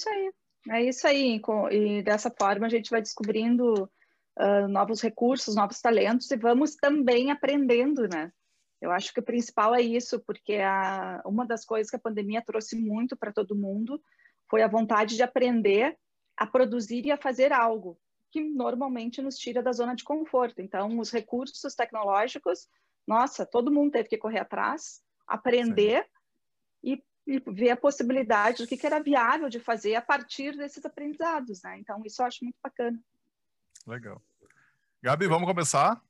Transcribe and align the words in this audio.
isso 0.00 0.08
aí. 0.08 0.32
É 0.70 0.82
isso 0.82 1.06
aí. 1.06 1.40
E 1.70 2.02
dessa 2.02 2.30
forma 2.30 2.66
a 2.66 2.70
gente 2.70 2.90
vai 2.90 3.00
descobrindo 3.00 3.84
uh, 4.38 4.68
novos 4.68 5.00
recursos, 5.00 5.54
novos 5.54 5.80
talentos 5.80 6.30
e 6.30 6.36
vamos 6.36 6.74
também 6.76 7.30
aprendendo, 7.30 8.08
né? 8.08 8.32
Eu 8.80 8.90
acho 8.90 9.12
que 9.12 9.20
o 9.20 9.24
principal 9.24 9.74
é 9.74 9.82
isso, 9.82 10.20
porque 10.20 10.54
a, 10.54 11.22
uma 11.26 11.46
das 11.46 11.64
coisas 11.64 11.90
que 11.90 11.96
a 11.96 12.00
pandemia 12.00 12.42
trouxe 12.42 12.76
muito 12.76 13.16
para 13.16 13.32
todo 13.32 13.54
mundo 13.54 14.02
foi 14.48 14.62
a 14.62 14.68
vontade 14.68 15.16
de 15.16 15.22
aprender 15.22 15.96
a 16.36 16.46
produzir 16.46 17.04
e 17.04 17.12
a 17.12 17.18
fazer 17.18 17.52
algo 17.52 17.98
que 18.30 18.40
normalmente 18.40 19.20
nos 19.20 19.36
tira 19.36 19.62
da 19.62 19.72
zona 19.72 19.94
de 19.94 20.04
conforto. 20.04 20.62
Então, 20.62 20.98
os 20.98 21.10
recursos 21.10 21.74
tecnológicos, 21.74 22.68
nossa, 23.06 23.44
todo 23.44 23.72
mundo 23.72 23.90
teve 23.90 24.08
que 24.08 24.16
correr 24.16 24.38
atrás, 24.38 25.02
aprender 25.26 26.06
e, 26.82 27.02
e, 27.30 27.42
ver 27.46 27.70
a 27.70 27.76
possibilidade 27.76 28.62
do 28.62 28.66
que, 28.66 28.76
que 28.76 28.86
era 28.86 29.00
viável 29.00 29.48
de 29.48 29.60
fazer 29.60 29.94
a 29.94 30.02
partir 30.02 30.56
desses 30.56 30.84
aprendizados, 30.84 31.62
né? 31.62 31.78
Então, 31.78 32.02
isso 32.04 32.20
eu 32.20 32.26
acho 32.26 32.42
muito 32.42 32.56
bacana. 32.62 32.98
Legal. 33.86 34.20
Gabi, 35.02 35.26
vamos 35.26 35.48
começar? 35.48 36.02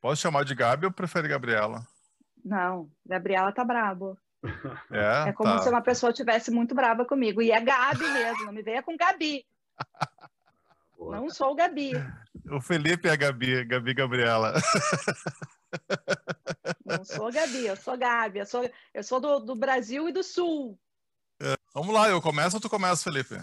Posso 0.00 0.22
chamar 0.22 0.44
de 0.44 0.54
Gabi 0.54 0.86
ou 0.86 0.92
prefere 0.92 1.26
Gabriela? 1.28 1.86
Não, 2.44 2.90
Gabriela 3.04 3.52
tá 3.52 3.64
brabo. 3.64 4.18
É, 4.92 5.30
é 5.30 5.32
como 5.32 5.50
tá. 5.50 5.62
se 5.62 5.68
uma 5.70 5.80
pessoa 5.80 6.12
tivesse 6.12 6.50
muito 6.50 6.74
brava 6.74 7.04
comigo. 7.04 7.40
E 7.42 7.50
é 7.50 7.60
Gabi 7.60 8.06
mesmo, 8.10 8.44
não 8.44 8.52
me 8.52 8.62
venha 8.62 8.82
com 8.82 8.96
Gabi. 8.96 9.44
Não 10.98 11.28
sou 11.30 11.52
o 11.52 11.54
Gabi. 11.54 11.92
O 12.50 12.60
Felipe 12.60 13.08
é 13.08 13.12
a 13.12 13.16
Gabi, 13.16 13.64
Gabi 13.64 13.94
Gabriela. 13.94 14.54
Não 16.98 17.04
sou 17.04 17.32
Gabi, 17.32 17.66
eu 17.66 17.76
sou 17.76 17.96
Gabi. 17.96 18.38
Eu 18.40 18.46
sou, 18.46 18.70
eu 18.92 19.02
sou 19.02 19.20
do, 19.20 19.40
do 19.40 19.54
Brasil 19.54 20.08
e 20.08 20.12
do 20.12 20.22
Sul. 20.22 20.78
É, 21.40 21.56
vamos 21.74 21.94
lá, 21.94 22.08
eu 22.08 22.20
começo 22.20 22.56
ou 22.56 22.60
tu 22.60 22.70
começa, 22.70 23.02
Felipe? 23.02 23.36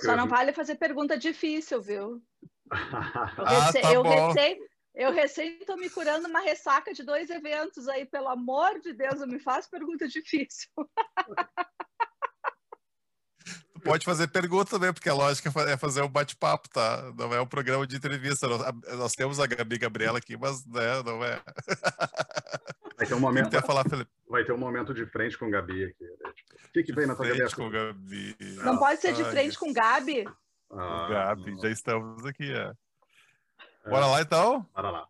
Só 0.00 0.16
não 0.16 0.28
vale 0.28 0.52
fazer 0.52 0.76
pergunta 0.76 1.18
difícil, 1.18 1.82
viu? 1.82 2.22
Eu, 3.38 3.44
rece... 3.44 3.78
ah, 3.78 3.82
tá 3.82 3.92
eu, 3.92 4.02
recém... 4.02 4.58
eu 4.94 5.12
recém 5.12 5.58
estou 5.60 5.76
me 5.76 5.90
curando 5.90 6.26
uma 6.28 6.40
ressaca 6.40 6.94
de 6.94 7.02
dois 7.02 7.28
eventos 7.28 7.86
aí, 7.88 8.06
pelo 8.06 8.28
amor 8.28 8.80
de 8.80 8.94
Deus, 8.94 9.20
não 9.20 9.26
me 9.26 9.38
faz 9.38 9.66
pergunta 9.68 10.08
difícil. 10.08 10.70
pode 13.84 14.04
fazer 14.04 14.28
pergunta 14.28 14.70
também, 14.70 14.92
porque 14.92 15.08
a 15.08 15.14
lógica 15.14 15.52
é 15.68 15.76
fazer 15.76 16.02
um 16.02 16.08
bate-papo, 16.08 16.68
tá? 16.70 17.12
Não 17.16 17.32
é 17.32 17.40
um 17.40 17.46
programa 17.46 17.86
de 17.86 17.96
entrevista. 17.96 18.48
Nós 18.96 19.12
temos 19.12 19.38
a 19.38 19.46
Gabi 19.46 19.78
Gabriela 19.78 20.18
aqui, 20.18 20.36
mas 20.36 20.64
né, 20.66 21.02
não 21.04 21.22
é. 21.22 21.40
Vai 22.96 23.06
ter 23.06 23.14
um 23.14 23.20
momento. 23.20 23.50
Quer 23.50 23.64
falar, 23.64 23.84
Felipe? 23.84 24.10
Vai 24.28 24.44
ter 24.44 24.52
um 24.52 24.58
momento 24.58 24.94
de 24.94 25.04
frente 25.06 25.36
com 25.36 25.50
Gabi 25.50 25.84
aqui. 25.84 26.04
Né? 26.04 26.32
Tipo, 26.34 26.54
o 26.54 26.72
que, 26.72 26.82
que 26.82 26.92
vem 26.92 27.06
na 27.06 27.14
tua 27.14 27.28
cabeça? 27.28 27.56
com 27.56 27.68
Gabi. 27.68 28.36
Não 28.62 28.78
pode 28.78 29.00
ser 29.00 29.12
de 29.12 29.24
frente 29.24 29.58
com 29.58 29.72
Gabi? 29.72 30.24
Ah, 30.70 31.08
Gabi, 31.08 31.56
já 31.60 31.70
estamos 31.70 32.24
aqui, 32.24 32.52
é. 32.52 32.72
Bora 33.88 34.06
lá 34.06 34.22
então? 34.22 34.66
Bora 34.74 34.90
lá. 34.90 35.06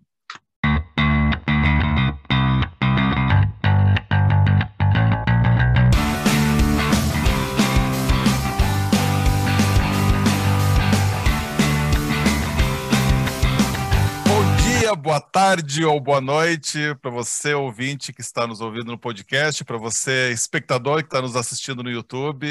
Boa 14.94 15.20
tarde 15.20 15.84
ou 15.84 15.98
boa 15.98 16.20
noite 16.20 16.94
para 17.02 17.10
você, 17.10 17.52
ouvinte 17.52 18.12
que 18.12 18.20
está 18.20 18.46
nos 18.46 18.60
ouvindo 18.60 18.86
no 18.86 18.98
podcast, 18.98 19.64
para 19.64 19.76
você, 19.76 20.30
espectador 20.30 20.98
que 20.98 21.08
está 21.08 21.20
nos 21.20 21.34
assistindo 21.34 21.82
no 21.82 21.90
YouTube. 21.90 22.46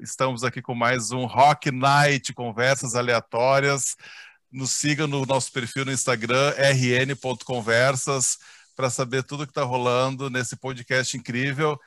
Estamos 0.00 0.44
aqui 0.44 0.60
com 0.60 0.74
mais 0.74 1.12
um 1.12 1.24
Rock 1.24 1.70
Night, 1.70 2.34
conversas 2.34 2.94
aleatórias. 2.94 3.96
Nos 4.52 4.72
siga 4.72 5.06
no 5.06 5.24
nosso 5.24 5.50
perfil 5.50 5.86
no 5.86 5.92
Instagram, 5.92 6.52
rn.conversas, 6.58 8.38
para 8.76 8.90
saber 8.90 9.22
tudo 9.22 9.46
que 9.46 9.50
está 9.50 9.62
rolando 9.62 10.28
nesse 10.28 10.56
podcast 10.56 11.16
incrível. 11.16 11.78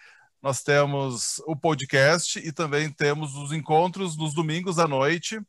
Nós 0.41 0.63
temos 0.63 1.39
o 1.45 1.55
podcast 1.55 2.39
e 2.39 2.51
também 2.51 2.89
temos 2.89 3.35
os 3.35 3.51
encontros 3.51 4.17
nos 4.17 4.33
domingos 4.33 4.79
à 4.79 4.87
noite 4.87 5.39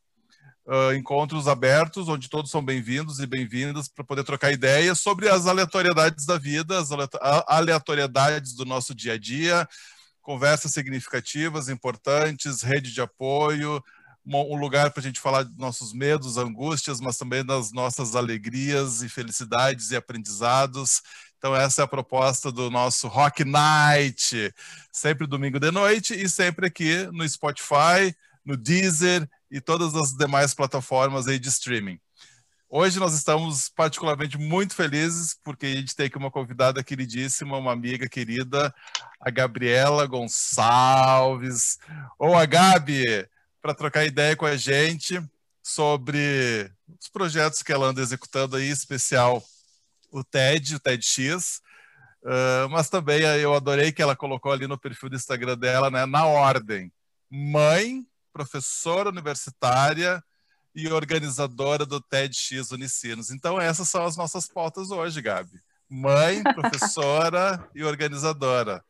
uh, 0.67 0.95
encontros 0.95 1.49
abertos, 1.49 2.09
onde 2.09 2.28
todos 2.28 2.50
são 2.50 2.65
bem-vindos 2.65 3.19
e 3.21 3.27
bem-vindas 3.27 3.89
para 3.89 4.05
poder 4.05 4.25
trocar 4.25 4.53
ideias 4.53 5.00
sobre 5.00 5.28
as 5.28 5.47
aleatoriedades 5.47 6.25
da 6.27 6.39
vida, 6.39 6.78
as 6.78 6.91
aleatoriedades 7.47 8.55
do 8.55 8.65
nosso 8.65 8.95
dia 8.95 9.15
a 9.15 9.19
dia, 9.19 9.69
conversas 10.21 10.72
significativas, 10.72 11.69
importantes, 11.69 12.62
rede 12.62 12.93
de 12.93 13.01
apoio, 13.01 13.83
um 14.25 14.56
lugar 14.56 14.93
para 14.93 15.01
a 15.01 15.03
gente 15.03 15.21
falar 15.21 15.43
dos 15.43 15.56
nossos 15.56 15.93
medos, 15.93 16.37
angústias, 16.37 17.01
mas 17.01 17.19
também 17.19 17.45
das 17.45 17.72
nossas 17.72 18.15
alegrias 18.15 19.03
e 19.03 19.09
felicidades 19.09 19.91
e 19.91 19.97
aprendizados. 19.97 21.03
Então, 21.39 21.56
essa 21.56 21.83
é 21.83 21.84
a 21.84 21.89
proposta 21.89 22.53
do 22.53 22.71
nosso 22.71 23.09
Rock 23.09 23.45
Night, 23.45 24.55
sempre 24.93 25.27
domingo 25.27 25.59
de 25.59 25.72
noite 25.72 26.15
e 26.15 26.28
sempre 26.28 26.69
aqui 26.69 27.09
no 27.11 27.28
Spotify, 27.28 28.15
no 28.45 28.56
Deezer 28.56 29.28
e 29.53 29.61
todas 29.61 29.95
as 29.95 30.15
demais 30.15 30.55
plataformas 30.55 31.29
aí 31.29 31.39
de 31.39 31.49
streaming. 31.51 32.01
Hoje 32.71 32.99
nós 32.99 33.13
estamos 33.13 33.69
particularmente 33.69 34.39
muito 34.39 34.75
felizes 34.75 35.37
porque 35.45 35.67
a 35.67 35.75
gente 35.75 35.95
tem 35.95 36.07
aqui 36.07 36.17
uma 36.17 36.31
convidada 36.31 36.83
queridíssima, 36.83 37.59
uma 37.59 37.71
amiga 37.71 38.09
querida, 38.09 38.75
a 39.21 39.31
Gabriela 39.31 40.07
Gonçalves, 40.07 41.79
ou 42.19 42.35
a 42.35 42.47
Gabi, 42.47 43.29
para 43.61 43.75
trocar 43.75 44.07
ideia 44.07 44.35
com 44.35 44.47
a 44.47 44.57
gente 44.57 45.23
sobre 45.63 46.73
os 46.99 47.09
projetos 47.09 47.63
que 47.63 47.73
ela 47.73 47.89
anda 47.89 48.01
executando 48.01 48.57
aí, 48.57 48.69
em 48.69 48.73
especial 48.73 49.45
o 50.11 50.25
TED, 50.25 50.77
o 50.77 50.81
TEDx, 50.81 51.61
uh, 52.25 52.71
mas 52.71 52.89
também 52.89 53.21
eu 53.21 53.55
adorei 53.55 53.93
que 53.93 54.01
ela 54.01 54.17
colocou 54.17 54.51
ali 54.51 54.67
no 54.67 54.79
perfil 54.79 55.11
do 55.11 55.17
Instagram 55.17 55.59
dela, 55.59 55.91
né, 55.91 56.07
na 56.07 56.25
ordem, 56.25 56.91
mãe, 57.31 58.07
professora 58.32 59.09
universitária 59.09 60.22
e 60.75 60.88
organizadora 60.88 61.84
do 61.84 62.00
TEDx 62.00 62.70
Unicinos. 62.72 63.31
Então, 63.31 63.60
essas 63.60 63.88
são 63.88 64.04
as 64.04 64.16
nossas 64.16 64.48
pautas 64.48 64.91
hoje, 64.91 65.20
Gabi. 65.20 65.60
Mãe, 65.88 66.42
professora 66.54 67.69
e 67.75 67.84
organizadora. 67.84 68.82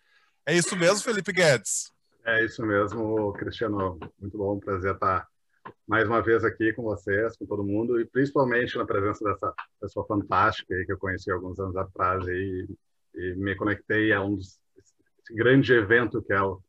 É 0.47 0.54
isso 0.54 0.76
mesmo, 0.76 1.02
Felipe 1.02 1.32
Guedes? 1.32 1.92
É 2.25 2.44
isso 2.44 2.64
mesmo, 2.64 3.32
Cristiano. 3.32 3.98
Muito 4.20 4.38
bom, 4.38 4.58
prazer 4.58 4.94
estar 4.94 5.26
mais 5.86 6.06
uma 6.06 6.22
vez 6.22 6.44
aqui 6.44 6.72
com 6.72 6.82
vocês, 6.82 7.36
com 7.36 7.47
todo 7.47 7.64
mundo, 7.64 8.00
e 8.00 8.04
principalmente 8.04 8.76
na 8.76 8.84
presença 8.84 9.25
dessa 9.25 9.52
pessoa 9.81 10.06
fantástica 10.06 10.75
aí 10.75 10.86
que 10.86 10.92
eu 10.92 10.98
conheci 10.98 11.31
alguns 11.31 11.58
anos 11.58 11.76
atrás 11.76 12.26
e, 12.26 12.69
e 13.14 13.34
me 13.36 13.54
conectei 13.56 14.12
a 14.12 14.22
um 14.22 14.38
grande 15.31 15.72
evento 15.72 16.22
que 16.22 16.32
é 16.32 16.41
o 16.41 16.60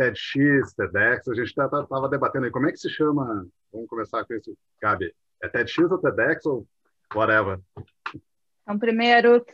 TEDx, 0.00 0.74
TEDx, 0.74 1.28
a 1.28 1.34
gente 1.34 1.48
estava 1.48 1.86
tá, 1.86 2.08
debatendo 2.08 2.46
aí 2.46 2.50
como 2.50 2.66
é 2.66 2.72
que 2.72 2.78
se 2.78 2.88
chama. 2.88 3.46
Vamos 3.70 3.88
começar 3.88 4.24
com 4.24 4.32
isso, 4.32 4.56
Gabi. 4.80 5.14
É 5.42 5.48
TEDx 5.48 5.78
ou 5.78 5.98
TEDx 5.98 6.46
ou 6.46 6.66
whatever? 7.14 7.60
Então, 8.62 8.78
primeiro, 8.78 9.44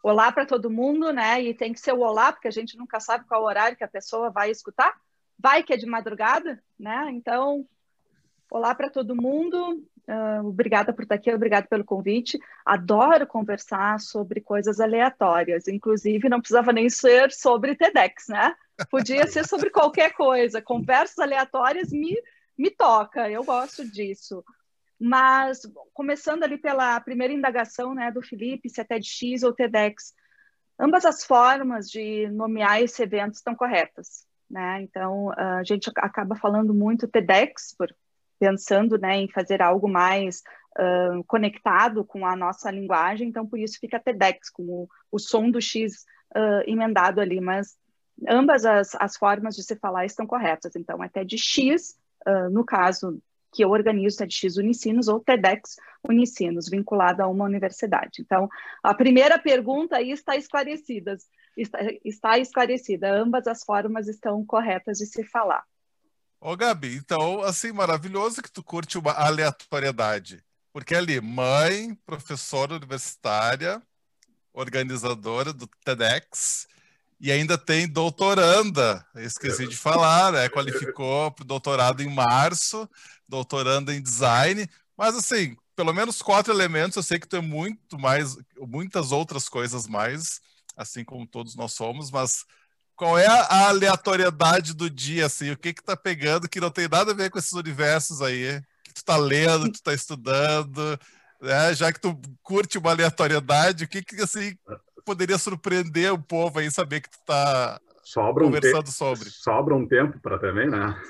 olá 0.00 0.30
para 0.30 0.46
todo 0.46 0.70
mundo, 0.70 1.12
né? 1.12 1.42
E 1.42 1.52
tem 1.52 1.72
que 1.72 1.80
ser 1.80 1.92
o 1.92 2.00
olá, 2.00 2.32
porque 2.32 2.46
a 2.46 2.52
gente 2.52 2.78
nunca 2.78 3.00
sabe 3.00 3.26
qual 3.26 3.42
horário 3.42 3.76
que 3.76 3.82
a 3.82 3.88
pessoa 3.88 4.30
vai 4.30 4.50
escutar. 4.50 4.94
Vai 5.36 5.64
que 5.64 5.72
é 5.72 5.76
de 5.76 5.86
madrugada, 5.86 6.62
né? 6.78 7.10
Então, 7.10 7.66
olá 8.48 8.74
para 8.76 8.88
todo 8.88 9.20
mundo. 9.20 9.84
Uh, 10.08 10.46
obrigada 10.46 10.92
por 10.92 11.02
estar 11.02 11.16
aqui, 11.16 11.32
obrigada 11.32 11.66
pelo 11.66 11.84
convite. 11.84 12.38
Adoro 12.64 13.26
conversar 13.26 13.98
sobre 13.98 14.40
coisas 14.40 14.78
aleatórias, 14.78 15.66
inclusive 15.66 16.28
não 16.28 16.40
precisava 16.40 16.72
nem 16.72 16.88
ser 16.88 17.32
sobre 17.32 17.74
TEDx, 17.74 18.28
né? 18.28 18.54
Podia 18.90 19.26
ser 19.26 19.46
sobre 19.46 19.70
qualquer 19.70 20.12
coisa. 20.12 20.62
Conversas 20.62 21.18
aleatórias 21.18 21.90
me, 21.90 22.16
me 22.56 22.70
toca, 22.70 23.30
eu 23.30 23.44
gosto 23.44 23.88
disso. 23.90 24.44
Mas, 24.98 25.62
começando 25.92 26.44
ali 26.44 26.56
pela 26.56 27.00
primeira 27.00 27.32
indagação 27.32 27.94
né, 27.94 28.10
do 28.10 28.22
Felipe, 28.22 28.68
se 28.68 28.80
é 28.80 28.84
TEDx 28.84 29.42
ou 29.42 29.52
TEDx, 29.52 30.14
ambas 30.78 31.04
as 31.04 31.24
formas 31.24 31.88
de 31.88 32.28
nomear 32.28 32.80
esse 32.80 33.02
evento 33.02 33.34
estão 33.34 33.54
corretas. 33.54 34.24
Né? 34.48 34.82
Então, 34.82 35.30
a 35.36 35.64
gente 35.64 35.90
acaba 35.96 36.36
falando 36.36 36.72
muito 36.72 37.08
TEDx, 37.08 37.74
por, 37.76 37.88
pensando 38.38 38.98
né, 38.98 39.16
em 39.16 39.28
fazer 39.28 39.62
algo 39.62 39.88
mais 39.88 40.42
uh, 40.78 41.22
conectado 41.24 42.04
com 42.04 42.26
a 42.26 42.36
nossa 42.36 42.70
linguagem, 42.70 43.28
então 43.28 43.46
por 43.46 43.58
isso 43.58 43.78
fica 43.80 44.00
TEDx, 44.00 44.50
com 44.50 44.62
o, 44.62 44.88
o 45.10 45.18
som 45.18 45.50
do 45.50 45.60
X 45.60 46.04
uh, 46.36 46.62
emendado 46.66 47.20
ali, 47.20 47.40
mas 47.40 47.76
ambas 48.28 48.64
as, 48.64 48.94
as 48.96 49.16
formas 49.16 49.56
de 49.56 49.62
se 49.62 49.76
falar 49.76 50.04
estão 50.04 50.26
corretas. 50.26 50.74
Então, 50.76 51.02
é 51.02 51.08
TEDx, 51.08 51.96
uh, 52.26 52.50
no 52.50 52.64
caso 52.64 53.20
que 53.52 53.62
eu 53.62 53.70
organizo 53.70 54.18
TEDx 54.18 54.56
Unicinos 54.56 55.08
ou 55.08 55.20
TEDx 55.20 55.76
Unicinos, 56.02 56.68
vinculado 56.68 57.22
a 57.22 57.28
uma 57.28 57.44
universidade. 57.44 58.22
Então, 58.22 58.48
a 58.82 58.94
primeira 58.94 59.38
pergunta 59.38 59.96
aí 59.96 60.10
está 60.10 60.36
esclarecida, 60.36 61.16
está, 61.56 61.78
está 62.04 62.38
esclarecida, 62.38 63.14
ambas 63.14 63.46
as 63.46 63.62
formas 63.62 64.08
estão 64.08 64.44
corretas 64.44 64.98
de 64.98 65.06
se 65.06 65.22
falar. 65.24 65.64
Ô, 66.40 66.56
Gabi, 66.56 66.96
então, 66.96 67.42
assim, 67.42 67.70
maravilhoso 67.70 68.42
que 68.42 68.50
tu 68.50 68.64
curte 68.64 68.98
uma 68.98 69.12
aleatoriedade. 69.12 70.42
Porque 70.72 70.94
ali, 70.94 71.20
mãe, 71.20 71.94
professora 72.06 72.74
universitária, 72.74 73.80
organizadora 74.52 75.52
do 75.52 75.68
TEDx, 75.84 76.66
e 77.22 77.30
ainda 77.30 77.56
tem 77.56 77.86
doutoranda, 77.86 79.06
esqueci 79.14 79.68
de 79.68 79.76
falar, 79.76 80.32
né? 80.32 80.48
Qualificou 80.48 81.30
para 81.30 81.44
doutorado 81.44 82.02
em 82.02 82.12
março, 82.12 82.90
doutoranda 83.28 83.94
em 83.94 84.02
design, 84.02 84.68
mas 84.96 85.14
assim, 85.14 85.56
pelo 85.76 85.92
menos 85.92 86.20
quatro 86.20 86.52
elementos, 86.52 86.96
eu 86.96 87.02
sei 87.02 87.20
que 87.20 87.28
tu 87.28 87.36
é 87.36 87.40
muito 87.40 87.96
mais, 87.96 88.36
muitas 88.58 89.12
outras 89.12 89.48
coisas 89.48 89.86
mais, 89.86 90.40
assim 90.76 91.04
como 91.04 91.24
todos 91.24 91.54
nós 91.54 91.72
somos, 91.74 92.10
mas 92.10 92.44
qual 92.96 93.16
é 93.16 93.28
a 93.28 93.68
aleatoriedade 93.68 94.74
do 94.74 94.90
dia, 94.90 95.26
assim, 95.26 95.52
o 95.52 95.56
que 95.56 95.72
que 95.72 95.82
tá 95.82 95.96
pegando 95.96 96.48
que 96.48 96.60
não 96.60 96.72
tem 96.72 96.88
nada 96.88 97.12
a 97.12 97.14
ver 97.14 97.30
com 97.30 97.38
esses 97.38 97.52
universos 97.52 98.20
aí, 98.20 98.60
que 98.82 98.94
tu 98.94 99.04
tá 99.04 99.16
lendo, 99.16 99.66
que 99.66 99.78
tu 99.78 99.82
tá 99.84 99.94
estudando, 99.94 100.98
né? 101.40 101.72
Já 101.72 101.92
que 101.92 102.00
tu 102.00 102.20
curte 102.42 102.78
uma 102.78 102.90
aleatoriedade, 102.90 103.84
o 103.84 103.88
que 103.88 104.02
que, 104.02 104.20
assim, 104.20 104.56
poderia 105.04 105.38
surpreender 105.38 106.12
o 106.12 106.22
povo 106.22 106.58
aí, 106.58 106.70
saber 106.70 107.00
que 107.00 107.10
tu 107.10 107.18
tá 107.26 107.80
sobra 108.02 108.44
conversando 108.44 108.88
um 108.88 108.92
sobre? 108.92 109.30
Sobra 109.30 109.74
um 109.74 109.86
tempo 109.86 110.18
para 110.20 110.38
também, 110.38 110.68
né? 110.68 111.00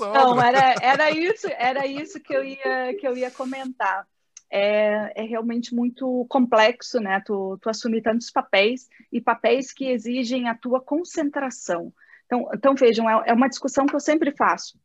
Não, 0.00 0.40
era, 0.40 0.74
era 0.80 1.10
isso, 1.10 1.48
era 1.58 1.86
isso 1.86 2.20
que 2.20 2.32
eu 2.32 2.44
ia, 2.44 2.94
que 2.98 3.06
eu 3.06 3.16
ia 3.16 3.30
comentar 3.30 4.06
é, 4.50 5.12
é 5.16 5.22
realmente 5.22 5.74
muito 5.74 6.24
complexo, 6.28 7.00
né? 7.00 7.20
Tu, 7.26 7.58
tu 7.60 7.68
assumir 7.68 8.02
tantos 8.02 8.30
papéis 8.30 8.88
e 9.10 9.20
papéis 9.20 9.72
que 9.72 9.86
exigem 9.86 10.48
a 10.48 10.54
tua 10.54 10.80
concentração. 10.80 11.92
Então, 12.26 12.48
então 12.54 12.74
vejam, 12.76 13.10
é, 13.10 13.30
é 13.30 13.32
uma 13.32 13.48
discussão 13.48 13.84
que 13.84 13.96
eu 13.96 14.00
sempre 14.00 14.30
faço. 14.30 14.78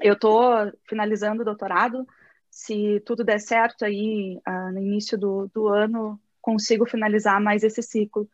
Eu 0.00 0.12
estou 0.12 0.52
finalizando 0.86 1.40
o 1.40 1.44
doutorado, 1.46 2.06
se 2.50 3.00
tudo 3.06 3.24
der 3.24 3.40
certo 3.40 3.86
aí 3.86 4.38
ah, 4.44 4.70
no 4.70 4.80
início 4.80 5.16
do, 5.16 5.48
do 5.48 5.68
ano, 5.68 6.20
consigo 6.40 6.86
finalizar 6.86 7.40
mais 7.40 7.62
esse 7.62 7.82
ciclo. 7.82 8.28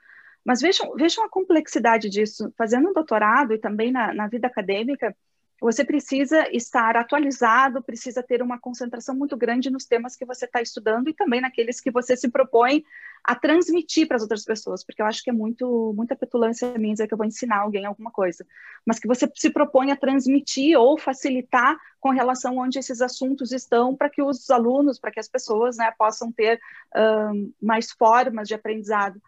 Mas 0.44 0.60
vejam, 0.60 0.94
vejam 0.94 1.24
a 1.24 1.28
complexidade 1.28 2.08
disso. 2.08 2.52
Fazendo 2.56 2.90
um 2.90 2.92
doutorado 2.92 3.52
e 3.52 3.58
também 3.58 3.90
na, 3.90 4.14
na 4.14 4.28
vida 4.28 4.46
acadêmica, 4.46 5.14
você 5.60 5.84
precisa 5.84 6.48
estar 6.54 6.96
atualizado, 6.96 7.82
precisa 7.82 8.22
ter 8.22 8.42
uma 8.42 8.58
concentração 8.58 9.14
muito 9.14 9.36
grande 9.36 9.70
nos 9.70 9.86
temas 9.86 10.14
que 10.14 10.24
você 10.24 10.44
está 10.44 10.60
estudando 10.60 11.08
e 11.08 11.14
também 11.14 11.40
naqueles 11.40 11.80
que 11.80 11.90
você 11.90 12.16
se 12.16 12.28
propõe 12.28 12.84
a 13.24 13.34
transmitir 13.34 14.06
para 14.06 14.16
as 14.16 14.22
outras 14.22 14.44
pessoas, 14.44 14.84
porque 14.84 15.02
eu 15.02 15.06
acho 15.06 15.24
que 15.24 15.30
é 15.30 15.32
muito 15.32 15.92
muita 15.96 16.14
petulância 16.14 16.78
minha 16.78 16.92
dizer 16.92 17.08
que 17.08 17.14
eu 17.14 17.18
vou 17.18 17.26
ensinar 17.26 17.60
alguém 17.60 17.84
alguma 17.84 18.10
coisa, 18.10 18.46
mas 18.84 18.98
que 18.98 19.08
você 19.08 19.28
se 19.34 19.50
propõe 19.50 19.90
a 19.90 19.96
transmitir 19.96 20.78
ou 20.78 20.96
facilitar 20.96 21.76
com 21.98 22.10
relação 22.10 22.58
onde 22.58 22.78
esses 22.78 23.00
assuntos 23.00 23.50
estão, 23.50 23.96
para 23.96 24.08
que 24.08 24.22
os 24.22 24.48
alunos, 24.48 24.98
para 24.98 25.10
que 25.10 25.18
as 25.18 25.28
pessoas 25.28 25.76
né, 25.76 25.92
possam 25.98 26.30
ter 26.30 26.60
um, 26.94 27.52
mais 27.60 27.90
formas 27.90 28.46
de 28.46 28.54
aprendizado. 28.54 29.20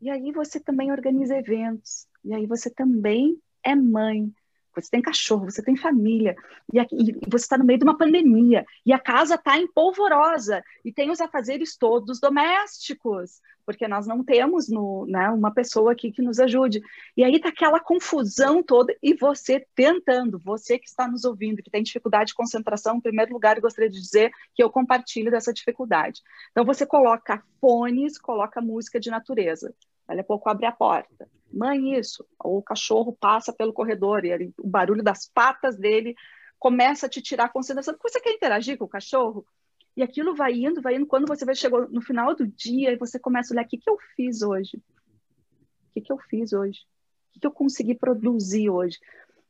E 0.00 0.08
aí 0.08 0.32
você 0.32 0.58
também 0.58 0.90
organiza 0.90 1.36
eventos, 1.36 2.06
e 2.24 2.32
aí 2.32 2.46
você 2.46 2.70
também 2.70 3.38
é 3.62 3.74
mãe, 3.74 4.32
você 4.76 4.90
tem 4.90 5.00
cachorro, 5.00 5.50
você 5.50 5.62
tem 5.62 5.76
família, 5.76 6.36
e, 6.72 6.78
e 6.78 7.18
você 7.28 7.44
está 7.44 7.56
no 7.56 7.64
meio 7.64 7.78
de 7.78 7.84
uma 7.84 7.96
pandemia, 7.96 8.64
e 8.84 8.92
a 8.92 8.98
casa 8.98 9.36
está 9.36 9.58
empolvorosa, 9.58 10.62
e 10.84 10.92
tem 10.92 11.10
os 11.10 11.20
afazeres 11.20 11.76
todos 11.76 12.20
domésticos, 12.20 13.40
porque 13.64 13.88
nós 13.88 14.06
não 14.06 14.22
temos 14.22 14.68
no, 14.68 15.06
né, 15.08 15.28
uma 15.30 15.52
pessoa 15.52 15.92
aqui 15.92 16.12
que 16.12 16.22
nos 16.22 16.38
ajude. 16.38 16.80
E 17.16 17.24
aí 17.24 17.34
está 17.34 17.48
aquela 17.48 17.80
confusão 17.80 18.62
toda, 18.62 18.96
e 19.02 19.12
você 19.14 19.66
tentando, 19.74 20.38
você 20.38 20.78
que 20.78 20.86
está 20.86 21.08
nos 21.08 21.24
ouvindo, 21.24 21.62
que 21.62 21.70
tem 21.70 21.82
dificuldade 21.82 22.28
de 22.28 22.34
concentração, 22.34 22.96
em 22.96 23.00
primeiro 23.00 23.32
lugar, 23.32 23.56
eu 23.56 23.62
gostaria 23.62 23.90
de 23.90 24.00
dizer 24.00 24.30
que 24.54 24.62
eu 24.62 24.70
compartilho 24.70 25.30
dessa 25.30 25.52
dificuldade. 25.52 26.20
Então, 26.52 26.64
você 26.64 26.86
coloca 26.86 27.42
fones, 27.60 28.18
coloca 28.18 28.60
música 28.60 29.00
de 29.00 29.10
natureza. 29.10 29.74
Daqui 30.06 30.20
a 30.20 30.24
pouco 30.24 30.48
abre 30.48 30.66
a 30.66 30.72
porta 30.72 31.28
mãe, 31.56 31.98
isso. 31.98 32.24
Ou 32.38 32.58
o 32.58 32.62
cachorro 32.62 33.16
passa 33.18 33.52
pelo 33.52 33.72
corredor 33.72 34.24
e 34.24 34.30
ele, 34.30 34.54
o 34.58 34.68
barulho 34.68 35.02
das 35.02 35.28
patas 35.28 35.76
dele 35.76 36.14
começa 36.58 37.06
a 37.06 37.08
te 37.08 37.20
tirar 37.20 37.44
a 37.44 37.48
concentração, 37.48 37.94
porque 37.94 38.10
você 38.10 38.20
quer 38.20 38.32
interagir 38.32 38.78
com 38.78 38.84
o 38.84 38.88
cachorro. 38.88 39.46
E 39.96 40.02
aquilo 40.02 40.34
vai 40.34 40.52
indo, 40.52 40.82
vai 40.82 40.96
indo. 40.96 41.06
Quando 41.06 41.26
você 41.26 41.44
vai 41.44 41.54
chegar 41.54 41.88
no 41.88 42.02
final 42.02 42.34
do 42.34 42.46
dia 42.46 42.92
e 42.92 42.96
você 42.96 43.18
começa 43.18 43.52
a 43.52 43.54
olhar: 43.54 43.64
o 43.64 43.68
que, 43.68 43.78
que 43.78 43.88
eu 43.88 43.96
fiz 44.14 44.42
hoje? 44.42 44.76
O 44.76 45.94
que, 45.94 46.00
que 46.02 46.12
eu 46.12 46.18
fiz 46.18 46.52
hoje? 46.52 46.80
O 46.80 47.32
que, 47.32 47.40
que 47.40 47.46
eu 47.46 47.50
consegui 47.50 47.94
produzir 47.94 48.68
hoje? 48.68 48.98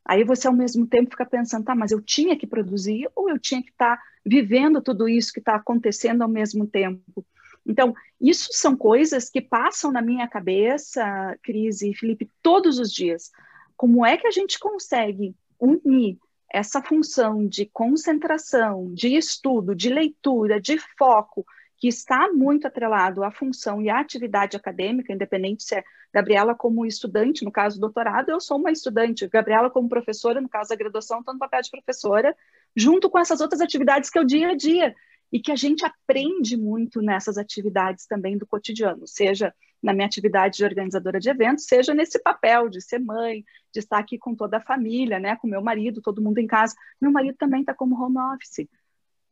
Aí 0.05 0.23
você, 0.23 0.47
ao 0.47 0.55
mesmo 0.55 0.87
tempo, 0.87 1.11
fica 1.11 1.27
pensando: 1.27 1.65
tá, 1.65 1.75
mas 1.75 1.91
eu 1.91 2.01
tinha 2.01 2.39
que 2.39 2.47
produzir 2.47 3.11
ou 3.15 3.29
eu 3.29 3.41
tinha 3.41 3.61
que 3.61 3.71
estar 3.71 3.97
tá 3.97 4.03
vivendo 4.25 4.81
tudo 4.81 5.09
isso 5.09 5.33
que 5.33 5.41
está 5.41 5.57
acontecendo 5.57 6.23
ao 6.23 6.29
mesmo 6.29 6.65
tempo? 6.65 7.27
Então, 7.67 7.95
isso 8.21 8.49
são 8.53 8.77
coisas 8.77 9.29
que 9.29 9.41
passam 9.41 9.91
na 9.91 10.01
minha 10.01 10.29
cabeça, 10.29 11.37
Cris 11.43 11.83
e 11.83 11.95
Felipe, 11.95 12.31
todos 12.43 12.79
os 12.79 12.93
dias. 12.93 13.31
Como 13.77 14.07
é 14.07 14.17
que 14.17 14.27
a 14.27 14.31
gente 14.31 14.59
consegue 14.59 15.35
unir 15.59 16.19
essa 16.53 16.81
função 16.81 17.47
de 17.47 17.67
concentração, 17.67 18.93
de 18.95 19.17
estudo, 19.17 19.75
de 19.75 19.91
leitura, 19.91 20.61
de 20.61 20.79
foco, 20.97 21.45
que 21.79 21.89
está 21.89 22.33
muito 22.33 22.67
atrelado 22.67 23.23
à 23.23 23.31
função 23.31 23.83
e 23.83 23.91
à 23.91 24.01
atividade 24.01 24.57
acadêmica, 24.57 25.13
independente 25.13 25.65
se 25.65 25.77
é 25.77 25.85
Gabriela 26.13 26.55
como 26.55 26.87
estudante, 26.87 27.45
no 27.45 27.53
caso 27.53 27.77
do 27.77 27.83
doutorado, 27.83 28.31
eu 28.31 28.41
sou 28.41 28.59
uma 28.59 28.71
estudante, 28.71 29.29
Gabriela 29.29 29.69
como 29.69 29.89
professora, 29.89 30.41
no 30.41 30.49
caso 30.49 30.71
da 30.71 30.77
graduação, 30.77 31.19
estou 31.19 31.35
no 31.35 31.41
papel 31.41 31.61
de 31.61 31.71
professora, 31.71 32.35
junto 32.75 33.11
com 33.11 33.19
essas 33.19 33.41
outras 33.41 33.61
atividades 33.61 34.09
que 34.09 34.17
é 34.17 34.21
o 34.23 34.27
dia 34.27 34.49
a 34.49 34.55
dia 34.55 34.95
e 35.33 35.41
que 35.41 35.53
a 35.53 35.57
gente 35.57 35.85
aprende 35.85 36.57
muito 36.57 37.03
nessas 37.03 37.37
atividades 37.37 38.07
também 38.07 38.39
do 38.39 38.47
cotidiano, 38.47 39.07
seja 39.07 39.53
na 39.83 39.93
minha 39.93 40.07
atividade 40.07 40.59
de 40.59 40.65
organizadora 40.65 41.21
de 41.21 41.29
eventos, 41.29 41.67
seja 41.67 41.95
nesse 41.95 42.19
papel 42.19 42.69
de 42.69 42.81
ser 42.81 42.99
mãe, 42.99 43.45
de 43.73 43.81
estar 43.81 43.99
aqui 43.99 44.19
com 44.19 44.35
toda 44.35 44.57
a 44.57 44.61
família, 44.61 45.19
né, 45.19 45.37
com 45.37 45.47
meu 45.47 45.63
marido, 45.63 46.01
todo 46.01 46.23
mundo 46.23 46.39
em 46.39 46.47
casa. 46.47 46.75
Meu 47.01 47.13
marido 47.13 47.37
também 47.37 47.61
está 47.61 47.75
como 47.75 48.01
home 48.01 48.19
office, 48.35 48.69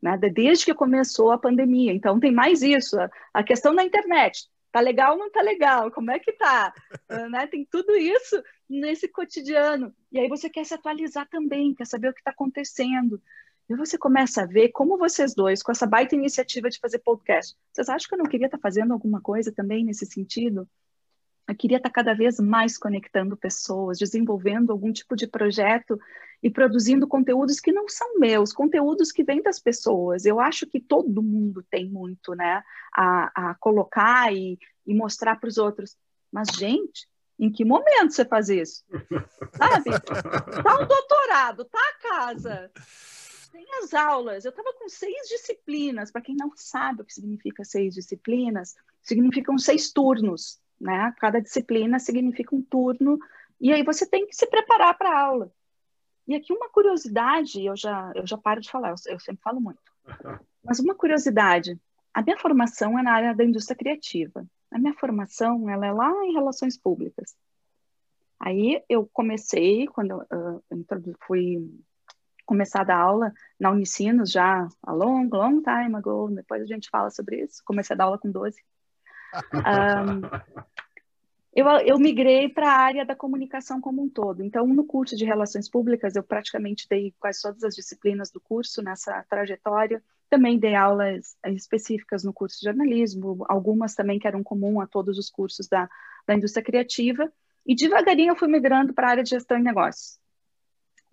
né, 0.03 0.17
desde 0.19 0.67
que 0.67 0.75
começou 0.75 1.33
a 1.33 1.39
pandemia. 1.39 1.93
Então 1.93 2.21
tem 2.21 2.31
mais 2.31 2.63
isso, 2.63 2.97
a 3.33 3.43
questão 3.43 3.75
da 3.75 3.83
internet. 3.83 4.49
Tá 4.75 4.81
legal 4.81 5.13
ou 5.13 5.19
não 5.19 5.31
tá 5.31 5.41
legal? 5.41 5.89
Como 5.93 6.11
é 6.11 6.19
que 6.19 6.33
tá? 6.33 6.75
Uh, 7.09 7.29
né? 7.31 7.47
Tem 7.47 7.65
tudo 7.65 7.95
isso 7.95 8.43
nesse 8.69 9.07
cotidiano. 9.07 9.95
E 10.11 10.19
aí 10.19 10.29
você 10.29 10.51
quer 10.51 10.67
se 10.67 10.75
atualizar 10.75 11.29
também, 11.29 11.73
quer 11.73 11.87
saber 11.87 12.09
o 12.09 12.13
que 12.13 12.19
está 12.19 12.33
acontecendo. 12.33 13.23
E 13.69 13.75
você 13.75 13.97
começa 13.97 14.43
a 14.43 14.47
ver 14.47 14.71
como 14.71 14.99
vocês 14.99 15.35
dois, 15.35 15.63
com 15.63 15.73
essa 15.73 15.87
baita 15.87 16.15
iniciativa 16.15 16.69
de 16.69 16.79
fazer 16.79 16.99
podcast, 16.99 17.57
vocês 17.73 17.89
acham 17.89 18.09
que 18.09 18.15
eu 18.15 18.19
não 18.19 18.27
queria 18.27 18.47
estar 18.47 18.59
fazendo 18.59 18.93
alguma 18.93 19.21
coisa 19.23 19.51
também 19.51 19.85
nesse 19.85 20.05
sentido? 20.05 20.69
Eu 21.49 21.55
queria 21.55 21.79
estar 21.79 21.91
cada 21.91 22.15
vez 22.15 22.39
mais 22.39 22.77
conectando 22.77 23.37
pessoas, 23.37 23.99
desenvolvendo 23.99 24.71
algum 24.71 24.93
tipo 24.93 25.17
de 25.17 25.27
projeto 25.27 25.99
e 26.43 26.51
produzindo 26.51 27.09
conteúdos 27.09 27.59
que 27.59 27.73
não 27.73 27.89
são 27.89 28.19
meus, 28.19 28.53
conteúdos 28.53 29.11
que 29.11 29.25
vêm 29.25 29.43
das 29.43 29.59
pessoas. 29.59 30.27
Eu 30.27 30.41
acho 30.41 30.67
que 30.67 30.81
todo 30.81 31.23
mundo 31.23 31.65
tem 31.71 31.89
muito, 31.89 32.35
né, 32.35 32.63
a, 32.95 33.51
a 33.51 33.55
colocar 33.55 34.33
e, 34.33 34.59
e 34.87 34.95
mostrar 34.95 35.37
para 35.37 35.49
os 35.49 35.57
outros. 35.57 35.97
Mas, 36.31 36.49
gente, 36.49 37.09
em 37.39 37.51
que 37.51 37.65
momento 37.65 38.13
você 38.13 38.27
faz 38.27 38.51
isso? 38.51 38.85
Sabe? 39.57 39.91
Tá 40.63 40.81
um 40.81 40.87
doutorado, 40.87 41.65
tá 41.65 41.79
a 41.79 42.09
casa 42.09 42.71
tem 43.55 43.65
as 43.81 43.95
aulas. 43.95 44.45
Eu 44.45 44.51
estava 44.51 44.73
com 44.73 44.89
seis 44.89 45.29
disciplinas. 45.29 46.11
Para 46.11 46.21
quem 46.21 46.35
não 46.35 46.51
sabe 46.57 47.03
o 47.03 47.05
que 47.05 47.15
significa 47.15 47.65
seis 47.65 47.95
disciplinas, 47.95 48.75
significam 49.01 49.57
seis 49.57 49.93
turnos. 49.93 50.61
Né? 50.81 51.15
Cada 51.21 51.41
disciplina 51.41 52.01
significa 52.01 52.55
um 52.55 52.61
turno. 52.61 53.17
E 53.61 53.73
aí 53.73 53.85
você 53.85 54.05
tem 54.05 54.27
que 54.27 54.35
se 54.35 54.45
preparar 54.49 54.99
para 54.99 55.09
a 55.09 55.21
aula. 55.21 55.53
E 56.27 56.35
aqui 56.35 56.53
uma 56.53 56.69
curiosidade, 56.69 57.65
eu 57.65 57.77
já, 57.77 58.11
eu 58.17 58.27
já 58.27 58.37
paro 58.37 58.61
de 58.61 58.69
falar, 58.69 58.89
eu, 58.89 58.97
eu 59.07 59.21
sempre 59.21 59.43
falo 59.43 59.61
muito. 59.61 59.79
Mas 60.65 60.81
uma 60.81 60.95
curiosidade, 60.95 61.79
a 62.13 62.23
minha 62.23 62.39
formação 62.39 62.99
é 62.99 63.03
na 63.03 63.13
área 63.13 63.35
da 63.35 63.45
indústria 63.45 63.77
criativa. 63.77 64.45
A 64.73 64.79
minha 64.79 64.95
formação 64.95 65.71
ela 65.71 65.87
é 65.87 65.93
lá 65.93 66.11
em 66.25 66.33
relações 66.33 66.77
públicas. 66.77 67.37
Aí 68.41 68.83
eu 68.89 69.09
comecei, 69.13 69.87
quando 69.87 70.11
eu, 70.11 70.57
uh, 70.59 71.17
fui 71.27 71.71
começar 72.45 72.89
a 72.91 72.97
aula 72.97 73.33
na 73.59 73.71
Unicinos 73.71 74.31
já 74.31 74.69
há 74.83 74.93
long, 74.93 75.29
long 75.33 75.63
time 75.63 75.97
ago, 75.97 76.31
depois 76.31 76.63
a 76.63 76.67
gente 76.67 76.89
fala 76.91 77.11
sobre 77.11 77.43
isso, 77.43 77.63
comecei 77.65 77.95
a 77.95 77.97
dar 77.97 78.05
aula 78.05 78.19
com 78.19 78.31
12. 78.31 78.57
Um, 79.55 80.21
eu, 81.55 81.67
eu 81.67 81.99
migrei 81.99 82.49
para 82.49 82.69
a 82.69 82.79
área 82.79 83.05
da 83.05 83.15
comunicação 83.15 83.81
como 83.81 84.03
um 84.03 84.09
todo, 84.09 84.43
então 84.43 84.67
no 84.67 84.85
curso 84.85 85.17
de 85.17 85.25
Relações 85.25 85.69
Públicas 85.69 86.17
eu 86.17 86.23
praticamente 86.23 86.87
dei 86.89 87.15
quase 87.19 87.43
todas 87.43 87.63
as 87.63 87.75
disciplinas 87.75 88.31
do 88.31 88.41
curso 88.41 88.83
nessa 88.83 89.25
trajetória, 89.29 90.03
também 90.29 90.59
dei 90.59 90.75
aulas 90.75 91.37
específicas 91.47 92.25
no 92.25 92.33
curso 92.33 92.59
de 92.59 92.65
jornalismo, 92.65 93.45
algumas 93.49 93.95
também 93.95 94.19
que 94.19 94.27
eram 94.27 94.43
comum 94.43 94.81
a 94.81 94.87
todos 94.87 95.19
os 95.19 95.31
cursos 95.31 95.69
da, 95.69 95.89
da 96.27 96.35
indústria 96.35 96.65
criativa, 96.65 97.33
e 97.67 97.75
devagarinho 97.75 98.33
eu 98.33 98.37
fui 98.37 98.49
migrando 98.49 98.93
para 98.93 99.07
a 99.07 99.11
área 99.11 99.23
de 99.23 99.31
gestão 99.31 99.59
e 99.59 99.63
negócios 99.63 100.19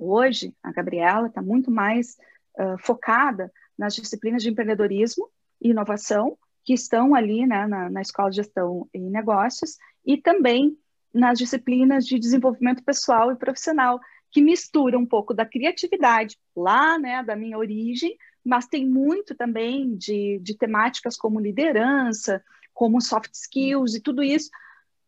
Hoje, 0.03 0.51
a 0.63 0.72
Gabriela 0.72 1.27
está 1.27 1.43
muito 1.43 1.70
mais 1.70 2.17
uh, 2.58 2.75
focada 2.79 3.51
nas 3.77 3.93
disciplinas 3.93 4.41
de 4.41 4.50
empreendedorismo 4.50 5.29
e 5.62 5.70
inovação, 5.70 6.36
que 6.65 6.74
estão 6.74 7.13
ali 7.13 7.46
né, 7.46 7.67
na, 7.67 7.88
na 7.88 8.01
Escola 8.01 8.31
de 8.31 8.38
Gestão 8.38 8.89
e 8.91 9.00
Negócios, 9.00 9.77
e 10.03 10.17
também 10.17 10.75
nas 11.13 11.38
disciplinas 11.38 12.08
de 12.08 12.17
desenvolvimento 12.17 12.84
pessoal 12.84 13.31
e 13.31 13.36
profissional, 13.36 14.00
que 14.31 14.41
mistura 14.41 14.98
um 14.98 15.05
pouco 15.05 15.36
da 15.36 15.46
criatividade 15.46 16.36
lá, 16.55 16.98
né, 16.98 17.22
da 17.22 17.36
minha 17.36 17.60
origem, 17.60 18.17
mas 18.43 18.65
tem 18.65 18.89
muito 18.89 19.36
também 19.36 19.96
de, 19.96 20.39
de 20.41 20.58
temáticas 20.58 21.15
como 21.15 21.39
liderança, 21.39 22.43
como 22.74 23.00
soft 23.00 23.31
skills 23.36 23.93
e 23.93 24.01
tudo 24.01 24.24
isso. 24.24 24.50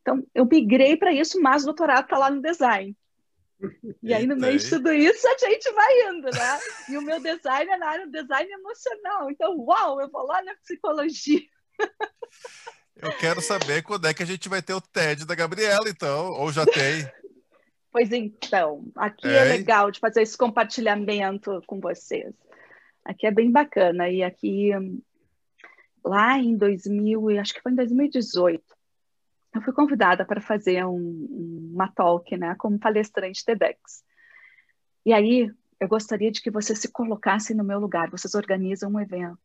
Então, 0.02 0.24
eu 0.36 0.46
migrei 0.46 0.96
para 0.96 1.12
isso, 1.12 1.42
mas 1.42 1.64
o 1.64 1.66
doutorado 1.66 2.04
está 2.04 2.16
lá 2.16 2.30
no 2.30 2.44
design. 2.44 2.96
E 4.02 4.14
aí, 4.14 4.28
no 4.28 4.36
meio 4.36 4.58
de 4.58 4.70
tudo 4.70 4.92
isso, 4.92 5.28
a 5.28 5.38
gente 5.38 5.72
vai 5.72 6.10
indo, 6.10 6.30
né? 6.30 6.60
E 6.90 6.98
o 6.98 7.02
meu 7.02 7.20
design 7.22 7.72
é 7.72 7.78
na 7.78 7.88
área 7.88 8.06
do 8.06 8.12
design 8.12 8.52
emocional. 8.52 9.32
Então, 9.32 9.56
uau, 9.60 10.02
eu 10.02 10.10
vou 10.10 10.26
lá 10.26 10.42
na 10.44 10.56
psicologia. 10.56 11.42
Eu 12.96 13.18
quero 13.18 13.42
saber 13.42 13.82
quando 13.84 14.06
é 14.06 14.14
que 14.14 14.24
a 14.24 14.26
gente 14.26 14.48
vai 14.48 14.62
ter 14.62 14.74
o 14.74 14.82
TED 14.82 15.26
da 15.26 15.36
Gabriela, 15.36 15.90
então, 15.90 16.32
ou 16.34 16.52
já 16.52 16.66
tem. 16.66 17.10
Pois 17.92 18.12
então, 18.12 18.86
aqui 18.96 19.28
é, 19.28 19.38
é 19.38 19.44
legal 19.44 19.92
de 19.92 20.00
fazer 20.00 20.24
esse 20.24 20.38
compartilhamento 20.38 21.62
com 21.68 21.80
vocês. 21.80 22.34
Aqui 23.06 23.28
é 23.28 23.32
bem 23.32 23.52
bacana. 23.52 24.10
E 24.10 24.24
aqui, 24.24 24.72
lá 26.04 26.38
em 26.38 26.58
2000, 26.58 27.40
acho 27.40 27.54
que 27.54 27.62
foi 27.62 27.72
em 27.72 27.76
2018, 27.76 28.64
eu 29.54 29.62
fui 29.62 29.74
convidada 29.74 30.26
para 30.26 30.42
fazer 30.42 30.86
um, 30.86 31.70
uma 31.74 31.88
talk, 31.88 32.36
né, 32.38 32.56
como 32.58 32.80
palestrante 32.80 33.46
TEDx. 33.46 34.04
E 35.06 35.14
aí, 35.14 35.52
eu 35.80 35.88
gostaria 35.88 36.32
de 36.32 36.42
que 36.42 36.50
vocês 36.50 36.80
se 36.80 36.92
colocassem 36.92 37.56
no 37.56 37.64
meu 37.64 37.80
lugar. 37.80 38.10
Vocês 38.10 38.34
organizam 38.36 38.92
um 38.92 39.00
evento, 39.00 39.38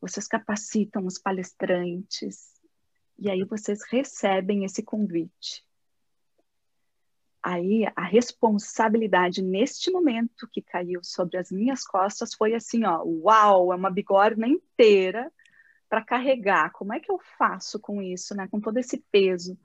vocês 0.00 0.28
capacitam 0.28 1.06
os 1.06 1.18
palestrantes, 1.18 2.52
e 3.18 3.30
aí 3.30 3.42
vocês 3.44 3.80
recebem 3.90 4.64
esse 4.64 4.82
convite. 4.82 5.64
Aí 7.42 7.84
a 7.96 8.04
responsabilidade 8.04 9.42
neste 9.42 9.90
momento 9.90 10.46
que 10.52 10.60
caiu 10.60 11.00
sobre 11.02 11.38
as 11.38 11.50
minhas 11.50 11.84
costas 11.84 12.34
foi 12.34 12.54
assim, 12.54 12.84
ó, 12.84 13.02
uau, 13.02 13.72
é 13.72 13.76
uma 13.76 13.90
bigorna 13.90 14.46
inteira 14.46 15.32
para 15.88 16.04
carregar. 16.04 16.70
Como 16.72 16.92
é 16.92 17.00
que 17.00 17.10
eu 17.10 17.18
faço 17.38 17.80
com 17.80 18.02
isso, 18.02 18.34
né? 18.34 18.46
Com 18.48 18.60
todo 18.60 18.78
esse 18.78 18.98
peso. 19.10 19.58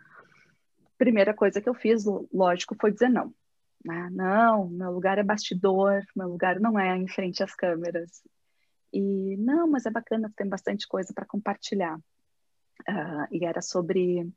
Primeira 0.98 1.34
coisa 1.34 1.62
que 1.62 1.68
eu 1.68 1.74
fiz, 1.74 2.06
lógico, 2.34 2.76
foi 2.80 2.92
dizer 2.92 3.10
não. 3.10 3.34
Né? 3.84 4.10
Não, 4.12 4.70
meu 4.70 4.92
lugar 4.92 5.18
é 5.18 5.24
bastidor, 5.24 6.02
meu 6.16 6.30
lugar 6.30 6.60
não 6.60 6.80
é 6.80 6.96
em 6.96 7.08
frente 7.08 7.44
às 7.44 7.54
câmeras. 7.54 8.22
E 8.94 9.36
não, 9.38 9.68
mas 9.68 9.86
é 9.86 9.92
bacana, 9.92 10.32
tem 10.36 10.48
bastante 10.48 10.88
coisa 10.88 11.14
para 11.14 11.26
compartilhar. 11.26 11.98
Uh, 12.88 13.28
e 13.32 13.46
era 13.46 13.62
sobre 13.62 14.30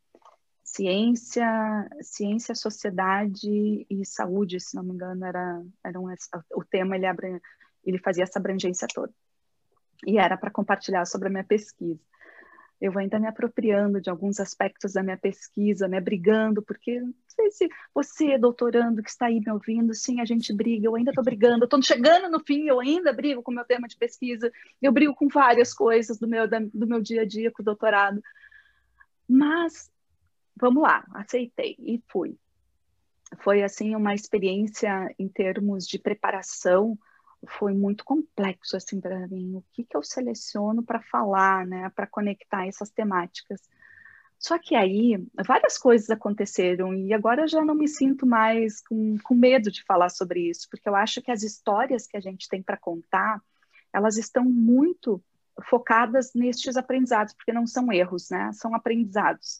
ciência, 0.65 1.89
ciência, 2.03 2.55
sociedade 2.55 3.87
e 3.89 4.05
saúde, 4.05 4.59
se 4.59 4.75
não 4.75 4.83
me 4.83 4.93
engano, 4.93 5.25
era, 5.25 5.63
era 5.85 6.01
um, 6.01 6.13
o 6.55 6.65
tema 6.65 6.97
ele, 6.97 7.07
ele 7.85 7.99
fazia 7.99 8.25
essa 8.25 8.39
abrangência 8.39 8.89
toda 8.93 9.13
e 10.05 10.19
era 10.19 10.37
para 10.37 10.51
compartilhar 10.51 11.05
sobre 11.07 11.29
a 11.29 11.31
minha 11.31 11.45
pesquisa. 11.45 12.01
Eu 12.79 12.93
vou 12.93 13.01
ainda 13.01 13.19
me 13.19 13.27
apropriando 13.27 14.01
de 14.01 14.11
alguns 14.11 14.39
aspectos 14.39 14.93
da 14.93 15.03
minha 15.03 15.17
pesquisa, 15.17 15.89
né, 15.89 15.99
brigando, 15.99 16.61
porque 16.61 17.01
não 17.01 17.15
sei 17.27 17.51
se 17.51 17.69
você, 17.95 18.37
doutorando, 18.37 19.03
que 19.03 19.09
está 19.09 19.27
aí 19.27 19.41
me 19.41 19.51
ouvindo, 19.51 19.95
sim, 19.95 20.21
a 20.21 20.27
gente 20.27 20.53
briga, 20.53 20.87
eu 20.87 20.95
ainda 20.95 21.11
estou 21.11 21.25
brigando, 21.25 21.65
estou 21.65 21.81
chegando 21.83 22.31
no 22.31 22.39
fim, 22.39 22.67
eu 22.67 22.79
ainda 22.79 23.15
brigo 23.15 23.43
com 23.43 23.51
o 23.51 23.55
meu 23.55 23.65
tema 23.65 23.89
de 23.89 23.97
pesquisa, 23.97 24.53
eu 24.83 24.93
brigo 24.93 25.15
com 25.15 25.27
várias 25.29 25.73
coisas 25.73 26.19
do 26.19 26.29
meu, 26.29 26.47
do 26.47 26.87
meu 26.87 27.01
dia 27.01 27.23
a 27.23 27.27
dia 27.27 27.51
com 27.51 27.63
o 27.63 27.65
doutorado. 27.65 28.23
Mas, 29.27 29.91
vamos 30.55 30.83
lá, 30.83 31.05
aceitei 31.15 31.77
e 31.79 32.03
fui. 32.09 32.37
Foi, 33.39 33.63
assim, 33.63 33.97
uma 33.97 34.15
experiência 34.15 35.13
em 35.19 35.29
termos 35.29 35.87
de 35.87 35.99
preparação, 35.99 36.97
foi 37.47 37.73
muito 37.75 38.05
complexo 38.05 38.77
assim 38.77 39.01
para 39.01 39.27
mim. 39.29 39.57
O 39.57 39.65
que, 39.73 39.85
que 39.85 39.97
eu 39.97 40.03
seleciono 40.03 40.83
para 40.83 41.01
falar, 41.01 41.67
né, 41.67 41.91
para 41.91 42.07
conectar 42.07 42.67
essas 42.67 42.91
temáticas? 42.91 43.61
Só 44.39 44.59
que 44.59 44.75
aí 44.75 45.27
várias 45.47 45.79
coisas 45.79 46.11
aconteceram 46.11 46.95
e 46.95 47.13
agora 47.13 47.43
eu 47.43 47.49
já 47.49 47.65
não 47.65 47.75
me 47.75 47.89
sinto 47.89 48.27
mais 48.27 48.83
com, 48.83 49.17
com 49.25 49.35
medo 49.35 49.71
de 49.71 49.83
falar 49.85 50.11
sobre 50.11 50.51
isso, 50.51 50.69
porque 50.71 50.89
eu 50.89 50.95
acho 50.95 51.23
que 51.23 51.31
as 51.31 51.43
histórias 51.43 52.07
que 52.07 52.17
a 52.17 52.21
gente 52.21 52.49
tem 52.49 52.63
para 52.63 52.77
contar, 52.77 53.41
elas 53.93 54.19
estão 54.19 54.45
muito 54.45 55.23
focadas 55.65 56.35
nestes 56.35 56.77
aprendizados, 56.77 57.33
porque 57.33 57.53
não 57.53 57.67
são 57.67 57.91
erros, 57.91 58.29
né? 58.31 58.53
São 58.53 58.75
aprendizados. 58.75 59.59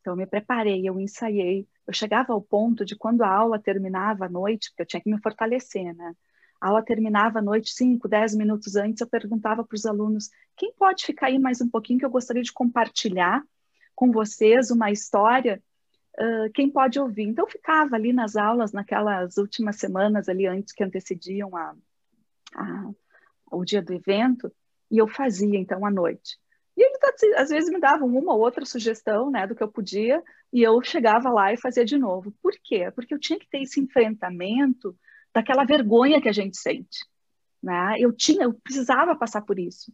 Então 0.00 0.12
eu 0.12 0.16
me 0.16 0.26
preparei, 0.26 0.88
eu 0.88 1.00
ensaiei, 1.00 1.66
eu 1.84 1.92
chegava 1.92 2.32
ao 2.32 2.40
ponto 2.40 2.84
de 2.84 2.94
quando 2.94 3.22
a 3.22 3.28
aula 3.28 3.58
terminava 3.58 4.26
à 4.26 4.28
noite, 4.28 4.70
porque 4.70 4.82
eu 4.82 4.86
tinha 4.86 5.00
que 5.00 5.10
me 5.10 5.20
fortalecer, 5.20 5.92
né? 5.96 6.14
A 6.60 6.68
aula 6.68 6.82
terminava 6.82 7.38
à 7.38 7.42
noite, 7.42 7.72
5, 7.72 8.08
10 8.08 8.34
minutos 8.34 8.76
antes, 8.76 9.00
eu 9.00 9.06
perguntava 9.06 9.64
para 9.64 9.74
os 9.74 9.86
alunos: 9.86 10.30
quem 10.56 10.72
pode 10.74 11.04
ficar 11.04 11.26
aí 11.26 11.38
mais 11.38 11.60
um 11.60 11.68
pouquinho 11.68 11.98
que 11.98 12.04
eu 12.04 12.10
gostaria 12.10 12.42
de 12.42 12.52
compartilhar 12.52 13.42
com 13.94 14.10
vocês 14.10 14.70
uma 14.70 14.90
história? 14.90 15.62
Uh, 16.18 16.50
quem 16.54 16.70
pode 16.70 16.98
ouvir? 16.98 17.24
Então, 17.24 17.44
eu 17.44 17.50
ficava 17.50 17.94
ali 17.94 18.12
nas 18.12 18.36
aulas, 18.36 18.72
naquelas 18.72 19.36
últimas 19.36 19.76
semanas 19.76 20.28
ali 20.28 20.46
antes 20.46 20.72
que 20.72 20.82
antecediam 20.82 21.54
a, 21.54 21.74
a, 22.54 22.90
o 23.52 23.64
dia 23.64 23.82
do 23.82 23.92
evento, 23.92 24.50
e 24.90 24.96
eu 24.98 25.06
fazia 25.06 25.58
então 25.58 25.84
à 25.84 25.90
noite. 25.90 26.38
E 26.74 26.82
eles 26.82 26.98
às 27.36 27.48
vezes 27.50 27.70
me 27.70 27.80
davam 27.80 28.08
uma 28.08 28.34
ou 28.34 28.40
outra 28.40 28.64
sugestão 28.64 29.30
né, 29.30 29.46
do 29.46 29.54
que 29.54 29.62
eu 29.62 29.68
podia, 29.68 30.22
e 30.52 30.62
eu 30.62 30.80
chegava 30.82 31.30
lá 31.30 31.52
e 31.52 31.60
fazia 31.60 31.84
de 31.84 31.98
novo. 31.98 32.32
Por 32.42 32.52
quê? 32.62 32.90
Porque 32.94 33.12
eu 33.12 33.18
tinha 33.18 33.38
que 33.38 33.48
ter 33.48 33.62
esse 33.62 33.80
enfrentamento 33.80 34.96
daquela 35.36 35.66
vergonha 35.66 36.20
que 36.20 36.30
a 36.30 36.32
gente 36.32 36.56
sente. 36.56 37.04
Né? 37.62 37.96
Eu 37.98 38.10
tinha, 38.10 38.44
eu 38.44 38.54
precisava 38.54 39.14
passar 39.14 39.42
por 39.42 39.58
isso. 39.58 39.92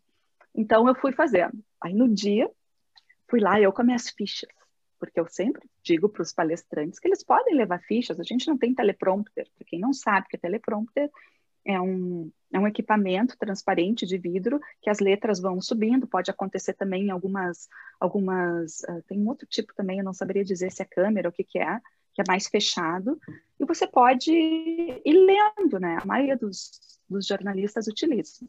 Então 0.55 0.87
eu 0.87 0.95
fui 0.95 1.11
fazendo. 1.11 1.59
Aí 1.81 1.93
no 1.93 2.09
dia, 2.09 2.49
fui 3.29 3.41
lá 3.41 3.61
eu 3.61 3.73
com 3.73 3.83
minhas 3.83 4.09
fichas, 4.11 4.49
porque 5.01 5.19
eu 5.19 5.27
sempre 5.27 5.69
digo 5.83 6.09
para 6.09 6.23
os 6.23 6.33
palestrantes 6.33 7.01
que 7.01 7.09
eles 7.09 7.25
podem 7.25 7.57
levar 7.57 7.81
fichas. 7.81 8.21
A 8.21 8.23
gente 8.23 8.47
não 8.47 8.57
tem 8.57 8.73
teleprompter. 8.73 9.51
Para 9.57 9.67
quem 9.67 9.81
não 9.81 9.93
sabe 9.93 10.29
que 10.29 10.37
é 10.37 10.39
teleprompter 10.39 11.11
é 11.65 11.81
um, 11.81 12.31
é 12.53 12.61
um 12.61 12.69
equipamento 12.69 13.37
transparente 13.37 14.07
de 14.07 14.19
vidro 14.19 14.61
que 14.81 14.91
as 14.91 15.01
letras 15.01 15.41
vão 15.41 15.61
subindo. 15.61 16.07
Pode 16.07 16.31
acontecer 16.31 16.75
também 16.75 17.07
em 17.07 17.11
algumas, 17.11 17.69
algumas 17.99 18.81
uh, 18.83 19.03
tem 19.09 19.19
um 19.19 19.29
outro 19.29 19.47
tipo 19.49 19.75
também. 19.75 19.99
Eu 19.99 20.05
não 20.05 20.15
saberia 20.15 20.45
dizer 20.45 20.71
se 20.71 20.83
é 20.83 20.85
câmera 20.85 21.27
ou 21.27 21.33
o 21.33 21.35
que 21.35 21.43
que 21.43 21.59
é 21.59 21.81
que 22.15 22.21
é 22.21 22.25
mais 22.27 22.47
fechado, 22.47 23.19
e 23.59 23.65
você 23.65 23.87
pode 23.87 24.33
ir 24.33 25.13
lendo, 25.13 25.79
né? 25.81 25.99
A 26.01 26.05
maioria 26.05 26.37
dos, 26.37 26.99
dos 27.09 27.27
jornalistas 27.27 27.87
utiliza. 27.87 28.47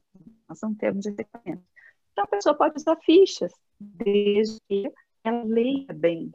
Nós 0.48 0.60
não 0.62 0.74
temos 0.74 1.06
esse 1.06 1.22
equipamento. 1.22 1.64
Então, 2.12 2.26
a 2.26 2.28
pessoa 2.28 2.56
pode 2.56 2.78
usar 2.78 2.96
fichas, 2.98 3.54
desde 3.80 4.60
que 4.68 4.92
ela 5.24 5.44
leia 5.44 5.94
bem, 5.94 6.32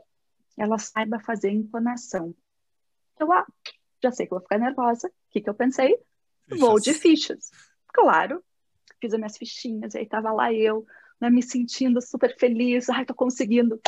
ela 0.57 0.79
saiba 0.79 1.21
fazer 1.21 1.51
entonação. 1.51 2.35
Eu, 3.19 3.33
ah, 3.33 3.47
já 4.03 4.11
sei 4.11 4.27
que 4.27 4.33
eu 4.33 4.39
vou 4.39 4.43
ficar 4.43 4.59
nervosa. 4.59 5.09
O 5.09 5.13
que, 5.31 5.41
que 5.41 5.51
eu 5.51 5.55
pensei? 5.55 5.97
Fichas. 6.47 6.61
Vou 6.61 6.81
de 6.81 6.95
fichas. 6.95 7.51
Claro, 7.89 8.43
fiz 9.01 9.13
as 9.13 9.19
minhas 9.19 9.37
fichinhas, 9.37 9.95
e 9.95 9.99
aí 9.99 10.05
estava 10.05 10.33
lá 10.33 10.53
eu, 10.53 10.87
né, 11.21 11.31
me 11.31 11.43
sentindo 11.43 12.01
super 12.01 12.37
feliz. 12.39 12.89
Ai, 12.89 13.05
tô 13.05 13.15
conseguindo. 13.15 13.81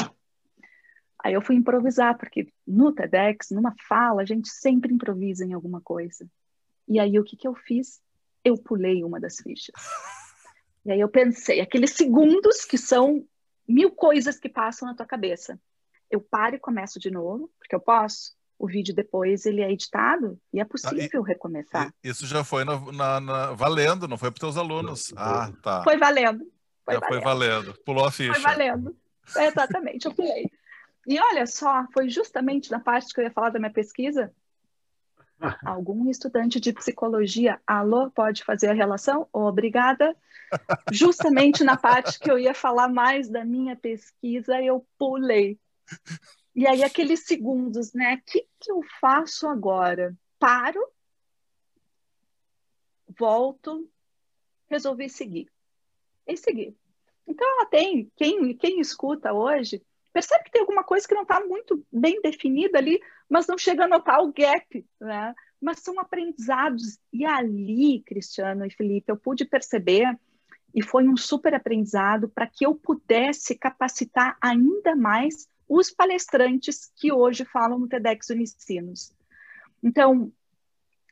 Aí 1.22 1.34
eu 1.34 1.42
fui 1.42 1.56
improvisar, 1.56 2.16
porque 2.16 2.52
no 2.66 2.92
TEDx, 2.92 3.50
numa 3.50 3.74
fala, 3.86 4.22
a 4.22 4.24
gente 4.24 4.48
sempre 4.48 4.92
improvisa 4.92 5.44
em 5.44 5.52
alguma 5.52 5.80
coisa. 5.80 6.26
E 6.88 6.98
aí 6.98 7.18
o 7.18 7.24
que, 7.24 7.36
que 7.36 7.46
eu 7.46 7.54
fiz? 7.54 8.00
Eu 8.44 8.56
pulei 8.56 9.04
uma 9.04 9.20
das 9.20 9.36
fichas. 9.36 9.74
E 10.84 10.90
aí 10.90 11.00
eu 11.00 11.08
pensei, 11.08 11.60
aqueles 11.60 11.92
segundos 11.92 12.64
que 12.64 12.78
são 12.78 13.22
mil 13.68 13.90
coisas 13.90 14.38
que 14.38 14.48
passam 14.48 14.88
na 14.88 14.94
tua 14.94 15.06
cabeça. 15.06 15.60
Eu 16.10 16.20
paro 16.20 16.56
e 16.56 16.58
começo 16.58 16.98
de 16.98 17.10
novo, 17.10 17.50
porque 17.58 17.74
eu 17.74 17.80
posso. 17.80 18.32
O 18.58 18.66
vídeo 18.66 18.94
depois 18.94 19.46
ele 19.46 19.62
é 19.62 19.70
editado 19.70 20.38
e 20.52 20.60
é 20.60 20.64
possível 20.64 21.22
ah, 21.22 21.26
e, 21.26 21.28
recomeçar. 21.28 21.94
Isso 22.02 22.26
já 22.26 22.44
foi 22.44 22.64
na, 22.64 22.78
na, 22.92 23.20
na, 23.20 23.52
valendo, 23.52 24.06
não 24.06 24.18
foi 24.18 24.30
para 24.30 24.36
os 24.36 24.40
teus 24.40 24.56
alunos. 24.56 25.14
Ah, 25.16 25.50
tá. 25.62 25.82
Foi 25.82 25.96
valendo. 25.96 26.44
Foi 26.84 26.94
já 26.94 27.00
valendo. 27.00 27.08
foi 27.08 27.20
valendo. 27.20 27.74
Pulou 27.86 28.04
a 28.04 28.10
ficha. 28.10 28.34
Foi 28.34 28.42
valendo. 28.42 28.94
Exatamente, 29.36 30.06
eu 30.06 30.14
pulei. 30.14 30.50
E 31.11 31.19
olha 31.19 31.45
só, 31.45 31.88
foi 31.93 32.09
justamente 32.09 32.71
na 32.71 32.79
parte 32.79 33.12
que 33.12 33.19
eu 33.19 33.25
ia 33.25 33.33
falar 33.33 33.50
da 33.50 33.59
minha 33.59 33.73
pesquisa. 33.73 34.33
Algum 35.67 36.09
estudante 36.09 36.61
de 36.61 36.73
psicologia, 36.73 37.61
alô, 37.67 38.09
pode 38.12 38.45
fazer 38.45 38.69
a 38.69 38.73
relação? 38.73 39.29
Obrigada. 39.33 40.17
Justamente 40.93 41.64
na 41.64 41.76
parte 41.76 42.17
que 42.21 42.31
eu 42.31 42.38
ia 42.38 42.55
falar 42.55 42.87
mais 42.87 43.29
da 43.29 43.45
minha 43.45 43.75
pesquisa, 43.75 44.62
eu 44.62 44.87
pulei. 44.97 45.59
E 46.55 46.64
aí, 46.64 46.85
aqueles 46.85 47.26
segundos, 47.26 47.93
né? 47.93 48.14
O 48.14 48.31
que, 48.31 48.47
que 48.61 48.71
eu 48.71 48.81
faço 49.00 49.49
agora? 49.49 50.17
Paro, 50.38 50.81
volto, 53.19 53.90
resolvi 54.69 55.09
seguir. 55.09 55.50
E 56.25 56.37
seguir. 56.37 56.73
Então, 57.26 57.49
ela 57.49 57.67
tem, 57.67 58.12
quem, 58.14 58.57
quem 58.57 58.79
escuta 58.79 59.33
hoje, 59.33 59.83
percebe 60.12 60.45
que 60.45 60.50
tem 60.50 60.61
alguma 60.61 60.85
coisa 60.85 61.07
que 61.07 61.14
não 61.14 61.23
está 61.23 61.40
muito 61.40 61.85
bem 61.93 62.21
definida 62.21 62.79
ali, 62.79 63.00
mas 63.29 63.47
não 63.47 63.57
chega 63.57 63.85
a 63.85 63.88
notar 63.88 64.21
o 64.23 64.33
gap, 64.33 64.87
né? 65.00 65.35
Mas 65.61 65.81
são 65.81 65.99
aprendizados. 66.00 66.99
E 67.12 67.25
ali, 67.25 68.02
Cristiano 68.02 68.64
e 68.64 68.71
Felipe, 68.71 69.11
eu 69.11 69.17
pude 69.17 69.45
perceber, 69.45 70.19
e 70.75 70.83
foi 70.83 71.09
um 71.09 71.17
super 71.17 71.55
aprendizado 71.55 72.29
para 72.29 72.47
que 72.47 72.64
eu 72.64 72.75
pudesse 72.75 73.57
capacitar 73.57 74.37
ainda 74.40 74.95
mais 74.95 75.49
os 75.69 75.90
palestrantes 75.90 76.90
que 76.97 77.12
hoje 77.12 77.45
falam 77.45 77.79
no 77.79 77.88
TEDx 77.88 78.31
Unicinos. 78.31 79.12
Então, 79.83 80.33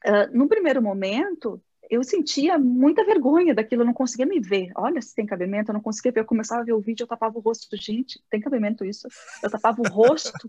uh, 0.05 0.37
no 0.37 0.49
primeiro 0.49 0.83
momento, 0.83 1.63
eu 1.91 2.05
sentia 2.05 2.59
muita 2.59 3.05
vergonha 3.05 3.55
daquilo, 3.55 3.83
eu 3.83 3.87
não 3.87 3.95
conseguia 3.95 4.27
me 4.27 4.39
ver. 4.41 4.71
Olha, 4.77 5.01
se 5.01 5.15
tem 5.15 5.25
cabimento, 5.25 5.71
eu 5.71 5.75
não 5.75 5.81
conseguia 5.81 6.13
ver. 6.13 6.21
Eu 6.21 6.27
começava 6.27 6.61
a 6.61 6.65
ver 6.65 6.73
o 6.73 6.81
vídeo, 6.81 7.05
eu 7.05 7.09
tapava 7.09 7.39
o 7.39 7.41
rosto. 7.41 7.77
Gente, 7.77 8.23
tem 8.31 8.41
cabimento 8.41 8.85
isso? 8.85 9.09
Eu 9.43 9.51
tapava 9.51 9.81
o 9.81 9.89
rosto. 9.89 10.49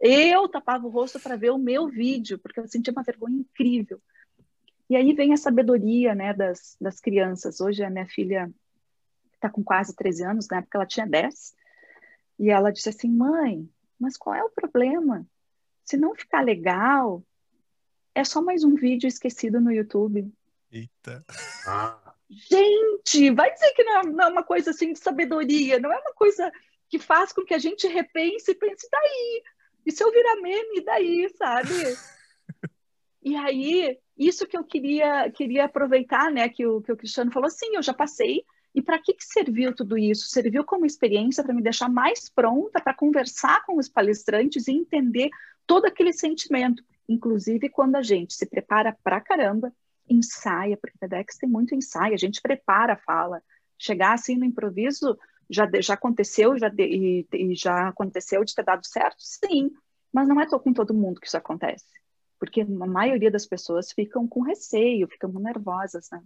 Eu 0.00 0.48
tapava 0.48 0.86
o 0.86 0.90
rosto 0.90 1.18
para 1.18 1.36
ver 1.36 1.50
o 1.50 1.58
meu 1.58 1.88
vídeo, 1.88 2.38
porque 2.38 2.60
eu 2.60 2.68
sentia 2.68 2.92
uma 2.92 3.02
vergonha 3.02 3.38
incrível. 3.38 4.00
E 4.88 4.94
aí 4.94 5.12
vem 5.12 5.32
a 5.32 5.36
sabedoria 5.36 6.14
né, 6.14 6.32
das, 6.32 6.76
das 6.80 7.00
crianças. 7.00 7.60
Hoje 7.60 7.82
a 7.82 7.90
minha 7.90 8.06
filha 8.06 8.52
está 9.34 9.50
com 9.50 9.64
quase 9.64 9.94
13 9.96 10.24
anos, 10.24 10.48
na 10.48 10.58
época 10.58 10.78
ela 10.78 10.86
tinha 10.86 11.06
10. 11.06 11.54
E 12.38 12.50
ela 12.50 12.70
disse 12.70 12.90
assim: 12.90 13.10
mãe, 13.10 13.68
mas 13.98 14.16
qual 14.16 14.34
é 14.34 14.44
o 14.44 14.50
problema? 14.50 15.26
Se 15.84 15.96
não 15.96 16.14
ficar 16.14 16.42
legal, 16.42 17.24
é 18.14 18.22
só 18.22 18.42
mais 18.42 18.64
um 18.64 18.74
vídeo 18.74 19.08
esquecido 19.08 19.60
no 19.60 19.72
YouTube. 19.72 20.30
Eita. 20.76 21.24
Ah. 21.66 22.14
Gente, 22.28 23.30
vai 23.30 23.52
dizer 23.52 23.72
que 23.72 23.84
não 23.84 24.00
é, 24.00 24.02
não 24.04 24.24
é, 24.24 24.28
uma 24.28 24.42
coisa 24.42 24.70
assim 24.70 24.92
de 24.92 24.98
sabedoria, 24.98 25.78
não 25.78 25.92
é 25.92 25.98
uma 25.98 26.12
coisa 26.12 26.52
que 26.88 26.98
faz 26.98 27.32
com 27.32 27.44
que 27.44 27.54
a 27.54 27.58
gente 27.58 27.86
repense 27.86 28.50
e 28.50 28.54
pense, 28.54 28.88
daí? 28.90 29.42
E 29.86 29.92
se 29.92 30.02
eu 30.02 30.10
virar 30.10 30.36
meme, 30.36 30.84
daí, 30.84 31.28
sabe? 31.36 31.70
e 33.22 33.36
aí, 33.36 33.98
isso 34.18 34.46
que 34.46 34.56
eu 34.56 34.64
queria, 34.64 35.30
queria 35.30 35.64
aproveitar, 35.64 36.30
né, 36.30 36.48
que 36.48 36.66
o, 36.66 36.82
que 36.82 36.92
o 36.92 36.96
Cristiano 36.96 37.32
falou, 37.32 37.48
sim, 37.48 37.74
eu 37.74 37.82
já 37.82 37.94
passei, 37.94 38.44
e 38.74 38.82
para 38.82 38.98
que, 38.98 39.14
que 39.14 39.24
serviu 39.24 39.74
tudo 39.74 39.96
isso? 39.96 40.28
Serviu 40.28 40.62
como 40.64 40.84
experiência 40.84 41.42
para 41.42 41.54
me 41.54 41.62
deixar 41.62 41.88
mais 41.88 42.28
pronta 42.28 42.80
para 42.80 42.92
conversar 42.92 43.64
com 43.64 43.78
os 43.78 43.88
palestrantes 43.88 44.68
e 44.68 44.72
entender 44.72 45.30
todo 45.66 45.86
aquele 45.86 46.12
sentimento, 46.12 46.84
inclusive 47.08 47.70
quando 47.70 47.96
a 47.96 48.02
gente 48.02 48.34
se 48.34 48.44
prepara 48.44 48.94
para 49.02 49.20
caramba, 49.20 49.72
ensaia, 50.08 50.76
porque 50.76 50.98
TEDx 50.98 51.36
tem 51.36 51.48
muito 51.48 51.74
ensaio, 51.74 52.14
a 52.14 52.18
gente 52.18 52.40
prepara 52.40 52.94
a 52.94 52.98
fala. 52.98 53.42
Chegar 53.78 54.14
assim 54.14 54.36
no 54.36 54.44
improviso 54.44 55.18
já, 55.50 55.68
já 55.80 55.94
aconteceu 55.94 56.58
já 56.58 56.68
de, 56.68 57.26
e, 57.32 57.54
já 57.54 57.88
aconteceu 57.88 58.44
de 58.44 58.54
ter 58.54 58.64
dado 58.64 58.86
certo? 58.86 59.16
Sim, 59.18 59.70
mas 60.12 60.28
não 60.28 60.40
é 60.40 60.46
com 60.46 60.72
todo 60.72 60.94
mundo 60.94 61.20
que 61.20 61.26
isso 61.26 61.36
acontece, 61.36 61.86
porque 62.38 62.62
a 62.62 62.86
maioria 62.86 63.30
das 63.30 63.46
pessoas 63.46 63.92
ficam 63.92 64.26
com 64.26 64.40
receio, 64.42 65.08
ficam 65.08 65.30
nervosas, 65.32 66.08
né? 66.10 66.22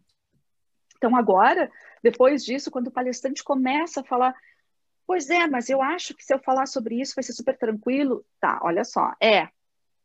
Então 0.96 1.16
agora, 1.16 1.70
depois 2.02 2.44
disso, 2.44 2.70
quando 2.70 2.88
o 2.88 2.92
palestrante 2.92 3.42
começa 3.42 4.00
a 4.00 4.04
falar, 4.04 4.34
pois 5.06 5.30
é, 5.30 5.46
mas 5.46 5.68
eu 5.70 5.82
acho 5.82 6.14
que 6.14 6.22
se 6.22 6.32
eu 6.32 6.38
falar 6.38 6.66
sobre 6.66 7.00
isso 7.00 7.14
vai 7.16 7.24
ser 7.24 7.32
super 7.32 7.56
tranquilo, 7.56 8.24
tá? 8.38 8.60
Olha 8.62 8.84
só, 8.84 9.12
é, 9.20 9.48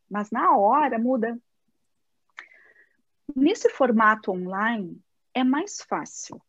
mas 0.10 0.32
na 0.32 0.58
hora 0.58 0.98
muda, 0.98 1.38
Nesse 3.34 3.70
formato 3.70 4.32
online 4.32 5.02
é 5.34 5.44
mais 5.44 5.82
fácil, 5.82 6.42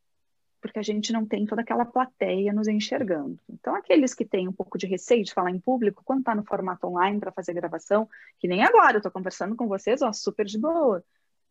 porque 0.60 0.78
a 0.78 0.82
gente 0.82 1.12
não 1.12 1.24
tem 1.24 1.46
toda 1.46 1.62
aquela 1.62 1.84
plateia 1.84 2.52
nos 2.52 2.68
enxergando. 2.68 3.38
Então, 3.48 3.74
aqueles 3.74 4.14
que 4.14 4.24
têm 4.24 4.48
um 4.48 4.52
pouco 4.52 4.76
de 4.76 4.86
receio 4.86 5.24
de 5.24 5.32
falar 5.32 5.50
em 5.50 5.60
público, 5.60 6.02
quando 6.04 6.20
está 6.20 6.34
no 6.34 6.44
formato 6.44 6.86
online 6.86 7.20
para 7.20 7.32
fazer 7.32 7.54
gravação, 7.54 8.08
que 8.38 8.48
nem 8.48 8.64
agora, 8.64 8.94
eu 8.94 8.98
estou 8.98 9.12
conversando 9.12 9.54
com 9.54 9.68
vocês, 9.68 10.02
ó, 10.02 10.12
super 10.12 10.44
de 10.44 10.58
boa. 10.58 11.04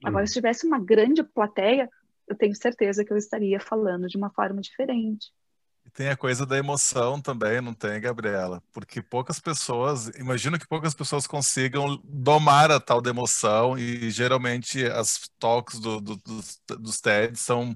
Agora, 0.03 0.23
uhum. 0.23 0.27
se 0.27 0.33
tivesse 0.33 0.67
uma 0.67 0.79
grande 0.79 1.23
plateia, 1.23 1.89
eu 2.27 2.35
tenho 2.35 2.55
certeza 2.55 3.05
que 3.05 3.13
eu 3.13 3.17
estaria 3.17 3.59
falando 3.59 4.07
de 4.07 4.17
uma 4.17 4.29
forma 4.29 4.61
diferente. 4.61 5.31
Tem 5.95 6.09
a 6.09 6.17
coisa 6.17 6.45
da 6.45 6.57
emoção 6.57 7.21
também, 7.21 7.61
não 7.61 7.73
tem, 7.73 8.01
Gabriela? 8.01 8.61
Porque 8.73 9.01
poucas 9.01 9.39
pessoas, 9.39 10.07
imagino 10.19 10.59
que 10.59 10.67
poucas 10.67 10.93
pessoas 10.93 11.25
consigam 11.25 11.97
domar 12.03 12.69
a 12.69 12.81
tal 12.81 13.01
da 13.01 13.09
emoção, 13.11 13.79
e 13.79 14.11
geralmente 14.11 14.85
as 14.85 15.29
talks 15.39 15.79
do, 15.79 16.01
do, 16.01 16.17
dos, 16.17 16.59
dos 16.67 16.99
TED 16.99 17.39
são 17.39 17.73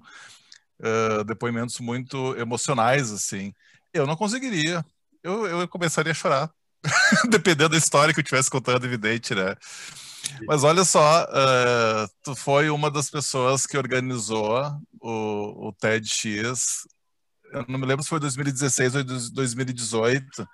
uh, 0.81 1.23
depoimentos 1.23 1.79
muito 1.79 2.35
emocionais, 2.37 3.09
assim. 3.09 3.53
Eu 3.93 4.05
não 4.05 4.17
conseguiria. 4.17 4.85
Eu, 5.23 5.47
eu 5.47 5.67
começaria 5.69 6.11
a 6.11 6.15
chorar. 6.15 6.51
Dependendo 7.29 7.69
da 7.69 7.77
história 7.77 8.13
que 8.13 8.19
eu 8.19 8.23
estivesse 8.23 8.51
contando, 8.51 8.85
evidente, 8.85 9.33
né? 9.33 9.55
Mas 10.45 10.65
olha 10.65 10.83
só, 10.83 11.23
uh, 11.23 12.09
tu 12.21 12.35
foi 12.35 12.69
uma 12.69 12.91
das 12.91 13.09
pessoas 13.09 13.65
que 13.65 13.77
organizou 13.77 14.77
o, 14.99 15.69
o 15.69 15.73
TEDx 15.73 16.85
eu 17.51 17.65
não 17.67 17.79
me 17.79 17.85
lembro 17.85 18.03
se 18.03 18.09
foi 18.09 18.19
2016 18.19 18.95
ou 18.95 19.03
2018, 19.03 20.47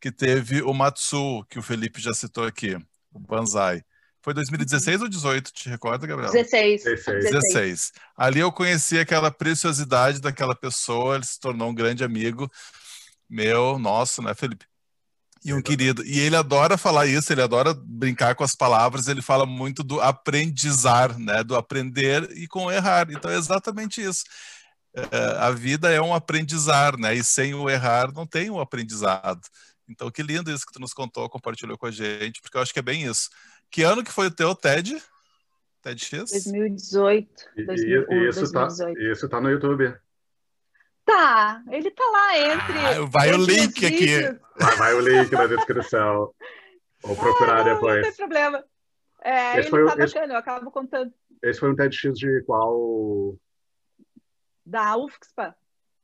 que 0.00 0.12
teve 0.12 0.62
o 0.62 0.72
Matsu, 0.72 1.44
que 1.48 1.58
o 1.58 1.62
Felipe 1.62 2.00
já 2.00 2.12
citou 2.12 2.44
aqui, 2.44 2.76
o 3.12 3.18
Banzai. 3.18 3.82
Foi 4.22 4.34
2016 4.34 5.02
ou 5.02 5.08
18, 5.08 5.52
te 5.52 5.68
recorda, 5.68 6.06
Gabriel? 6.06 6.32
16. 6.32 6.82
16. 6.82 7.30
16. 7.30 7.92
Ali 8.16 8.40
eu 8.40 8.50
conheci 8.50 8.98
aquela 8.98 9.30
preciosidade 9.30 10.20
daquela 10.20 10.54
pessoa, 10.54 11.14
ele 11.14 11.24
se 11.24 11.38
tornou 11.38 11.70
um 11.70 11.74
grande 11.74 12.02
amigo 12.02 12.50
meu, 13.28 13.78
nosso, 13.78 14.22
né, 14.22 14.34
Felipe? 14.34 14.66
E 15.44 15.54
um 15.54 15.62
querido. 15.62 16.04
E 16.04 16.18
ele 16.18 16.34
adora 16.34 16.76
falar 16.76 17.06
isso, 17.06 17.32
ele 17.32 17.40
adora 17.40 17.72
brincar 17.72 18.34
com 18.34 18.42
as 18.42 18.54
palavras, 18.56 19.06
ele 19.06 19.22
fala 19.22 19.46
muito 19.46 19.84
do 19.84 20.00
aprendizar, 20.00 21.16
né? 21.16 21.44
Do 21.44 21.54
aprender 21.54 22.28
e 22.32 22.48
com 22.48 22.70
errar. 22.70 23.06
Então 23.10 23.30
é 23.30 23.36
exatamente 23.36 24.02
isso. 24.02 24.24
É, 24.96 25.38
a 25.38 25.50
vida 25.50 25.92
é 25.92 26.00
um 26.00 26.14
aprendizar, 26.14 26.96
né? 26.98 27.14
E 27.14 27.22
sem 27.22 27.54
o 27.54 27.68
errar 27.68 28.10
não 28.12 28.26
tem 28.26 28.48
o 28.48 28.54
um 28.54 28.60
aprendizado. 28.60 29.42
Então, 29.88 30.10
que 30.10 30.22
lindo 30.22 30.50
isso 30.50 30.66
que 30.66 30.72
tu 30.72 30.80
nos 30.80 30.94
contou, 30.94 31.28
compartilhou 31.28 31.76
com 31.76 31.86
a 31.86 31.90
gente, 31.90 32.40
porque 32.40 32.56
eu 32.56 32.62
acho 32.62 32.72
que 32.72 32.78
é 32.78 32.82
bem 32.82 33.04
isso. 33.04 33.28
Que 33.70 33.82
ano 33.82 34.02
que 34.02 34.10
foi 34.10 34.28
o 34.28 34.30
teu 34.30 34.54
TED? 34.54 35.00
TEDx? 35.82 36.30
2018. 36.30 37.28
E, 37.56 37.64
2000, 37.64 38.00
e, 38.10 38.28
isso, 38.28 38.52
2018. 38.52 38.52
Tá, 38.52 39.12
isso 39.12 39.28
tá 39.28 39.40
no 39.40 39.50
YouTube. 39.50 39.94
Tá, 41.04 41.62
ele 41.70 41.90
tá 41.92 42.04
lá 42.04 42.38
entre. 42.38 42.78
Ah, 42.78 43.06
vai 43.08 43.28
entre 43.28 43.40
o 43.40 43.46
link 43.46 43.86
aqui. 43.86 44.22
Vai, 44.58 44.76
vai, 44.76 44.94
o 44.94 45.00
link 45.00 45.30
na 45.30 45.46
descrição. 45.46 46.32
Vou 47.02 47.14
procurar 47.14 47.60
ah, 47.60 47.64
não, 47.64 47.74
depois. 47.74 47.96
Não 47.96 48.02
tem 48.02 48.16
problema. 48.16 48.64
É, 49.22 49.50
esse 49.50 49.58
ele 49.60 49.70
foi, 49.70 49.84
tá 49.84 50.04
esse, 50.04 50.14
bacana, 50.14 50.34
eu 50.34 50.38
acabo 50.38 50.70
contando. 50.70 51.12
Esse 51.42 51.60
foi 51.60 51.70
um 51.70 51.76
TEDx 51.76 52.18
de 52.18 52.42
qual 52.44 53.36
da 54.66 54.96
UFSPA. 54.96 55.56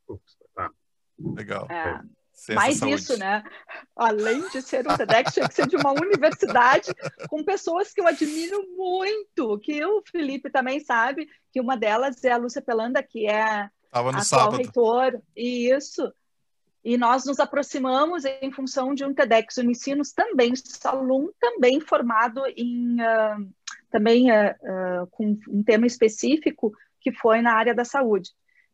UFSPA, 0.09 0.45
tá. 0.55 0.71
Legal. 1.19 1.67
É. 1.69 2.01
Mais 2.55 2.79
saúde. 2.79 2.95
isso, 2.95 3.19
né? 3.19 3.45
Além 3.95 4.49
de 4.49 4.63
ser 4.63 4.89
um 4.89 4.97
TEDx, 4.97 5.35
tinha 5.35 5.49
que 5.49 5.55
ser 5.55 5.67
de 5.67 5.77
uma 5.77 5.93
universidade 5.93 6.93
com 7.29 7.45
pessoas 7.45 7.93
que 7.93 8.01
eu 8.01 8.07
admiro 8.07 8.67
muito, 8.75 9.59
que 9.59 9.85
o 9.85 10.03
Felipe 10.11 10.51
também 10.51 10.81
sabe, 10.81 11.29
que 11.53 11.61
uma 11.61 11.77
delas 11.77 12.25
é 12.25 12.33
a 12.33 12.39
Lúcia 12.39 12.63
Pelanda, 12.63 13.03
que 13.03 13.27
é 13.29 13.69
Tava 13.91 14.11
no 14.11 14.19
atual 14.19 14.25
sábado. 14.25 14.57
reitor. 14.57 15.21
Isso. 15.37 16.11
E 16.83 16.97
nós 16.97 17.25
nos 17.27 17.39
aproximamos 17.39 18.25
em 18.25 18.51
função 18.51 18.95
de 18.95 19.05
um 19.05 19.15
TEDx 19.15 19.59
Unicinos 19.59 20.13
também, 20.13 20.57
Salum, 20.57 21.31
também 21.39 21.81
formado 21.81 22.43
em... 22.57 22.97
Uh, 23.01 23.53
também 23.91 24.33
uh, 24.33 25.03
uh, 25.03 25.07
com 25.11 25.39
um 25.49 25.63
tema 25.63 25.87
específico 25.87 26.73
que 26.99 27.13
foi 27.13 27.43
na 27.43 27.53
área 27.53 27.75
da 27.75 27.85
saúde. 27.85 28.31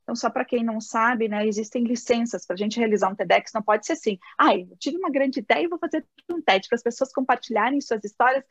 Então, 0.09 0.17
só 0.17 0.31
para 0.31 0.43
quem 0.43 0.65
não 0.65 0.81
sabe, 0.81 1.29
né, 1.29 1.47
existem 1.47 1.85
licenças 1.85 2.47
para 2.47 2.55
a 2.55 2.57
gente 2.57 2.79
realizar 2.79 3.11
um 3.11 3.15
TEDx. 3.15 3.53
Não 3.53 3.61
pode 3.61 3.85
ser 3.85 3.93
assim, 3.93 4.19
ah, 4.39 4.57
eu 4.57 4.75
tive 4.79 4.97
uma 4.97 5.11
grande 5.11 5.41
ideia 5.41 5.65
e 5.65 5.69
vou 5.69 5.79
fazer 5.79 6.03
um 6.31 6.41
TED 6.41 6.67
para 6.67 6.77
as 6.77 6.83
pessoas 6.83 7.13
compartilharem 7.13 7.79
suas 7.83 8.03
histórias. 8.03 8.43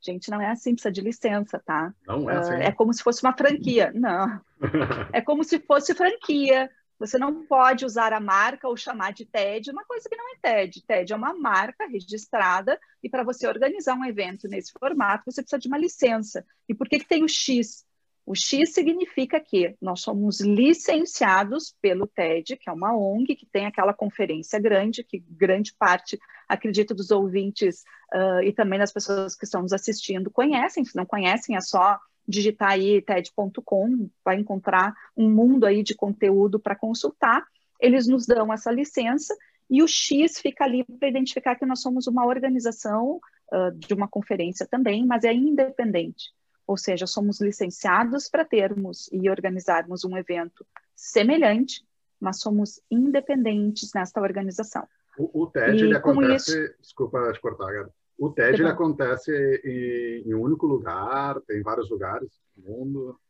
Gente, 0.00 0.30
não 0.30 0.40
é 0.40 0.50
assim, 0.50 0.72
precisa 0.72 0.90
de 0.90 1.02
licença, 1.02 1.62
tá? 1.66 1.92
Não 2.06 2.30
é 2.30 2.38
assim. 2.38 2.54
Uh, 2.54 2.62
é 2.62 2.72
como 2.72 2.94
se 2.94 3.02
fosse 3.02 3.22
uma 3.22 3.36
franquia. 3.36 3.92
Não. 3.94 4.40
é 5.12 5.20
como 5.20 5.44
se 5.44 5.60
fosse 5.60 5.94
franquia. 5.94 6.70
Você 6.98 7.18
não 7.18 7.44
pode 7.44 7.84
usar 7.84 8.14
a 8.14 8.20
marca 8.20 8.66
ou 8.66 8.74
chamar 8.74 9.12
de 9.12 9.26
TED 9.26 9.70
uma 9.70 9.84
coisa 9.84 10.08
que 10.08 10.16
não 10.16 10.30
é 10.30 10.38
TED. 10.40 10.82
TED 10.86 11.12
é 11.12 11.16
uma 11.16 11.34
marca 11.34 11.86
registrada 11.86 12.80
e 13.02 13.10
para 13.10 13.22
você 13.22 13.46
organizar 13.46 13.96
um 13.96 14.04
evento 14.06 14.48
nesse 14.48 14.72
formato, 14.72 15.30
você 15.30 15.42
precisa 15.42 15.60
de 15.60 15.68
uma 15.68 15.76
licença. 15.76 16.42
E 16.66 16.74
por 16.74 16.88
que, 16.88 17.00
que 17.00 17.06
tem 17.06 17.22
o 17.22 17.28
X? 17.28 17.84
O 18.24 18.34
X 18.36 18.72
significa 18.72 19.40
que 19.40 19.74
nós 19.80 20.00
somos 20.00 20.40
licenciados 20.40 21.74
pelo 21.82 22.06
TED, 22.06 22.56
que 22.56 22.70
é 22.70 22.72
uma 22.72 22.96
ONG 22.96 23.34
que 23.34 23.46
tem 23.46 23.66
aquela 23.66 23.92
conferência 23.92 24.60
grande, 24.60 25.02
que 25.02 25.18
grande 25.18 25.74
parte, 25.76 26.18
acredito, 26.48 26.94
dos 26.94 27.10
ouvintes 27.10 27.82
uh, 28.14 28.42
e 28.44 28.52
também 28.52 28.78
das 28.78 28.92
pessoas 28.92 29.34
que 29.34 29.44
estão 29.44 29.62
nos 29.62 29.72
assistindo 29.72 30.30
conhecem. 30.30 30.84
Se 30.84 30.94
não 30.94 31.04
conhecem, 31.04 31.56
é 31.56 31.60
só 31.60 31.98
digitar 32.26 32.70
aí 32.70 33.02
TED.com, 33.02 34.08
vai 34.24 34.36
encontrar 34.36 34.94
um 35.16 35.28
mundo 35.28 35.66
aí 35.66 35.82
de 35.82 35.94
conteúdo 35.94 36.60
para 36.60 36.76
consultar. 36.76 37.44
Eles 37.80 38.06
nos 38.06 38.24
dão 38.24 38.52
essa 38.52 38.70
licença 38.70 39.36
e 39.68 39.82
o 39.82 39.88
X 39.88 40.38
fica 40.38 40.64
ali 40.64 40.84
para 40.84 41.08
identificar 41.08 41.56
que 41.56 41.66
nós 41.66 41.82
somos 41.82 42.06
uma 42.06 42.24
organização 42.24 43.20
uh, 43.52 43.72
de 43.76 43.92
uma 43.92 44.06
conferência 44.06 44.64
também, 44.64 45.04
mas 45.04 45.24
é 45.24 45.32
independente. 45.32 46.32
Ou 46.66 46.76
seja, 46.76 47.06
somos 47.06 47.40
licenciados 47.40 48.28
para 48.28 48.44
termos 48.44 49.08
e 49.12 49.28
organizarmos 49.28 50.04
um 50.04 50.16
evento 50.16 50.66
semelhante, 50.94 51.84
mas 52.20 52.40
somos 52.40 52.80
independentes 52.90 53.92
nesta 53.94 54.20
organização. 54.20 54.86
O, 55.18 55.42
o 55.42 55.46
TED 55.46 55.76
e, 55.76 55.82
ele 55.82 55.96
acontece. 55.96 56.64
Isso... 56.64 56.74
Desculpa 56.80 57.32
te 57.32 57.40
cortar, 57.40 57.72
Gabi. 57.72 57.90
O 58.18 58.30
TED 58.30 58.62
ele 58.62 58.70
acontece 58.70 59.32
em, 59.64 60.28
em, 60.28 60.34
um 60.34 60.40
único 60.40 60.66
lugar, 60.66 61.40
tem 61.40 61.62
vários 61.62 61.90
lugares 61.90 62.30
no 62.56 62.70
mundo. 62.70 63.20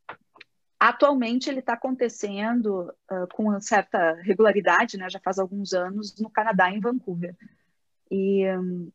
Atualmente 0.79 1.49
ele 1.49 1.59
está 1.59 1.73
acontecendo 1.73 2.93
uh, 3.09 3.27
com 3.33 3.59
certa 3.59 4.13
regularidade, 4.21 4.97
né? 4.97 5.09
Já 5.09 5.19
faz 5.19 5.39
alguns 5.39 5.73
anos 5.73 6.15
no 6.19 6.29
Canadá, 6.29 6.69
em 6.69 6.79
Vancouver. 6.79 7.35
E 8.11 8.47
um, 8.55 8.91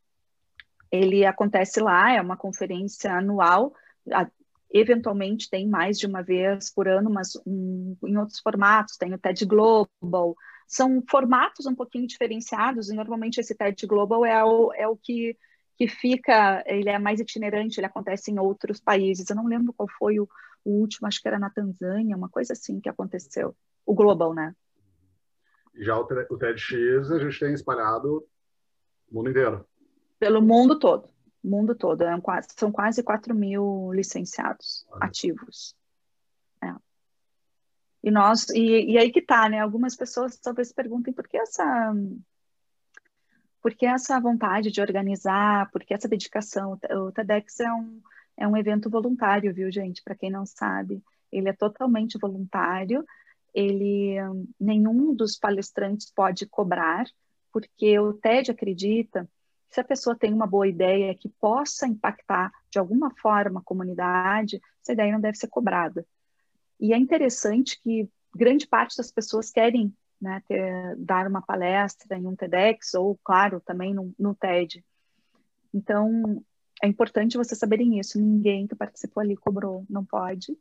ele 0.92 1.24
acontece 1.24 1.81
lá, 1.81 2.12
é 2.12 2.20
uma 2.20 2.37
conferência 2.37 3.12
anual. 3.12 3.74
A, 4.12 4.30
eventualmente 4.70 5.48
tem 5.48 5.68
mais 5.68 5.98
de 5.98 6.06
uma 6.06 6.22
vez 6.22 6.72
por 6.72 6.88
ano, 6.88 7.11
mas 7.11 7.32
um, 7.46 7.96
em 8.04 8.16
outros 8.16 8.40
formatos. 8.40 8.96
Tem 8.96 9.12
o 9.14 9.18
TED 9.18 9.44
Global. 9.46 10.37
São 10.66 11.02
formatos 11.08 11.66
um 11.66 11.74
pouquinho 11.74 12.06
diferenciados. 12.06 12.90
E 12.90 12.94
normalmente 12.94 13.38
esse 13.38 13.54
TED 13.54 13.87
Global 13.87 14.24
é 14.24 14.44
o, 14.44 14.72
é 14.74 14.87
o 14.88 14.96
que 14.96 15.37
que 15.78 15.87
fica, 15.87 16.64
ele 16.66 16.90
é 16.90 16.98
mais 16.98 17.20
itinerante, 17.20 17.78
ele 17.78 17.87
acontece 17.87 18.32
em 18.32 18.38
outros 18.40 18.80
países. 18.80 19.30
Eu 19.30 19.37
não 19.37 19.46
lembro 19.46 19.72
qual 19.72 19.88
foi 19.96 20.18
o, 20.18 20.28
o 20.64 20.72
último, 20.72 21.06
acho 21.06 21.22
que 21.22 21.28
era 21.28 21.38
na 21.38 21.50
Tanzânia, 21.50 22.16
uma 22.16 22.28
coisa 22.28 22.52
assim 22.52 22.80
que 22.80 22.88
aconteceu. 22.88 23.54
O 23.87 23.94
Global, 23.94 24.34
né? 24.34 24.52
Já 25.76 25.96
o, 25.96 26.02
o 26.02 26.37
TEDx 26.37 27.12
a 27.12 27.18
gente 27.20 27.38
tem 27.38 27.54
espalhado 27.54 28.26
o 29.08 29.14
mundo 29.14 29.30
inteiro. 29.30 29.64
Pelo 30.18 30.42
mundo 30.42 30.76
todo. 30.80 31.08
Mundo 31.42 31.74
todo. 31.74 32.03
É 32.03 32.16
são 32.57 32.72
quase 32.72 33.03
4 33.03 33.35
mil 33.35 33.92
licenciados 33.92 34.87
ativos. 35.01 35.74
É. 36.62 36.74
E 38.03 38.11
nós, 38.11 38.48
e, 38.51 38.92
e 38.92 38.98
aí 38.98 39.11
que 39.11 39.22
tá, 39.22 39.48
né? 39.48 39.61
Algumas 39.61 39.96
pessoas 39.96 40.38
talvez 40.38 40.72
perguntem 40.72 41.12
por 41.12 41.27
que 41.27 41.37
essa 41.37 41.94
porque 43.61 43.87
essa 43.87 44.20
vontade 44.20 44.70
de 44.70 44.81
organizar, 44.81 45.70
porque 45.70 45.92
essa 45.92 46.09
dedicação. 46.09 46.79
O 46.90 47.12
TEDx 47.12 47.61
é 47.61 47.72
um, 47.72 48.01
é 48.37 48.48
um 48.48 48.57
evento 48.57 48.88
voluntário, 48.88 49.53
viu, 49.53 49.70
gente? 49.70 50.03
Para 50.03 50.14
quem 50.14 50.31
não 50.31 50.46
sabe, 50.46 51.03
ele 51.31 51.48
é 51.48 51.53
totalmente 51.53 52.18
voluntário. 52.18 53.05
Ele 53.53 54.16
nenhum 54.59 55.14
dos 55.14 55.37
palestrantes 55.37 56.11
pode 56.11 56.46
cobrar, 56.46 57.07
porque 57.53 57.98
o 57.98 58.12
TED 58.12 58.51
acredita 58.53 59.24
que 59.24 59.38
se 59.70 59.81
a 59.81 59.85
pessoa 59.85 60.16
tem 60.16 60.33
uma 60.33 60.46
boa 60.46 60.66
ideia 60.66 61.14
que 61.14 61.28
possa 61.28 61.87
impactar 61.87 62.50
de 62.70 62.78
alguma 62.78 63.11
forma 63.16 63.61
a 63.61 63.64
comunidade, 63.64 64.61
essa 64.83 64.92
ideia 64.92 65.12
não 65.12 65.20
deve 65.20 65.37
ser 65.37 65.48
cobrada. 65.48 66.07
E 66.81 66.92
é 66.92 66.96
interessante 66.96 67.81
que 67.83 68.09
grande 68.35 68.66
parte 68.66 68.96
das 68.96 69.11
pessoas 69.11 69.50
querem 69.50 69.94
né, 70.20 70.42
ter, 70.46 70.96
dar 70.96 71.26
uma 71.26 71.42
palestra 71.42 72.16
em 72.16 72.26
um 72.26 72.35
TEDx 72.35 72.94
ou, 72.94 73.18
claro, 73.22 73.61
também 73.61 73.94
no, 73.94 74.14
no 74.18 74.35
TED. 74.35 74.85
Então, 75.72 76.42
é 76.83 76.87
importante 76.87 77.37
vocês 77.37 77.59
saberem 77.59 77.98
isso. 77.98 78.20
Ninguém 78.20 78.66
que 78.66 78.74
participou 78.74 79.20
ali 79.20 79.37
cobrou, 79.37 79.85
não 79.88 80.04
pode, 80.04 80.57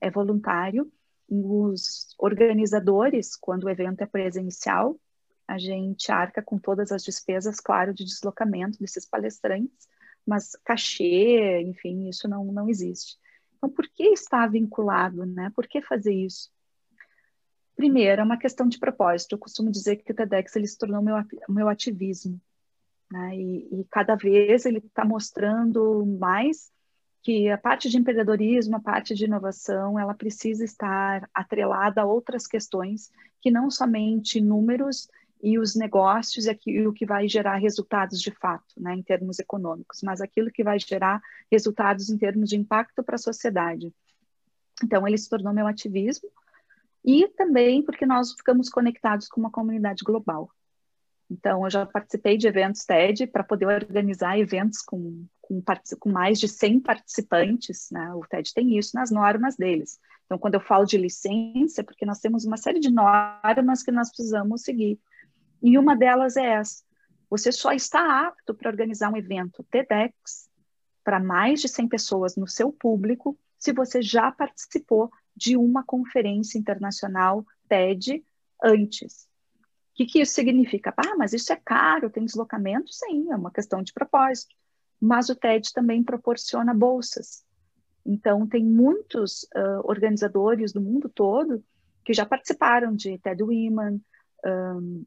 é 0.00 0.10
voluntário. 0.10 0.90
Os 1.28 2.14
organizadores, 2.18 3.36
quando 3.36 3.64
o 3.64 3.70
evento 3.70 4.00
é 4.02 4.06
presencial, 4.06 4.98
a 5.48 5.56
gente 5.56 6.12
arca 6.12 6.42
com 6.42 6.58
todas 6.58 6.92
as 6.92 7.02
despesas, 7.02 7.58
claro, 7.58 7.94
de 7.94 8.04
deslocamento 8.04 8.78
desses 8.78 9.06
palestrantes, 9.06 9.88
mas 10.26 10.52
cachê, 10.62 11.62
enfim, 11.62 12.06
isso 12.08 12.28
não, 12.28 12.44
não 12.52 12.68
existe. 12.68 13.16
Então, 13.56 13.70
por 13.70 13.88
que 13.88 14.04
está 14.04 14.46
vinculado, 14.46 15.24
né? 15.24 15.50
Por 15.56 15.66
que 15.66 15.80
fazer 15.80 16.12
isso? 16.12 16.50
Primeiro, 17.74 18.20
é 18.20 18.24
uma 18.24 18.36
questão 18.36 18.68
de 18.68 18.78
propósito. 18.78 19.32
Eu 19.32 19.38
costumo 19.38 19.70
dizer 19.70 19.96
que 19.96 20.12
o 20.12 20.14
TEDx 20.14 20.54
ele 20.54 20.66
se 20.66 20.76
tornou 20.76 21.00
meu, 21.00 21.16
meu 21.48 21.68
ativismo. 21.68 22.38
Né? 23.10 23.36
E, 23.36 23.80
e 23.80 23.84
cada 23.90 24.16
vez 24.16 24.66
ele 24.66 24.78
está 24.78 25.04
mostrando 25.04 26.04
mais 26.20 26.70
que 27.22 27.48
a 27.50 27.56
parte 27.56 27.88
de 27.88 27.96
empreendedorismo, 27.96 28.76
a 28.76 28.80
parte 28.80 29.14
de 29.14 29.24
inovação, 29.24 29.98
ela 29.98 30.14
precisa 30.14 30.64
estar 30.64 31.28
atrelada 31.32 32.02
a 32.02 32.04
outras 32.04 32.46
questões 32.46 33.10
que 33.40 33.50
não 33.50 33.70
somente 33.70 34.40
números 34.40 35.08
e 35.42 35.58
os 35.58 35.74
negócios 35.74 36.46
e, 36.46 36.50
aqui, 36.50 36.70
e 36.70 36.86
o 36.86 36.92
que 36.92 37.06
vai 37.06 37.28
gerar 37.28 37.56
resultados 37.56 38.20
de 38.20 38.30
fato, 38.30 38.74
né, 38.76 38.94
em 38.94 39.02
termos 39.02 39.38
econômicos, 39.38 40.00
mas 40.02 40.20
aquilo 40.20 40.50
que 40.50 40.64
vai 40.64 40.78
gerar 40.78 41.20
resultados 41.50 42.10
em 42.10 42.18
termos 42.18 42.48
de 42.48 42.56
impacto 42.56 43.02
para 43.02 43.14
a 43.14 43.18
sociedade. 43.18 43.92
Então, 44.82 45.06
ele 45.06 45.18
se 45.18 45.28
tornou 45.28 45.52
meu 45.52 45.66
ativismo, 45.66 46.30
e 47.04 47.26
também 47.28 47.82
porque 47.82 48.04
nós 48.04 48.32
ficamos 48.32 48.68
conectados 48.68 49.28
com 49.28 49.40
uma 49.40 49.50
comunidade 49.50 50.02
global. 50.04 50.50
Então, 51.30 51.64
eu 51.64 51.70
já 51.70 51.84
participei 51.84 52.36
de 52.38 52.48
eventos 52.48 52.84
TED 52.84 53.26
para 53.26 53.44
poder 53.44 53.66
organizar 53.66 54.38
eventos 54.38 54.80
com, 54.80 55.26
com, 55.42 55.62
com, 56.00 56.10
mais 56.10 56.40
de 56.40 56.48
100 56.48 56.80
participantes, 56.80 57.88
né? 57.90 58.14
O 58.14 58.20
TED 58.20 58.52
tem 58.54 58.78
isso 58.78 58.96
nas 58.96 59.10
normas 59.10 59.56
deles. 59.56 59.98
Então, 60.24 60.38
quando 60.38 60.54
eu 60.54 60.60
falo 60.60 60.86
de 60.86 60.96
licença, 60.96 61.80
é 61.80 61.84
porque 61.84 62.06
nós 62.06 62.18
temos 62.18 62.44
uma 62.44 62.56
série 62.56 62.80
de 62.80 62.90
normas 62.90 63.82
que 63.82 63.90
nós 63.90 64.08
precisamos 64.08 64.62
seguir. 64.62 64.98
E 65.62 65.78
uma 65.78 65.96
delas 65.96 66.36
é 66.36 66.44
essa. 66.44 66.82
Você 67.30 67.52
só 67.52 67.72
está 67.72 68.26
apto 68.26 68.54
para 68.54 68.70
organizar 68.70 69.12
um 69.12 69.16
evento 69.16 69.64
TEDx 69.70 70.48
para 71.04 71.20
mais 71.20 71.60
de 71.60 71.68
100 71.68 71.88
pessoas 71.88 72.36
no 72.36 72.46
seu 72.46 72.72
público 72.72 73.38
se 73.58 73.72
você 73.72 74.00
já 74.00 74.30
participou 74.30 75.10
de 75.34 75.56
uma 75.56 75.84
conferência 75.84 76.58
internacional 76.58 77.44
TED 77.68 78.24
antes. 78.62 79.28
O 79.92 79.94
que, 79.94 80.06
que 80.06 80.20
isso 80.20 80.32
significa? 80.32 80.94
Ah, 80.96 81.16
mas 81.16 81.32
isso 81.32 81.52
é 81.52 81.56
caro, 81.56 82.10
tem 82.10 82.24
deslocamento? 82.24 82.92
Sim, 82.92 83.30
é 83.32 83.36
uma 83.36 83.50
questão 83.50 83.82
de 83.82 83.92
propósito. 83.92 84.54
Mas 85.00 85.28
o 85.28 85.34
TED 85.34 85.72
também 85.72 86.02
proporciona 86.02 86.72
bolsas. 86.72 87.44
Então, 88.06 88.46
tem 88.46 88.64
muitos 88.64 89.42
uh, 89.54 89.82
organizadores 89.84 90.72
do 90.72 90.80
mundo 90.80 91.08
todo 91.08 91.62
que 92.04 92.14
já 92.14 92.24
participaram 92.24 92.94
de 92.94 93.18
TED 93.18 93.42
Women, 93.42 94.00
um, 94.46 95.04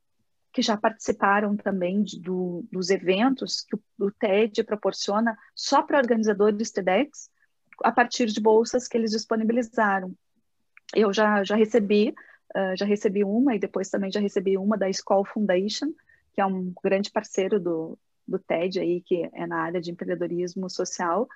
que 0.52 0.62
já 0.62 0.76
participaram 0.76 1.56
também 1.56 2.04
de, 2.04 2.20
do, 2.20 2.66
dos 2.72 2.90
eventos 2.90 3.62
que 3.62 3.76
o, 3.76 4.08
o 4.08 4.12
TED 4.12 4.64
proporciona 4.64 5.38
só 5.56 5.82
para 5.82 5.98
organizadores 5.98 6.72
TEDx, 6.72 7.30
a 7.84 7.92
partir 7.92 8.28
de 8.28 8.42
bolsas 8.42 8.88
que 8.88 8.98
eles 8.98 9.12
disponibilizaram. 9.12 10.14
Eu 10.94 11.14
já, 11.14 11.44
já 11.44 11.56
recebi, 11.56 12.14
uh, 12.56 12.76
já 12.76 12.86
recebi 12.86 13.24
uma 13.24 13.56
e 13.56 13.60
depois 13.60 13.90
também 13.90 14.12
já 14.12 14.20
recebi 14.20 14.58
uma 14.58 14.78
da 14.78 14.92
School 14.92 15.26
Foundation, 15.26 15.94
que 16.34 16.42
é 16.42 16.46
um 16.46 16.74
grande 16.84 17.12
parceiro 17.12 17.60
do, 17.60 17.98
do 18.28 18.38
TED 18.38 18.80
aí, 18.80 19.02
que 19.02 19.30
é 19.34 19.48
na 19.48 19.62
área 19.62 19.82
de 19.82 19.92
empreendedorismo 19.92 20.70
social, 20.70 21.28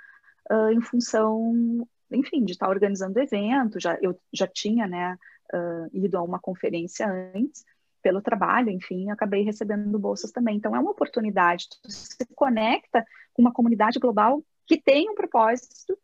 uh, 0.51 0.69
em 0.71 0.81
função, 0.81 1.87
enfim, 2.11 2.43
de 2.43 2.51
estar 2.51 2.69
organizando 2.69 3.19
evento, 3.19 3.79
já, 3.79 3.97
eu 4.01 4.19
já 4.33 4.47
tinha, 4.47 4.87
né, 4.87 5.17
uh, 5.53 5.89
ido 5.93 6.17
a 6.17 6.21
uma 6.21 6.39
conferência 6.39 7.07
antes, 7.33 7.63
pelo 8.05 8.21
trabalho, 8.21 8.69
enfim, 8.69 9.09
acabei 9.09 9.41
recebendo 9.41 9.97
bolsas 9.97 10.31
também. 10.31 10.57
Então, 10.57 10.75
é 10.75 10.79
uma 10.79 10.91
oportunidade, 10.91 11.67
tu 11.81 11.89
se 11.89 12.15
conecta 12.35 13.03
com 13.33 13.41
uma 13.41 13.51
comunidade 13.51 13.97
global 13.97 14.43
que 14.67 14.79
tem 14.79 15.09
um 15.09 15.15
propósito 15.15 15.97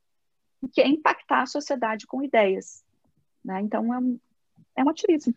que 0.73 0.81
é 0.81 0.87
impactar 0.87 1.43
a 1.43 1.45
sociedade 1.45 2.07
com 2.07 2.23
ideias. 2.23 2.83
Né? 3.45 3.61
Então, 3.61 3.93
é 3.93 3.99
um, 3.99 4.19
é 4.77 4.83
um 4.83 4.89
ativismo. 4.89 5.35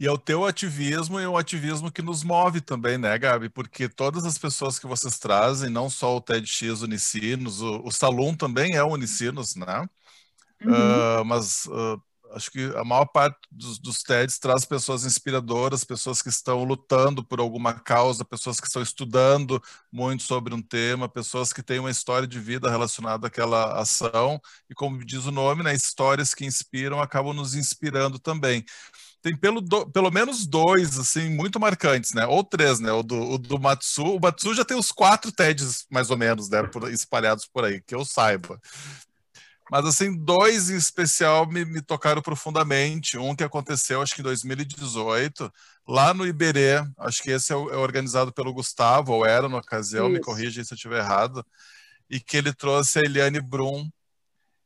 E 0.00 0.06
é 0.06 0.10
o 0.10 0.16
teu 0.16 0.46
ativismo 0.46 1.20
e 1.20 1.26
o 1.26 1.36
ativismo 1.36 1.92
que 1.92 2.00
nos 2.00 2.24
move 2.24 2.62
também, 2.62 2.96
né, 2.96 3.18
Gabi? 3.18 3.50
Porque 3.50 3.86
todas 3.86 4.24
as 4.24 4.38
pessoas 4.38 4.78
que 4.78 4.86
vocês 4.86 5.18
trazem, 5.18 5.68
não 5.68 5.90
só 5.90 6.16
o 6.16 6.22
TEDx 6.22 6.80
Unicinos, 6.80 7.60
o, 7.60 7.84
o 7.84 8.34
também 8.34 8.76
é 8.76 8.82
o 8.82 8.94
Unicinos, 8.94 9.56
né? 9.56 9.86
Uhum. 10.64 10.72
Uh, 10.72 11.24
mas 11.26 11.66
uh, 11.66 12.02
acho 12.34 12.50
que 12.50 12.72
a 12.76 12.84
maior 12.84 13.06
parte 13.06 13.38
dos, 13.50 13.78
dos 13.78 14.02
TEDs 14.02 14.38
traz 14.38 14.64
pessoas 14.64 15.04
inspiradoras, 15.04 15.84
pessoas 15.84 16.22
que 16.22 16.28
estão 16.28 16.64
lutando 16.64 17.24
por 17.24 17.40
alguma 17.40 17.72
causa, 17.74 18.24
pessoas 18.24 18.60
que 18.60 18.66
estão 18.66 18.82
estudando 18.82 19.62
muito 19.90 20.22
sobre 20.22 20.54
um 20.54 20.62
tema, 20.62 21.08
pessoas 21.08 21.52
que 21.52 21.62
têm 21.62 21.78
uma 21.78 21.90
história 21.90 22.26
de 22.26 22.38
vida 22.38 22.70
relacionada 22.70 23.26
àquela 23.26 23.80
ação, 23.80 24.40
e 24.70 24.74
como 24.74 25.04
diz 25.04 25.26
o 25.26 25.30
nome, 25.30 25.62
né, 25.62 25.74
histórias 25.74 26.34
que 26.34 26.44
inspiram 26.44 27.00
acabam 27.00 27.34
nos 27.34 27.54
inspirando 27.54 28.18
também 28.18 28.64
tem 29.22 29.36
pelo, 29.36 29.60
do, 29.60 29.88
pelo 29.88 30.10
menos 30.10 30.44
dois, 30.46 30.98
assim, 30.98 31.30
muito 31.30 31.60
marcantes, 31.60 32.12
né? 32.12 32.26
Ou 32.26 32.42
três, 32.42 32.80
né? 32.80 32.90
O 32.90 33.02
do, 33.04 33.16
o 33.16 33.38
do 33.38 33.58
Matsu. 33.58 34.16
O 34.16 34.20
Matsu 34.20 34.52
já 34.52 34.64
tem 34.64 34.76
os 34.76 34.90
quatro 34.90 35.30
TEDs, 35.30 35.86
mais 35.88 36.10
ou 36.10 36.16
menos, 36.16 36.48
né? 36.50 36.64
Por, 36.64 36.90
espalhados 36.92 37.46
por 37.46 37.64
aí, 37.64 37.80
que 37.80 37.94
eu 37.94 38.04
saiba. 38.04 38.60
Mas, 39.70 39.86
assim, 39.86 40.14
dois 40.16 40.70
em 40.70 40.76
especial 40.76 41.46
me, 41.46 41.64
me 41.64 41.80
tocaram 41.80 42.20
profundamente. 42.20 43.16
Um 43.16 43.34
que 43.34 43.44
aconteceu, 43.44 44.02
acho 44.02 44.14
que 44.14 44.20
em 44.20 44.24
2018, 44.24 45.52
lá 45.86 46.12
no 46.12 46.26
Iberê. 46.26 46.84
Acho 46.98 47.22
que 47.22 47.30
esse 47.30 47.52
é, 47.52 47.56
é 47.56 47.76
organizado 47.76 48.32
pelo 48.32 48.52
Gustavo, 48.52 49.12
ou 49.12 49.26
era 49.26 49.48
na 49.48 49.58
ocasião, 49.58 50.06
Isso. 50.06 50.14
me 50.14 50.20
corrija 50.20 50.62
se 50.64 50.72
eu 50.72 50.76
estiver 50.76 50.98
errado. 50.98 51.44
E 52.10 52.20
que 52.20 52.36
ele 52.36 52.52
trouxe 52.52 52.98
a 52.98 53.02
Eliane 53.02 53.40
Brum. 53.40 53.88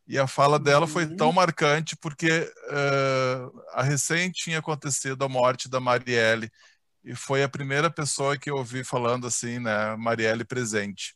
E 0.08 0.18
a 0.18 0.26
fala 0.26 0.58
dela 0.58 0.86
foi 0.86 1.04
tão 1.16 1.28
uhum. 1.28 1.32
marcante 1.32 1.96
porque 1.96 2.30
uh, 2.30 3.62
a 3.72 3.82
recém 3.82 4.30
tinha 4.30 4.60
acontecido 4.60 5.24
a 5.24 5.28
morte 5.28 5.68
da 5.68 5.80
Marielle. 5.80 6.50
E 7.04 7.14
foi 7.14 7.42
a 7.42 7.48
primeira 7.48 7.90
pessoa 7.90 8.36
que 8.36 8.50
eu 8.50 8.56
ouvi 8.56 8.84
falando 8.84 9.26
assim, 9.26 9.58
né? 9.58 9.96
Marielle 9.96 10.44
presente. 10.44 11.15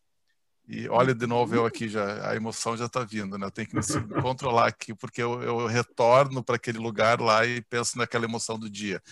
E 0.73 0.89
olha 0.89 1.13
de 1.13 1.27
novo 1.27 1.53
eu 1.53 1.67
aqui 1.67 1.89
já, 1.89 2.31
a 2.31 2.37
emoção 2.37 2.77
já 2.77 2.87
está 2.87 3.03
vindo, 3.03 3.37
né? 3.37 3.45
Eu 3.45 3.51
tenho 3.51 3.67
que 3.67 3.75
me 3.75 4.23
controlar 4.23 4.69
aqui, 4.69 4.95
porque 4.95 5.21
eu, 5.21 5.43
eu 5.43 5.67
retorno 5.67 6.45
para 6.45 6.55
aquele 6.55 6.79
lugar 6.79 7.21
lá 7.21 7.45
e 7.45 7.61
penso 7.63 7.99
naquela 7.99 8.25
emoção 8.25 8.57
do 8.57 8.71
dia. 8.71 9.03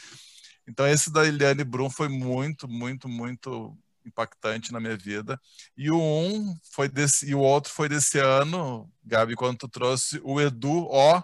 Então 0.69 0.87
esse 0.87 1.13
da 1.13 1.27
Eliane 1.27 1.65
Brum 1.65 1.91
foi 1.91 2.09
muito, 2.09 2.69
muito, 2.69 3.09
muito 3.09 3.77
impactante 4.07 4.73
na 4.73 4.79
minha 4.79 4.97
vida. 4.97 5.41
E 5.77 5.91
o 5.91 6.01
um 6.01 6.57
foi 6.71 6.89
desse, 6.89 7.29
e 7.29 7.35
o 7.35 7.41
outro 7.41 7.73
foi 7.73 7.89
desse 7.89 8.21
ano, 8.21 8.89
Gabi, 9.05 9.35
quando 9.35 9.59
tu 9.59 9.69
trouxe 9.69 10.21
o 10.23 10.41
Edu 10.41 10.87
O, 10.89 11.23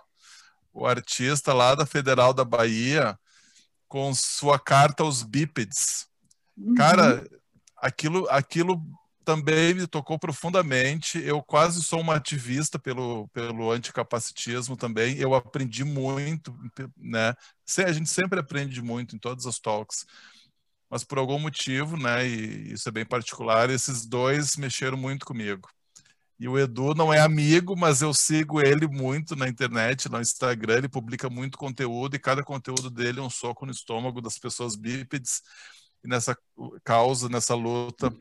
o 0.73 0.85
artista 0.85 1.53
lá 1.53 1.77
da 1.77 1.87
Federal 1.87 2.35
da 2.35 2.44
Bahia, 2.44 3.16
com 3.87 4.12
sua 4.12 4.59
carta 4.59 5.05
aos 5.05 5.23
bípedes. 5.23 6.09
Uhum. 6.57 6.75
Cara, 6.75 7.25
aquilo, 7.77 8.29
aquilo 8.29 8.83
também 9.25 9.75
me 9.75 9.87
tocou 9.87 10.19
profundamente. 10.19 11.19
Eu 11.19 11.43
quase 11.43 11.83
sou 11.83 12.01
uma 12.01 12.17
ativista 12.17 12.79
pelo, 12.79 13.29
pelo 13.29 13.71
anticapacitismo 13.73 14.77
também. 14.77 15.17
Eu 15.17 15.35
aprendi 15.35 15.85
muito, 15.85 16.55
né? 16.97 17.35
A 17.87 17.93
gente 17.93 18.11
sempre 18.11 18.39
aprende 18.39 18.83
muito 18.83 19.17
em 19.17 19.19
todas 19.19 19.47
as 19.47 19.59
talks. 19.59 20.05
Mas 20.91 21.03
por 21.03 21.19
algum 21.19 21.39
motivo, 21.39 21.97
né, 21.97 22.27
e 22.27 22.73
isso 22.73 22.89
é 22.89 22.93
bem 22.93 23.05
particular, 23.05 23.71
esses 23.71 24.07
dois 24.07 24.57
mexeram 24.57 24.97
muito 24.97 25.27
comigo. 25.27 25.69
E 26.39 26.49
o 26.49 26.59
Edu 26.59 26.95
não 26.95 27.13
é 27.13 27.21
amigo, 27.21 27.77
mas 27.77 28.03
eu 28.03 28.13
sigo 28.13 28.61
ele 28.61 28.87
muito 28.87 29.35
na 29.35 29.49
internet, 29.49 30.09
no 30.09 30.21
Instagram, 30.21 30.79
ele 30.79 30.89
publica 30.89 31.31
muito 31.31 31.59
conteúdo 31.59 32.15
e 32.15 32.19
cada 32.19 32.45
conteúdo 32.45 32.91
dele 32.91 33.21
é 33.21 33.23
um 33.23 33.31
soco 33.31 33.67
no 33.67 33.73
estômago 33.73 34.21
das 34.21 34.39
pessoas 34.39 34.77
bípedes. 34.77 35.43
E 36.05 36.09
nessa 36.09 36.37
causa, 36.85 37.29
nessa 37.29 37.55
luta 37.55 38.15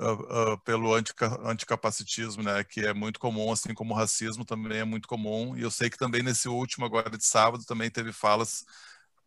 uh, 0.00 0.52
uh, 0.54 0.58
pelo 0.64 0.94
anticapacitismo, 0.94 2.42
né, 2.42 2.64
que 2.64 2.80
é 2.80 2.94
muito 2.94 3.20
comum, 3.20 3.52
assim 3.52 3.74
como 3.74 3.92
o 3.92 3.96
racismo 3.96 4.44
também 4.44 4.78
é 4.78 4.84
muito 4.84 5.06
comum. 5.06 5.56
E 5.56 5.62
eu 5.62 5.70
sei 5.70 5.90
que 5.90 5.98
também 5.98 6.22
nesse 6.22 6.48
último, 6.48 6.86
agora 6.86 7.10
de 7.10 7.24
sábado, 7.24 7.64
também 7.64 7.90
teve 7.90 8.12
falas 8.12 8.64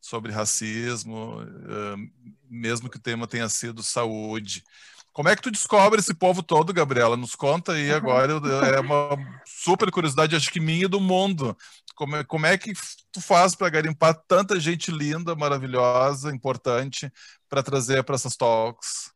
sobre 0.01 0.31
racismo, 0.31 1.41
uh, 1.41 2.29
mesmo 2.49 2.89
que 2.89 2.97
o 2.97 3.01
tema 3.01 3.27
tenha 3.27 3.47
sido 3.47 3.83
saúde. 3.83 4.63
Como 5.13 5.29
é 5.29 5.35
que 5.35 5.43
tu 5.43 5.51
descobre 5.51 5.99
esse 5.99 6.13
povo 6.13 6.41
todo, 6.41 6.73
Gabriela? 6.73 7.15
Nos 7.15 7.35
conta 7.35 7.73
aí 7.73 7.91
agora. 7.91 8.33
É 8.75 8.79
uma 8.79 9.15
super 9.45 9.91
curiosidade, 9.91 10.35
acho 10.35 10.51
que 10.51 10.59
minha 10.59 10.85
e 10.85 10.87
do 10.87 10.99
mundo. 10.99 11.55
Como 11.95 12.15
é, 12.15 12.23
como 12.23 12.47
é 12.47 12.57
que 12.57 12.73
tu 13.11 13.21
faz 13.21 13.53
para 13.53 13.69
garimpar 13.69 14.19
tanta 14.27 14.59
gente 14.59 14.89
linda, 14.91 15.35
maravilhosa, 15.35 16.33
importante, 16.33 17.11
para 17.47 17.61
trazer 17.61 18.03
para 18.03 18.15
essas 18.15 18.35
talks? 18.35 19.13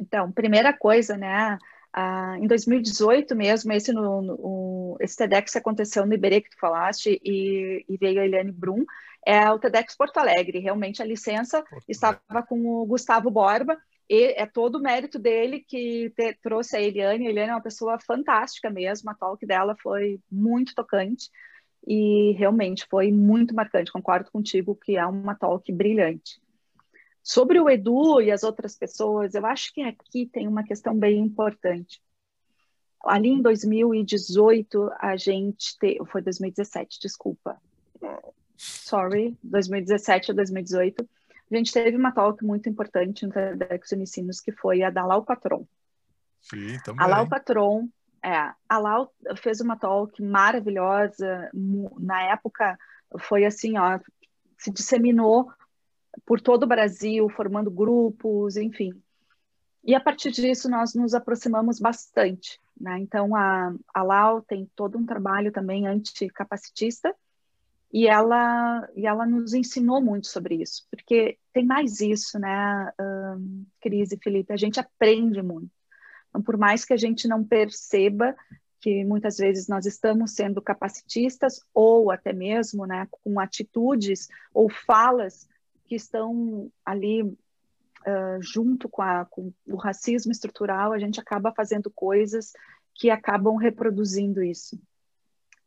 Então, 0.00 0.30
primeira 0.32 0.72
coisa, 0.72 1.16
né? 1.16 1.58
Ah, 1.92 2.36
em 2.38 2.46
2018 2.46 3.34
mesmo, 3.34 3.72
esse, 3.72 3.90
no, 3.90 4.20
no, 4.20 4.96
esse 5.00 5.16
TEDx 5.16 5.56
aconteceu 5.56 6.04
no 6.04 6.12
Iberê 6.12 6.42
que 6.42 6.50
tu 6.50 6.58
falaste 6.58 7.18
e, 7.24 7.84
e, 7.88 7.96
veio 7.96 8.20
a 8.20 8.24
Eliane 8.26 8.52
Brum, 8.52 8.84
é 9.24 9.50
o 9.50 9.58
TEDx 9.58 9.96
Porto 9.96 10.18
Alegre, 10.18 10.58
realmente 10.58 11.00
a 11.00 11.06
licença 11.06 11.64
estava 11.88 12.42
com 12.46 12.66
o 12.66 12.84
Gustavo 12.84 13.30
Borba, 13.30 13.78
e 14.10 14.34
é 14.36 14.44
todo 14.44 14.76
o 14.76 14.82
mérito 14.82 15.18
dele 15.18 15.64
que 15.66 16.12
te, 16.14 16.34
trouxe 16.42 16.76
a 16.76 16.82
Eliane, 16.82 17.26
a 17.26 17.30
Eliane 17.30 17.50
é 17.52 17.54
uma 17.54 17.62
pessoa 17.62 17.98
fantástica 17.98 18.68
mesmo, 18.68 19.10
a 19.10 19.14
talk 19.14 19.44
dela 19.46 19.74
foi 19.82 20.20
muito 20.30 20.74
tocante, 20.74 21.30
e 21.86 22.32
realmente 22.32 22.86
foi 22.90 23.10
muito 23.10 23.54
marcante, 23.54 23.90
concordo 23.90 24.30
contigo 24.30 24.76
que 24.76 24.98
é 24.98 25.06
uma 25.06 25.34
talk 25.34 25.72
brilhante. 25.72 26.38
Sobre 27.26 27.58
o 27.58 27.68
Edu 27.68 28.20
e 28.20 28.30
as 28.30 28.44
outras 28.44 28.76
pessoas, 28.76 29.34
eu 29.34 29.44
acho 29.44 29.74
que 29.74 29.82
aqui 29.82 30.30
tem 30.32 30.46
uma 30.46 30.62
questão 30.62 30.96
bem 30.96 31.18
importante. 31.18 32.00
Ali 33.04 33.30
em 33.30 33.42
2018, 33.42 34.92
a 35.00 35.16
gente 35.16 35.76
te... 35.76 35.98
foi 36.06 36.22
2017, 36.22 37.00
desculpa. 37.00 37.60
Sorry, 38.56 39.36
2017 39.42 40.30
ou 40.30 40.36
2018, 40.36 41.08
a 41.50 41.56
gente 41.56 41.72
teve 41.72 41.96
uma 41.96 42.12
talk 42.12 42.44
muito 42.44 42.68
importante 42.68 43.26
no 43.26 43.32
TEDx 43.32 43.90
Unicinos, 43.90 44.40
que 44.40 44.52
foi 44.52 44.84
a 44.84 44.90
da 44.90 45.04
Lau 45.04 45.24
Patron. 45.24 45.66
Sim, 46.40 46.78
também. 46.84 47.04
A 47.04 47.08
Lau 47.08 47.28
Patron, 47.28 47.88
é, 48.24 48.52
a 48.68 48.78
Lau 48.78 49.12
fez 49.36 49.60
uma 49.60 49.76
talk 49.76 50.22
maravilhosa, 50.22 51.50
na 51.98 52.22
época 52.22 52.78
foi 53.18 53.44
assim, 53.44 53.76
ó, 53.76 53.98
se 54.56 54.70
disseminou 54.70 55.50
por 56.24 56.40
todo 56.40 56.64
o 56.64 56.68
Brasil, 56.68 57.28
formando 57.28 57.70
grupos, 57.70 58.56
enfim. 58.56 58.92
E 59.84 59.94
a 59.94 60.00
partir 60.00 60.32
disso 60.32 60.68
nós 60.68 60.94
nos 60.94 61.14
aproximamos 61.14 61.78
bastante. 61.78 62.60
Né? 62.78 62.98
Então 63.00 63.34
a, 63.34 63.74
a 63.94 64.02
Lau 64.02 64.42
tem 64.42 64.70
todo 64.74 64.98
um 64.98 65.06
trabalho 65.06 65.52
também 65.52 65.86
anticapacitista 65.86 67.14
e 67.92 68.06
ela 68.06 68.88
e 68.94 69.06
ela 69.06 69.24
nos 69.24 69.54
ensinou 69.54 70.02
muito 70.02 70.26
sobre 70.26 70.56
isso, 70.56 70.86
porque 70.90 71.38
tem 71.52 71.64
mais 71.64 72.00
isso, 72.00 72.38
né, 72.38 72.92
um, 73.00 73.64
Cris 73.80 74.12
e 74.12 74.18
Felipe, 74.18 74.52
a 74.52 74.56
gente 74.56 74.80
aprende 74.80 75.40
muito. 75.40 75.70
Então, 76.28 76.42
por 76.42 76.56
mais 76.58 76.84
que 76.84 76.92
a 76.92 76.96
gente 76.96 77.28
não 77.28 77.44
perceba 77.44 78.36
que 78.80 79.04
muitas 79.04 79.38
vezes 79.38 79.68
nós 79.68 79.86
estamos 79.86 80.32
sendo 80.32 80.60
capacitistas 80.60 81.60
ou 81.72 82.10
até 82.10 82.32
mesmo, 82.32 82.86
né, 82.86 83.06
com 83.10 83.40
atitudes 83.40 84.28
ou 84.52 84.68
falas 84.68 85.48
que 85.86 85.94
estão 85.94 86.70
ali 86.84 87.22
uh, 87.22 88.40
junto 88.40 88.88
com, 88.88 89.02
a, 89.02 89.24
com 89.24 89.52
o 89.66 89.76
racismo 89.76 90.32
estrutural, 90.32 90.92
a 90.92 90.98
gente 90.98 91.20
acaba 91.20 91.52
fazendo 91.52 91.90
coisas 91.90 92.52
que 92.94 93.10
acabam 93.10 93.56
reproduzindo 93.56 94.42
isso. 94.42 94.78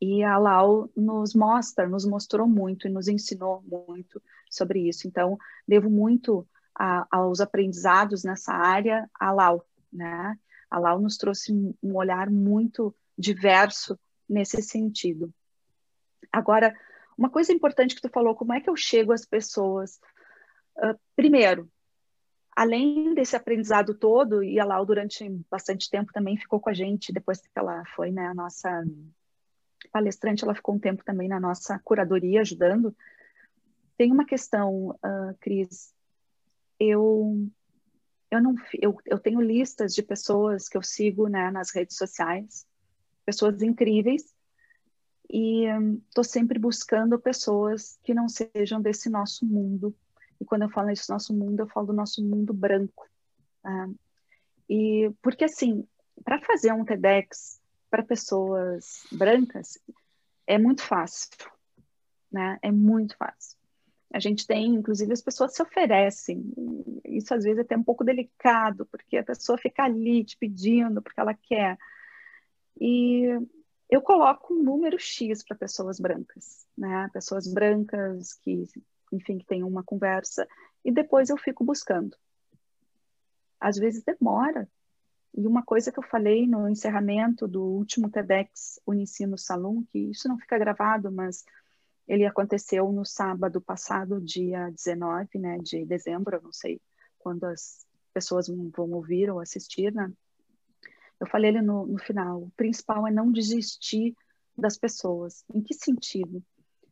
E 0.02 0.24
a 0.24 0.38
Lau 0.38 0.90
nos 0.96 1.36
mostra, 1.36 1.88
nos 1.88 2.06
mostrou 2.06 2.48
muito 2.48 2.88
e 2.88 2.92
nos 2.92 3.08
ensinou 3.08 3.64
muito 3.66 4.22
sobre 4.50 4.88
isso. 4.88 5.08
Então, 5.08 5.38
devo 5.68 5.90
muito 5.90 6.48
a, 6.74 7.06
aos 7.12 7.42
aprendizados 7.42 8.24
nessa 8.24 8.54
área 8.54 9.10
a 9.14 9.32
Lau, 9.32 9.66
né? 9.92 10.38
A 10.70 10.80
Lau 10.80 11.00
nos 11.00 11.18
trouxe 11.18 11.52
um 11.52 11.96
olhar 11.96 12.30
muito 12.30 12.96
diverso 13.18 14.00
nesse 14.28 14.62
sentido. 14.62 15.34
Agora, 16.32 16.74
uma 17.20 17.30
coisa 17.30 17.52
importante 17.52 17.94
que 17.94 18.02
tu 18.02 18.10
falou, 18.10 18.34
como 18.34 18.54
é 18.54 18.62
que 18.62 18.70
eu 18.70 18.78
chego 18.78 19.12
às 19.12 19.26
pessoas? 19.26 20.00
Uh, 20.78 20.98
primeiro, 21.18 21.70
além 22.56 23.14
desse 23.14 23.36
aprendizado 23.36 23.94
todo, 23.94 24.42
e 24.42 24.58
a 24.58 24.64
Lau 24.64 24.86
durante 24.86 25.30
bastante 25.52 25.90
tempo 25.90 26.14
também 26.14 26.38
ficou 26.38 26.62
com 26.62 26.70
a 26.70 26.74
gente, 26.74 27.12
depois 27.12 27.42
que 27.42 27.50
ela 27.54 27.84
foi 27.94 28.10
né, 28.10 28.26
a 28.26 28.34
nossa 28.34 28.86
palestrante, 29.92 30.46
ela 30.46 30.56
ficou 30.56 30.76
um 30.76 30.80
tempo 30.80 31.04
também 31.04 31.28
na 31.28 31.42
nossa 31.42 31.78
curadoria 31.80 32.40
ajudando. 32.40 32.96
Tem 33.98 34.14
uma 34.14 34.26
questão, 34.26 34.92
uh, 34.92 35.36
Cris, 35.42 35.94
eu 36.80 37.46
eu 38.32 38.42
não 38.42 38.56
eu, 38.80 38.98
eu 39.06 39.20
tenho 39.20 39.42
listas 39.42 39.94
de 39.94 40.02
pessoas 40.02 40.70
que 40.70 40.78
eu 40.78 40.84
sigo 40.84 41.28
né, 41.28 41.52
nas 41.52 41.72
redes 41.72 41.98
sociais, 41.98 42.66
pessoas 43.26 43.62
incríveis 43.62 44.24
e 45.30 45.66
estou 46.08 46.22
um, 46.22 46.24
sempre 46.24 46.58
buscando 46.58 47.20
pessoas 47.20 48.00
que 48.04 48.14
não 48.14 48.28
sejam 48.28 48.82
desse 48.82 49.10
nosso 49.10 49.46
mundo. 49.46 49.96
E 50.42 50.46
quando 50.46 50.64
eu 50.64 50.70
falo 50.70 50.88
desse 50.88 51.10
nosso 51.10 51.34
mundo, 51.34 51.60
eu 51.60 51.68
falo 51.68 51.88
do 51.88 51.94
nosso 51.94 52.24
mundo 52.24 52.54
branco. 52.54 53.08
Tá? 53.62 53.90
E 54.68 55.12
porque 55.22 55.44
assim, 55.44 55.88
para 56.24 56.42
fazer 56.42 56.74
um 56.74 56.84
TEDx 56.84 57.60
para 57.90 58.04
pessoas 58.04 59.04
brancas 59.12 59.78
é 60.48 60.58
muito 60.58 60.82
fácil, 60.82 61.30
né? 62.32 62.58
É 62.62 62.72
muito 62.72 63.16
fácil. 63.16 63.58
A 64.12 64.20
gente 64.20 64.48
tem, 64.48 64.74
inclusive, 64.74 65.14
as 65.14 65.22
pessoas 65.22 65.54
se 65.54 65.62
oferecem. 65.62 66.44
Isso 67.06 67.32
às 67.34 67.44
vezes 67.44 67.60
é 67.60 67.62
até 67.62 67.78
um 67.78 67.84
pouco 67.84 68.04
delicado, 68.04 68.88
porque 68.88 69.18
a 69.18 69.24
pessoa 69.24 69.58
fica 69.58 69.84
ali 69.84 70.24
te 70.24 70.36
pedindo 70.36 71.02
porque 71.02 71.20
ela 71.20 71.36
quer. 71.36 71.78
E 72.82 73.28
eu 73.90 74.02
coloco 74.02 74.54
um 74.54 74.64
número 74.64 75.00
X 75.00 75.44
para 75.44 75.58
pessoas 75.58 76.00
brancas, 76.00 76.66
né? 76.78 77.10
Pessoas 77.12 77.52
brancas 77.52 78.34
que, 78.36 78.66
enfim, 79.12 79.40
que 79.40 79.46
tenham 79.46 79.68
uma 79.68 79.84
conversa 79.84 80.48
e 80.86 80.92
depois 80.92 81.30
eu 81.30 81.38
fico 81.38 81.64
buscando. 81.64 82.16
Às 83.60 83.78
vezes 83.78 84.04
demora, 84.04 84.70
E 85.34 85.46
uma 85.48 85.64
coisa 85.64 85.92
que 85.92 86.00
eu 86.00 86.04
falei 86.04 86.48
no 86.48 86.68
encerramento 86.70 87.48
do 87.48 87.64
último 87.64 88.10
TEDx 88.10 88.80
Unicino 88.86 89.38
Salum, 89.38 89.84
que 89.86 90.00
isso 90.00 90.28
não 90.28 90.38
fica 90.38 90.58
gravado, 90.58 91.12
mas 91.12 91.44
ele 92.08 92.26
aconteceu 92.26 92.92
no 92.92 93.06
sábado 93.06 93.62
passado, 93.62 94.20
dia 94.22 94.70
19 94.72 95.38
né, 95.38 95.58
de 95.60 95.86
dezembro, 95.86 96.38
eu 96.38 96.42
não 96.42 96.52
sei 96.52 96.82
quando 97.20 97.44
as 97.46 97.86
pessoas 98.14 98.48
vão 98.48 98.92
ouvir 98.92 99.30
ou 99.30 99.40
assistir, 99.40 99.94
né? 99.94 100.12
Eu 101.20 101.28
falei 101.28 101.50
ele 101.50 101.62
no, 101.62 101.86
no 101.86 101.98
final, 101.98 102.44
o 102.44 102.52
principal 102.56 103.06
é 103.08 103.12
não 103.12 103.32
desistir 103.32 104.16
das 104.58 104.78
pessoas. 104.78 105.44
Em 105.54 105.62
que 105.62 105.74
sentido? 105.74 106.44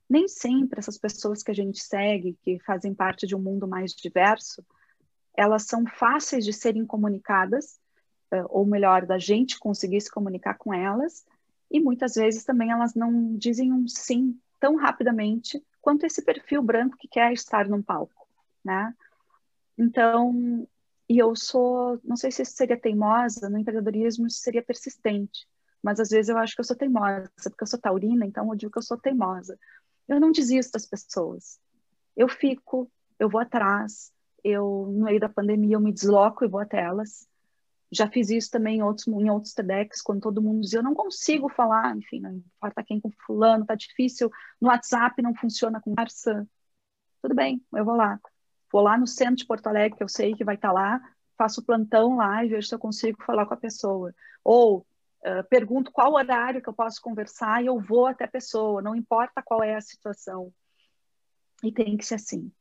Nem 0.09 0.27
sempre 0.27 0.79
essas 0.79 0.97
pessoas 0.97 1.43
que 1.43 1.51
a 1.51 1.53
gente 1.53 1.81
segue, 1.81 2.37
que 2.41 2.59
fazem 2.59 2.93
parte 2.93 3.27
de 3.27 3.35
um 3.35 3.39
mundo 3.39 3.67
mais 3.67 3.93
diverso, 3.93 4.63
elas 5.35 5.63
são 5.63 5.85
fáceis 5.85 6.43
de 6.43 6.53
serem 6.53 6.85
comunicadas, 6.85 7.79
eh, 8.31 8.43
ou 8.49 8.65
melhor, 8.65 9.05
da 9.05 9.19
gente 9.19 9.59
conseguir 9.59 10.01
se 10.01 10.11
comunicar 10.11 10.57
com 10.57 10.73
elas, 10.73 11.25
e 11.69 11.79
muitas 11.79 12.15
vezes 12.15 12.43
também 12.43 12.71
elas 12.71 12.95
não 12.95 13.35
dizem 13.37 13.71
um 13.71 13.87
sim 13.87 14.39
tão 14.59 14.75
rapidamente 14.75 15.61
quanto 15.81 16.05
esse 16.05 16.23
perfil 16.23 16.61
branco 16.61 16.97
que 16.97 17.07
quer 17.07 17.31
estar 17.31 17.67
num 17.67 17.81
palco, 17.81 18.27
né? 18.63 18.93
Então, 19.77 20.67
e 21.09 21.17
eu 21.17 21.35
sou, 21.35 21.99
não 22.03 22.15
sei 22.17 22.31
se 22.31 22.41
isso 22.41 22.53
seria 22.53 22.79
teimosa, 22.79 23.49
no 23.49 23.57
empreendedorismo 23.57 24.27
isso 24.27 24.39
seria 24.39 24.61
persistente, 24.61 25.47
mas 25.81 25.99
às 25.99 26.09
vezes 26.09 26.29
eu 26.29 26.37
acho 26.37 26.53
que 26.53 26.59
eu 26.59 26.65
sou 26.65 26.75
teimosa, 26.75 27.31
porque 27.43 27.63
eu 27.63 27.67
sou 27.67 27.79
taurina, 27.79 28.25
então 28.25 28.49
eu 28.49 28.55
digo 28.55 28.71
que 28.71 28.77
eu 28.77 28.83
sou 28.83 28.97
teimosa. 28.97 29.57
Eu 30.07 30.19
não 30.19 30.31
desisto 30.31 30.73
das 30.73 30.85
pessoas. 30.85 31.59
Eu 32.15 32.27
fico, 32.27 32.91
eu 33.19 33.29
vou 33.29 33.39
atrás, 33.39 34.11
eu 34.43 34.87
no 34.91 35.05
meio 35.05 35.19
da 35.19 35.29
pandemia 35.29 35.75
eu 35.75 35.81
me 35.81 35.93
desloco 35.93 36.43
e 36.43 36.47
vou 36.47 36.59
até 36.59 36.81
elas. 36.81 37.27
Já 37.89 38.09
fiz 38.09 38.29
isso 38.29 38.51
também 38.51 38.79
em 38.79 38.83
outros, 38.83 39.07
em 39.07 39.29
outros 39.29 39.53
TEDx, 39.53 40.01
quando 40.01 40.21
todo 40.21 40.41
mundo 40.41 40.61
dizia, 40.61 40.79
eu 40.79 40.83
não 40.83 40.93
consigo 40.93 41.47
falar, 41.47 41.95
enfim, 41.95 42.19
não 42.19 42.31
importa 42.31 42.83
quem 42.83 42.99
com 42.99 43.09
fulano, 43.25 43.65
tá 43.65 43.75
difícil, 43.75 44.29
no 44.59 44.67
WhatsApp 44.67 45.21
não 45.21 45.33
funciona 45.33 45.77
a 45.77 45.81
conversa. 45.81 46.45
Tudo 47.21 47.33
bem, 47.33 47.63
eu 47.73 47.85
vou 47.85 47.95
lá. 47.95 48.19
Vou 48.77 48.83
lá 48.83 48.95
no 48.95 49.07
centro 49.07 49.37
de 49.37 49.45
Porto 49.47 49.65
Alegre, 49.65 49.97
que 49.97 50.03
eu 50.03 50.07
sei 50.07 50.35
que 50.35 50.43
vai 50.43 50.53
estar 50.53 50.71
lá, 50.71 51.01
faço 51.35 51.65
plantão 51.65 52.17
lá 52.17 52.45
e 52.45 52.49
vejo 52.49 52.67
se 52.67 52.75
eu 52.75 52.77
consigo 52.77 53.23
falar 53.23 53.47
com 53.47 53.55
a 53.55 53.57
pessoa. 53.57 54.13
Ou 54.43 54.85
uh, 55.25 55.43
pergunto 55.49 55.91
qual 55.91 56.13
horário 56.13 56.61
que 56.61 56.69
eu 56.69 56.73
posso 56.73 57.01
conversar 57.01 57.63
e 57.63 57.65
eu 57.65 57.79
vou 57.79 58.05
até 58.05 58.25
a 58.25 58.27
pessoa, 58.27 58.79
não 58.79 58.95
importa 58.95 59.41
qual 59.41 59.63
é 59.63 59.75
a 59.75 59.81
situação. 59.81 60.53
E 61.63 61.71
tem 61.71 61.97
que 61.97 62.05
ser 62.05 62.13
assim. 62.13 62.51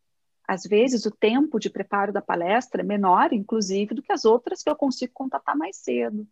Às 0.49 0.63
vezes, 0.63 1.05
o 1.05 1.11
tempo 1.11 1.59
de 1.59 1.69
preparo 1.69 2.15
da 2.15 2.23
palestra 2.23 2.81
é 2.81 2.83
menor, 2.83 3.35
inclusive, 3.35 3.95
do 3.95 4.03
que 4.03 4.11
as 4.11 4.25
outras 4.25 4.63
que 4.63 4.71
eu 4.71 4.75
consigo 4.75 5.13
contatar 5.13 5.55
mais 5.55 5.77
cedo. 5.77 6.27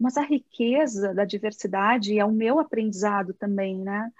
Mas 0.00 0.16
a 0.16 0.22
riqueza 0.22 1.12
da 1.12 1.26
diversidade 1.26 2.18
é 2.18 2.24
o 2.24 2.32
meu 2.32 2.58
aprendizado 2.58 3.34
também, 3.34 3.76
né? 3.76 4.10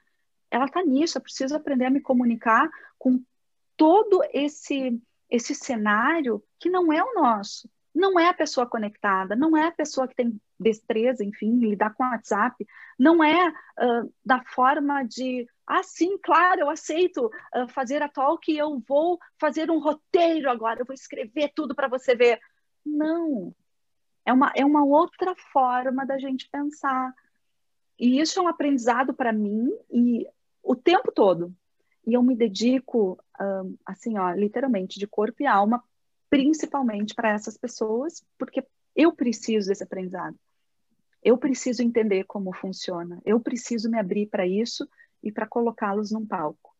Ela 0.50 0.66
está 0.66 0.85
nisso, 0.85 1.16
eu 1.16 1.22
preciso 1.22 1.57
aprender 1.57 1.87
a 1.87 1.90
me 1.90 2.02
comunicar 2.02 2.68
com 2.98 3.24
todo 3.78 4.22
esse 4.34 5.00
esse 5.30 5.54
cenário 5.54 6.42
que 6.58 6.68
não 6.68 6.92
é 6.92 7.02
o 7.02 7.14
nosso. 7.14 7.70
Não 7.94 8.18
é 8.18 8.28
a 8.28 8.34
pessoa 8.34 8.66
conectada, 8.66 9.36
não 9.36 9.56
é 9.56 9.66
a 9.66 9.72
pessoa 9.72 10.08
que 10.08 10.14
tem 10.14 10.40
destreza, 10.58 11.24
enfim, 11.24 11.58
lidar 11.58 11.94
com 11.94 12.04
o 12.04 12.10
WhatsApp, 12.10 12.66
não 12.98 13.22
é 13.22 13.48
uh, 13.48 14.12
da 14.24 14.42
forma 14.44 15.02
de 15.02 15.46
ah, 15.66 15.82
sim, 15.82 16.16
claro, 16.18 16.60
eu 16.62 16.70
aceito 16.70 17.26
uh, 17.26 17.68
fazer 17.68 18.02
a 18.02 18.08
talk 18.08 18.50
e 18.50 18.56
eu 18.56 18.82
vou 18.88 19.18
fazer 19.38 19.70
um 19.70 19.78
roteiro 19.78 20.48
agora, 20.50 20.80
eu 20.80 20.86
vou 20.86 20.94
escrever 20.94 21.52
tudo 21.54 21.74
para 21.74 21.88
você 21.88 22.14
ver. 22.14 22.40
Não. 22.84 23.54
É 24.24 24.32
uma, 24.32 24.52
é 24.54 24.64
uma 24.64 24.84
outra 24.84 25.34
forma 25.52 26.06
da 26.06 26.18
gente 26.18 26.48
pensar. 26.50 27.12
E 27.98 28.18
isso 28.20 28.38
é 28.38 28.42
um 28.42 28.48
aprendizado 28.48 29.12
para 29.12 29.32
mim 29.32 29.70
e 29.90 30.26
o 30.62 30.74
tempo 30.74 31.12
todo. 31.12 31.54
E 32.08 32.14
eu 32.14 32.22
me 32.22 32.34
dedico, 32.34 33.22
assim, 33.84 34.16
ó, 34.16 34.32
literalmente, 34.32 34.98
de 34.98 35.06
corpo 35.06 35.42
e 35.42 35.46
alma, 35.46 35.84
principalmente 36.30 37.14
para 37.14 37.28
essas 37.28 37.58
pessoas, 37.58 38.24
porque 38.38 38.64
eu 38.96 39.12
preciso 39.12 39.68
desse 39.68 39.84
aprendizado. 39.84 40.34
Eu 41.22 41.36
preciso 41.36 41.82
entender 41.82 42.24
como 42.24 42.56
funciona. 42.56 43.20
Eu 43.26 43.38
preciso 43.38 43.90
me 43.90 43.98
abrir 43.98 44.26
para 44.26 44.46
isso 44.46 44.88
e 45.22 45.30
para 45.30 45.46
colocá-los 45.46 46.10
num 46.10 46.24
palco. 46.24 46.74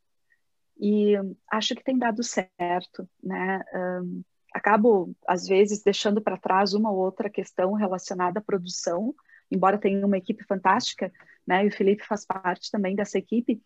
E 0.80 1.12
acho 1.52 1.74
que 1.74 1.84
tem 1.84 1.98
dado 1.98 2.22
certo, 2.22 3.06
né? 3.22 3.62
Um, 3.74 4.22
acabo, 4.54 5.14
às 5.26 5.46
vezes, 5.46 5.82
deixando 5.82 6.22
para 6.22 6.38
trás 6.38 6.72
uma 6.72 6.90
ou 6.90 6.96
outra 6.96 7.28
questão 7.28 7.74
relacionada 7.74 8.38
à 8.38 8.42
produção, 8.42 9.14
embora 9.50 9.76
tenha 9.76 10.06
uma 10.06 10.16
equipe 10.16 10.42
fantástica, 10.44 11.12
né? 11.46 11.66
E 11.66 11.68
o 11.68 11.72
Felipe 11.72 12.06
faz 12.06 12.24
parte 12.24 12.70
também 12.70 12.96
dessa 12.96 13.18
equipe, 13.18 13.60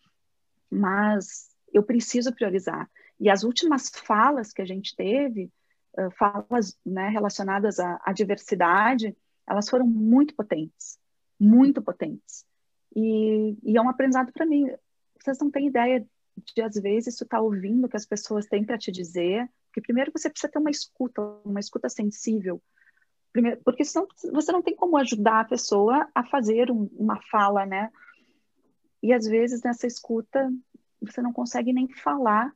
mas 0.68 1.51
eu 1.72 1.82
preciso 1.82 2.34
priorizar. 2.34 2.90
E 3.18 3.30
as 3.30 3.44
últimas 3.44 3.88
falas 3.88 4.52
que 4.52 4.62
a 4.62 4.64
gente 4.64 4.94
teve, 4.94 5.50
uh, 5.98 6.10
falas 6.12 6.78
né, 6.84 7.08
relacionadas 7.08 7.78
à, 7.78 8.00
à 8.04 8.12
diversidade, 8.12 9.16
elas 9.48 9.68
foram 9.68 9.86
muito 9.86 10.34
potentes, 10.34 10.98
muito 11.38 11.82
potentes. 11.82 12.44
E, 12.94 13.56
e 13.62 13.76
é 13.76 13.80
um 13.80 13.88
aprendizado 13.88 14.32
para 14.32 14.46
mim. 14.46 14.70
Vocês 15.20 15.38
não 15.38 15.50
têm 15.50 15.68
ideia 15.68 16.06
de, 16.54 16.62
às 16.62 16.74
vezes, 16.74 17.16
tu 17.16 17.26
tá 17.26 17.40
ouvindo 17.40 17.84
o 17.84 17.88
que 17.88 17.96
as 17.96 18.06
pessoas 18.06 18.46
têm 18.46 18.64
para 18.64 18.78
te 18.78 18.90
dizer, 18.90 19.48
porque 19.66 19.80
primeiro 19.80 20.12
você 20.14 20.28
precisa 20.28 20.50
ter 20.50 20.58
uma 20.58 20.70
escuta, 20.70 21.22
uma 21.44 21.60
escuta 21.60 21.88
sensível. 21.88 22.62
Primeiro, 23.32 23.60
porque 23.64 23.84
senão 23.84 24.06
você 24.32 24.52
não 24.52 24.62
tem 24.62 24.76
como 24.76 24.96
ajudar 24.98 25.40
a 25.40 25.44
pessoa 25.44 26.06
a 26.14 26.24
fazer 26.24 26.70
um, 26.70 26.88
uma 26.92 27.20
fala, 27.30 27.64
né? 27.64 27.90
E 29.02 29.12
às 29.12 29.26
vezes 29.26 29.62
nessa 29.62 29.86
escuta 29.86 30.52
você 31.04 31.20
não 31.20 31.32
consegue 31.32 31.72
nem 31.72 31.88
falar, 31.88 32.54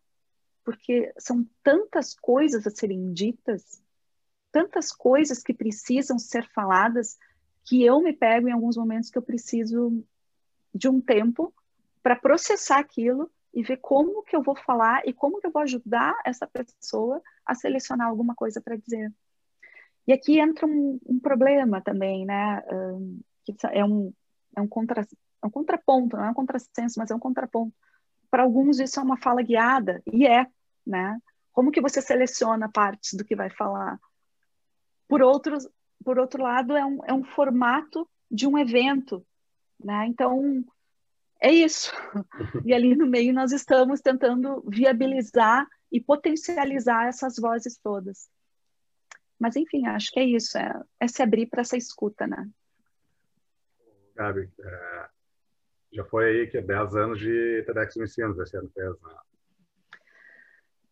porque 0.64 1.12
são 1.18 1.46
tantas 1.62 2.14
coisas 2.14 2.66
a 2.66 2.70
serem 2.70 3.12
ditas, 3.12 3.82
tantas 4.50 4.90
coisas 4.90 5.42
que 5.42 5.54
precisam 5.54 6.18
ser 6.18 6.48
faladas, 6.50 7.18
que 7.64 7.84
eu 7.84 8.00
me 8.00 8.12
pego 8.12 8.48
em 8.48 8.52
alguns 8.52 8.76
momentos 8.76 9.10
que 9.10 9.18
eu 9.18 9.22
preciso 9.22 10.04
de 10.74 10.88
um 10.88 11.00
tempo 11.00 11.52
para 12.02 12.16
processar 12.16 12.78
aquilo 12.78 13.30
e 13.52 13.62
ver 13.62 13.78
como 13.78 14.22
que 14.22 14.36
eu 14.36 14.42
vou 14.42 14.54
falar 14.54 15.02
e 15.06 15.12
como 15.12 15.40
que 15.40 15.46
eu 15.46 15.50
vou 15.50 15.62
ajudar 15.62 16.14
essa 16.24 16.46
pessoa 16.46 17.22
a 17.44 17.54
selecionar 17.54 18.08
alguma 18.08 18.34
coisa 18.34 18.60
para 18.60 18.76
dizer. 18.76 19.12
E 20.06 20.12
aqui 20.12 20.38
entra 20.38 20.66
um, 20.66 21.00
um 21.04 21.18
problema 21.18 21.80
também, 21.80 22.24
né? 22.24 22.62
Um, 22.70 23.20
que 23.44 23.54
é 23.72 23.84
um, 23.84 24.12
é 24.56 24.60
um, 24.60 24.68
contra, 24.68 25.02
é 25.02 25.46
um 25.46 25.50
contraponto, 25.50 26.16
não 26.16 26.26
é 26.26 26.30
um 26.30 26.34
contrassenso, 26.34 26.98
mas 26.98 27.10
é 27.10 27.14
um 27.14 27.18
contraponto. 27.18 27.74
Para 28.30 28.42
alguns 28.42 28.78
isso 28.80 28.98
é 28.98 29.02
uma 29.02 29.16
fala 29.16 29.42
guiada, 29.42 30.02
e 30.06 30.26
é, 30.26 30.46
né? 30.86 31.18
Como 31.52 31.70
que 31.70 31.80
você 31.80 32.02
seleciona 32.02 32.70
partes 32.70 33.14
do 33.14 33.24
que 33.24 33.34
vai 33.34 33.50
falar? 33.50 33.98
Por, 35.08 35.22
outros, 35.22 35.68
por 36.04 36.18
outro 36.18 36.42
lado, 36.42 36.76
é 36.76 36.84
um, 36.84 37.04
é 37.06 37.12
um 37.12 37.24
formato 37.24 38.08
de 38.30 38.46
um 38.46 38.58
evento, 38.58 39.26
né? 39.82 40.06
Então, 40.06 40.64
é 41.40 41.50
isso. 41.52 41.92
E 42.64 42.74
ali 42.74 42.94
no 42.94 43.06
meio 43.06 43.32
nós 43.32 43.52
estamos 43.52 44.00
tentando 44.00 44.62
viabilizar 44.68 45.66
e 45.90 46.00
potencializar 46.00 47.06
essas 47.06 47.36
vozes 47.36 47.78
todas. 47.78 48.28
Mas, 49.38 49.54
enfim, 49.54 49.86
acho 49.86 50.10
que 50.10 50.20
é 50.20 50.24
isso, 50.24 50.56
é, 50.56 50.82
é 50.98 51.08
se 51.08 51.22
abrir 51.22 51.46
para 51.46 51.60
essa 51.60 51.76
escuta, 51.76 52.26
né? 52.26 52.48
Gabi, 54.14 54.50
é, 54.58 55.08
já 55.96 56.04
foi 56.04 56.24
aí 56.26 56.46
que 56.46 56.60
10 56.60 56.94
anos 56.94 57.18
de 57.18 57.62
TEDx 57.66 57.96
Ensino, 57.96 58.42
esse 58.42 58.56
ano 58.56 58.70
fez, 58.72 58.90
né? 59.00 59.14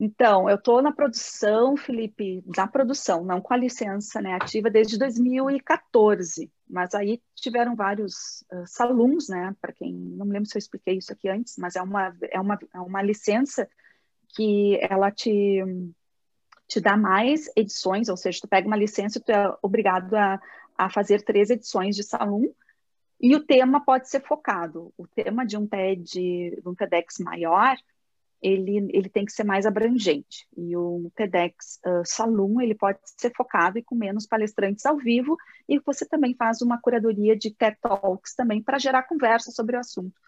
Então, 0.01 0.51
eu 0.51 0.57
estou 0.57 0.83
na 0.83 0.93
produção, 0.93 1.77
Felipe, 1.77 2.43
da 2.47 2.67
produção, 2.67 3.25
não 3.25 3.40
com 3.40 3.55
a 3.55 3.57
licença 3.57 4.21
né, 4.21 4.35
ativa 4.35 4.69
desde 4.69 4.98
2014, 4.98 6.50
mas 6.69 6.94
aí 6.94 7.23
tiveram 7.35 7.77
vários 7.77 8.44
uh, 8.52 8.67
salões, 8.67 9.29
né, 9.29 9.55
para 9.61 9.73
quem, 9.73 9.94
não 9.94 10.27
me 10.27 10.33
lembro 10.33 10.48
se 10.48 10.57
eu 10.57 10.59
expliquei 10.59 10.98
isso 10.98 11.13
aqui 11.13 11.29
antes, 11.29 11.55
mas 11.59 11.77
é 11.77 11.83
uma, 11.83 12.15
é 12.23 12.40
uma, 12.40 12.59
é 12.75 12.81
uma 12.81 13.02
licença 13.02 13.69
que 14.35 14.77
ela 14.83 15.13
te, 15.13 15.63
te 16.67 16.81
dá 16.81 16.96
mais 16.96 17.48
edições, 17.57 18.09
ou 18.09 18.17
seja, 18.17 18.40
tu 18.42 18.48
pega 18.48 18.67
uma 18.67 18.77
licença 18.77 19.19
e 19.19 19.23
tu 19.23 19.31
é 19.31 19.57
obrigado 19.63 20.13
a, 20.15 20.40
a 20.77 20.90
fazer 20.90 21.23
três 21.23 21.50
edições 21.50 21.94
de 21.94 22.02
salão, 22.02 22.52
e 23.25 23.35
o 23.35 23.42
tema 23.42 23.83
pode 23.83 24.10
ser 24.10 24.20
focado. 24.20 24.92
O 24.98 25.06
tema 25.06 25.46
de 25.46 25.56
um 25.56 25.66
TED, 25.66 26.60
um 26.66 26.75
TEDx 26.75 27.20
maior, 27.20 27.75
ele, 28.42 28.87
ele 28.92 29.08
tem 29.08 29.25
que 29.25 29.33
ser 29.33 29.44
mais 29.44 29.64
abrangente. 29.64 30.46
E 30.54 30.77
o 30.77 31.10
TEDx 31.16 31.81
uh, 31.87 32.02
Salum, 32.04 32.60
ele 32.60 32.75
pode 32.75 32.98
ser 33.16 33.33
focado 33.35 33.79
e 33.79 33.83
com 33.83 33.94
menos 33.94 34.27
palestrantes 34.27 34.85
ao 34.85 34.98
vivo, 34.98 35.38
e 35.66 35.79
você 35.79 36.04
também 36.04 36.35
faz 36.35 36.60
uma 36.60 36.79
curadoria 36.79 37.35
de 37.35 37.50
TED 37.50 37.79
Talks 37.81 38.35
também 38.35 38.62
para 38.62 38.79
gerar 38.79 39.04
conversa 39.04 39.50
sobre 39.50 39.75
o 39.75 39.81
assunto. 39.81 40.20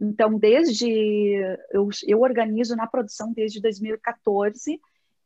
Então, 0.00 0.38
desde 0.38 0.88
eu, 1.70 1.90
eu 2.06 2.20
organizo 2.22 2.74
na 2.74 2.86
produção 2.86 3.34
desde 3.34 3.60
2014 3.60 4.80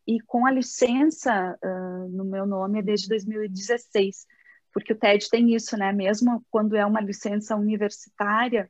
e 0.04 0.20
com 0.22 0.44
a 0.44 0.50
licença 0.50 1.56
uh, 1.62 2.08
no 2.08 2.24
meu 2.24 2.44
nome 2.44 2.80
é 2.80 2.82
desde 2.82 3.08
2016, 3.08 4.26
porque 4.75 4.93
o 4.93 4.99
TED 4.99 5.31
tem 5.31 5.55
isso, 5.55 5.77
né? 5.77 5.93
Mesmo 5.93 6.45
quando 6.51 6.75
é 6.75 6.85
uma 6.85 7.01
licença 7.01 7.55
universitária, 7.55 8.68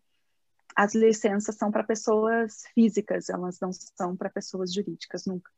as 0.77 0.95
licenças 0.95 1.57
são 1.57 1.71
para 1.73 1.83
pessoas 1.83 2.65
físicas, 2.75 3.31
elas 3.31 3.59
não 3.59 3.71
são 3.73 4.15
para 4.15 4.29
pessoas 4.29 4.73
jurídicas 4.73 5.25
nunca. 5.25 5.51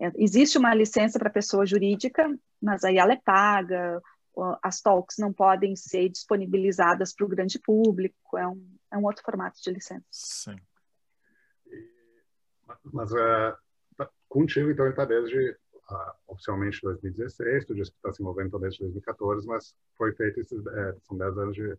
É, 0.00 0.10
existe 0.16 0.56
uma 0.56 0.74
licença 0.74 1.18
para 1.18 1.28
pessoa 1.28 1.66
jurídica, 1.66 2.26
mas 2.60 2.82
aí 2.82 2.96
ela 2.96 3.12
é 3.12 3.20
paga, 3.22 4.00
as 4.62 4.80
talks 4.80 5.18
não 5.18 5.32
podem 5.32 5.76
ser 5.76 6.08
disponibilizadas 6.08 7.14
para 7.14 7.26
o 7.26 7.28
grande 7.28 7.58
público, 7.58 8.38
é 8.38 8.48
um, 8.48 8.76
é 8.90 8.96
um 8.96 9.04
outro 9.04 9.22
formato 9.22 9.60
de 9.62 9.70
licença. 9.70 10.04
Sim. 10.10 10.56
Mas 12.84 13.12
uh, 13.12 14.06
contigo, 14.28 14.70
então, 14.70 14.86
ele 14.86 14.94
está 14.94 15.04
desde 15.04 15.56
uh, 15.90 16.12
oficialmente 16.28 16.80
2016, 16.82 17.64
tu 17.64 17.74
disse 17.74 17.90
que 17.90 17.96
está 17.96 18.12
se 18.12 18.22
envolvendo 18.22 18.48
então 18.48 18.60
desde 18.60 18.80
2014, 18.80 19.46
mas 19.46 19.74
foi 19.96 20.12
feito 20.14 20.40
esses, 20.40 20.66
é, 20.66 20.96
são 21.02 21.16
10 21.16 21.38
anos 21.38 21.54
de 21.54 21.76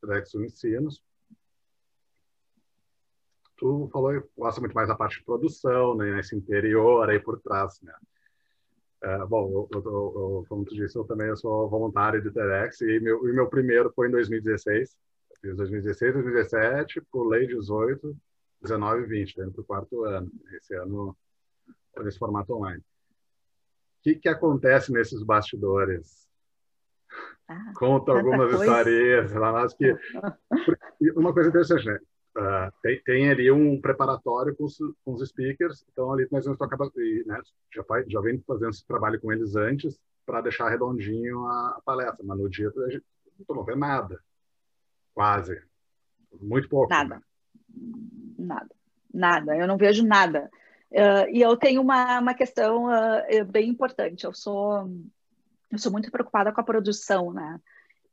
TEDx 0.00 0.34
Unicinos. 0.34 1.02
Tu 3.56 3.88
falou 3.90 4.20
que 4.20 4.28
gosta 4.36 4.60
muito 4.60 4.74
mais 4.74 4.88
da 4.88 4.94
parte 4.94 5.18
de 5.18 5.24
produção, 5.24 5.96
né, 5.96 6.20
esse 6.20 6.36
interior 6.36 7.08
aí 7.08 7.18
por 7.18 7.40
trás, 7.40 7.80
né? 7.80 7.94
É, 9.02 9.18
bom, 9.26 9.50
eu, 9.50 9.68
eu, 9.72 9.82
eu, 9.84 10.46
como 10.48 10.64
tu 10.64 10.74
disse, 10.74 10.96
eu 10.96 11.04
também 11.04 11.34
sou 11.36 11.68
voluntário 11.68 12.20
de 12.22 12.30
TEDx 12.30 12.80
e 12.80 12.98
meu, 12.98 13.20
o 13.20 13.24
meu 13.24 13.48
primeiro 13.48 13.92
foi 13.94 14.08
em 14.08 14.10
2016. 14.10 14.96
Eu 15.30 15.36
fiz 15.50 15.56
2016, 15.56 16.14
2017, 16.14 17.00
pulei 17.12 17.46
18, 17.46 18.16
19 18.62 19.02
e 19.02 19.06
20, 19.06 19.36
dentro 19.36 19.52
do 19.52 19.64
quarto 19.64 20.04
ano. 20.04 20.30
Esse 20.56 20.74
ano, 20.74 21.16
nesse 21.98 22.18
formato 22.18 22.54
online. 22.54 22.82
O 24.06 24.08
que, 24.08 24.14
que 24.20 24.28
acontece 24.28 24.92
nesses 24.92 25.20
bastidores? 25.24 26.28
Ah, 27.48 27.72
Conta 27.74 28.12
algumas 28.12 28.54
coisa. 28.54 28.64
histórias 28.64 29.74
que 29.74 29.96
uma 31.16 31.32
coisa 31.32 31.48
interessante, 31.48 31.86
né? 31.86 31.98
Uh, 32.38 32.70
tem, 32.82 33.02
tem, 33.02 33.30
ali 33.30 33.50
um 33.50 33.80
preparatório 33.80 34.54
com 34.54 34.64
os, 34.64 34.76
com 35.04 35.12
os 35.14 35.28
speakers, 35.28 35.84
então 35.90 36.12
ali 36.12 36.28
nós 36.30 36.44
vamos 36.44 36.56
tocar, 36.56 36.78
né, 36.78 37.40
já, 37.74 37.82
faz, 37.82 38.06
já 38.08 38.20
vem 38.20 38.38
fazendo 38.46 38.70
esse 38.70 38.86
trabalho 38.86 39.20
com 39.20 39.32
eles 39.32 39.56
antes 39.56 39.98
para 40.24 40.42
deixar 40.42 40.68
redondinho 40.68 41.44
a, 41.46 41.70
a, 41.70 41.82
palestra, 41.84 42.24
mas 42.24 42.38
no 42.38 42.48
dia 42.48 42.70
a 42.76 42.90
gente 42.90 43.04
não 43.48 43.64
vê 43.64 43.74
nada, 43.74 44.20
quase, 45.14 45.60
muito 46.40 46.68
pouco. 46.68 46.90
Nada, 46.90 47.16
né? 47.16 47.22
nada, 48.38 48.70
nada, 49.12 49.56
eu 49.56 49.66
não 49.66 49.76
vejo 49.76 50.06
nada. 50.06 50.48
Uh, 50.90 51.28
e 51.32 51.40
eu 51.42 51.56
tenho 51.56 51.82
uma, 51.82 52.20
uma 52.20 52.34
questão 52.34 52.86
uh, 52.86 53.44
bem 53.50 53.68
importante, 53.68 54.24
eu 54.24 54.32
sou, 54.32 54.88
eu 55.70 55.78
sou 55.78 55.90
muito 55.90 56.10
preocupada 56.10 56.52
com 56.52 56.60
a 56.60 56.64
produção, 56.64 57.32
né? 57.32 57.60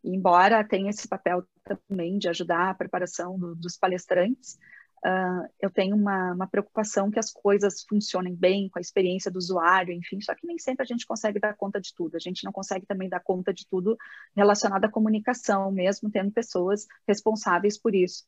embora 0.03 0.63
tenha 0.63 0.89
esse 0.89 1.07
papel 1.07 1.47
também 1.63 2.17
de 2.17 2.27
ajudar 2.27 2.69
a 2.69 2.73
preparação 2.73 3.39
do, 3.39 3.55
dos 3.55 3.77
palestrantes, 3.77 4.59
uh, 5.05 5.49
eu 5.61 5.69
tenho 5.69 5.95
uma, 5.95 6.33
uma, 6.33 6.47
preocupação 6.47 7.09
que 7.09 7.19
as 7.19 7.31
coisas 7.31 7.83
funcionem 7.87 8.35
bem 8.35 8.67
com 8.67 8.79
a 8.79 8.81
experiência 8.81 9.31
do 9.31 9.37
usuário, 9.37 9.93
enfim, 9.93 10.19
só 10.19 10.35
que 10.35 10.45
nem 10.45 10.59
sempre 10.59 10.83
a 10.83 10.85
gente 10.85 11.07
consegue 11.07 11.39
dar 11.39 11.55
conta 11.55 11.79
de 11.79 11.93
tudo. 11.93 12.15
A 12.15 12.19
gente 12.19 12.43
não 12.43 12.51
consegue 12.51 12.85
também 12.85 13.07
dar 13.07 13.21
conta 13.21 13.53
de 13.53 13.65
tudo 13.65 13.97
relacionado 14.35 14.83
à 14.83 14.91
comunicação, 14.91 15.71
mesmo 15.71 16.11
tendo 16.11 16.31
pessoas 16.31 16.85
responsáveis 17.07 17.77
por 17.77 17.95
isso. 17.95 18.25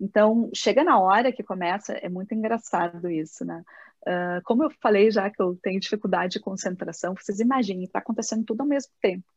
Então, 0.00 0.50
chega 0.54 0.82
na 0.82 0.98
hora 0.98 1.30
que 1.30 1.42
começa, 1.42 1.92
é 1.92 2.08
muito 2.08 2.34
engraçado 2.34 3.10
isso, 3.10 3.44
né? 3.44 3.62
Uh, 4.02 4.42
como 4.44 4.64
eu 4.64 4.70
falei 4.80 5.10
já 5.10 5.28
que 5.28 5.42
eu 5.42 5.58
tenho 5.62 5.78
dificuldade 5.78 6.32
de 6.32 6.40
concentração, 6.40 7.14
vocês 7.14 7.38
imaginem, 7.38 7.84
está 7.84 7.98
acontecendo 7.98 8.44
tudo 8.44 8.62
ao 8.62 8.66
mesmo 8.66 8.92
tempo 9.00 9.30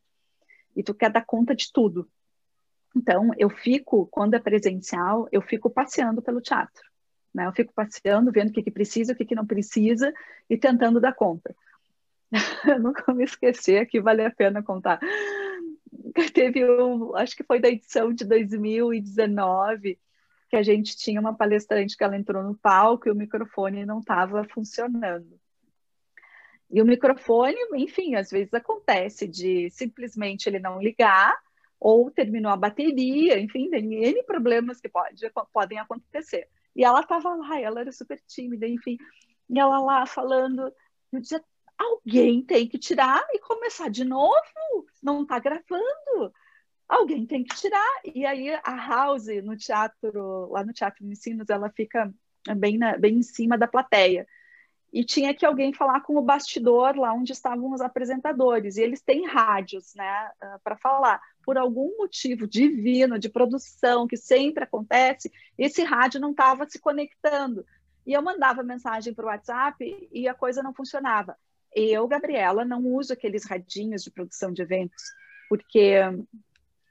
e 0.74 0.82
tu 0.82 0.94
quer 0.94 1.10
dar 1.10 1.24
conta 1.24 1.54
de 1.54 1.70
tudo. 1.72 2.08
Então, 2.96 3.30
eu 3.36 3.50
fico, 3.50 4.06
quando 4.06 4.34
é 4.34 4.38
presencial, 4.38 5.28
eu 5.30 5.42
fico 5.42 5.68
passeando 5.68 6.22
pelo 6.22 6.40
teatro. 6.40 6.82
Né? 7.34 7.46
Eu 7.46 7.52
fico 7.52 7.72
passeando, 7.74 8.30
vendo 8.30 8.50
o 8.50 8.52
que, 8.52 8.62
que 8.62 8.70
precisa, 8.70 9.12
o 9.12 9.16
que, 9.16 9.24
que 9.24 9.34
não 9.34 9.46
precisa 9.46 10.12
e 10.48 10.56
tentando 10.56 11.00
dar 11.00 11.12
conta. 11.12 11.54
Eu 12.66 12.78
nunca 12.80 13.12
me 13.12 13.24
esquecer 13.24 13.78
aqui, 13.78 14.00
vale 14.00 14.24
a 14.24 14.30
pena 14.30 14.62
contar. 14.62 15.00
Teve 16.32 16.64
um, 16.64 17.14
acho 17.16 17.36
que 17.36 17.44
foi 17.44 17.60
da 17.60 17.68
edição 17.68 18.12
de 18.12 18.24
2019, 18.24 19.98
que 20.54 20.58
a 20.58 20.62
gente 20.62 20.96
tinha 20.96 21.20
uma 21.20 21.34
palestrante 21.34 21.96
que 21.96 22.04
ela 22.04 22.16
entrou 22.16 22.40
no 22.40 22.54
palco 22.54 23.08
e 23.08 23.10
o 23.10 23.14
microfone 23.16 23.84
não 23.84 23.98
estava 23.98 24.44
funcionando. 24.44 25.36
E 26.70 26.80
o 26.80 26.86
microfone, 26.86 27.56
enfim, 27.74 28.14
às 28.14 28.30
vezes 28.30 28.54
acontece 28.54 29.26
de 29.26 29.68
simplesmente 29.70 30.48
ele 30.48 30.60
não 30.60 30.80
ligar 30.80 31.36
ou 31.80 32.08
terminou 32.08 32.52
a 32.52 32.56
bateria, 32.56 33.36
enfim, 33.40 33.68
tem 33.68 33.94
N 33.94 34.22
problemas 34.22 34.80
que 34.80 34.88
pode, 34.88 35.28
podem 35.52 35.80
acontecer. 35.80 36.48
E 36.76 36.84
ela 36.84 37.00
estava 37.00 37.34
lá, 37.34 37.60
ela 37.60 37.80
era 37.80 37.90
super 37.90 38.20
tímida, 38.24 38.68
enfim, 38.68 38.96
e 39.50 39.58
ela 39.58 39.80
lá 39.80 40.06
falando, 40.06 40.72
eu 41.12 41.20
dizia, 41.20 41.42
alguém 41.76 42.44
tem 42.44 42.68
que 42.68 42.78
tirar 42.78 43.26
e 43.32 43.40
começar 43.40 43.90
de 43.90 44.04
novo, 44.04 44.86
não 45.02 45.22
está 45.22 45.40
gravando, 45.40 46.32
alguém 46.88 47.26
tem 47.26 47.44
que 47.44 47.54
tirar. 47.56 48.00
E 48.14 48.24
aí 48.24 48.50
a 48.62 48.76
House, 48.88 49.26
no 49.42 49.56
teatro, 49.56 50.50
lá 50.50 50.64
no 50.64 50.72
Teatro 50.72 51.04
Ensinos, 51.06 51.48
ela 51.48 51.70
fica 51.70 52.12
bem, 52.56 52.78
na, 52.78 52.96
bem 52.96 53.16
em 53.16 53.22
cima 53.22 53.56
da 53.56 53.66
plateia 53.66 54.26
e 54.94 55.02
tinha 55.02 55.34
que 55.34 55.44
alguém 55.44 55.72
falar 55.72 56.02
com 56.02 56.16
o 56.16 56.22
bastidor 56.22 56.96
lá 56.96 57.12
onde 57.12 57.32
estavam 57.32 57.72
os 57.72 57.80
apresentadores. 57.80 58.76
E 58.76 58.82
eles 58.82 59.02
têm 59.02 59.26
rádios, 59.26 59.92
né, 59.96 60.30
uh, 60.40 60.60
para 60.62 60.76
falar. 60.76 61.20
Por 61.44 61.58
algum 61.58 61.96
motivo 61.98 62.46
divino 62.46 63.18
de 63.18 63.28
produção 63.28 64.06
que 64.06 64.16
sempre 64.16 64.62
acontece, 64.62 65.32
esse 65.58 65.82
rádio 65.82 66.20
não 66.20 66.30
estava 66.30 66.64
se 66.70 66.78
conectando. 66.78 67.66
E 68.06 68.12
eu 68.12 68.22
mandava 68.22 68.62
mensagem 68.62 69.12
para 69.12 69.24
o 69.24 69.28
WhatsApp 69.28 70.08
e 70.12 70.28
a 70.28 70.34
coisa 70.34 70.62
não 70.62 70.72
funcionava. 70.72 71.36
Eu, 71.74 72.06
Gabriela, 72.06 72.64
não 72.64 72.86
uso 72.86 73.12
aqueles 73.12 73.44
radinhos 73.44 74.04
de 74.04 74.12
produção 74.12 74.52
de 74.52 74.62
eventos, 74.62 75.02
porque 75.48 75.96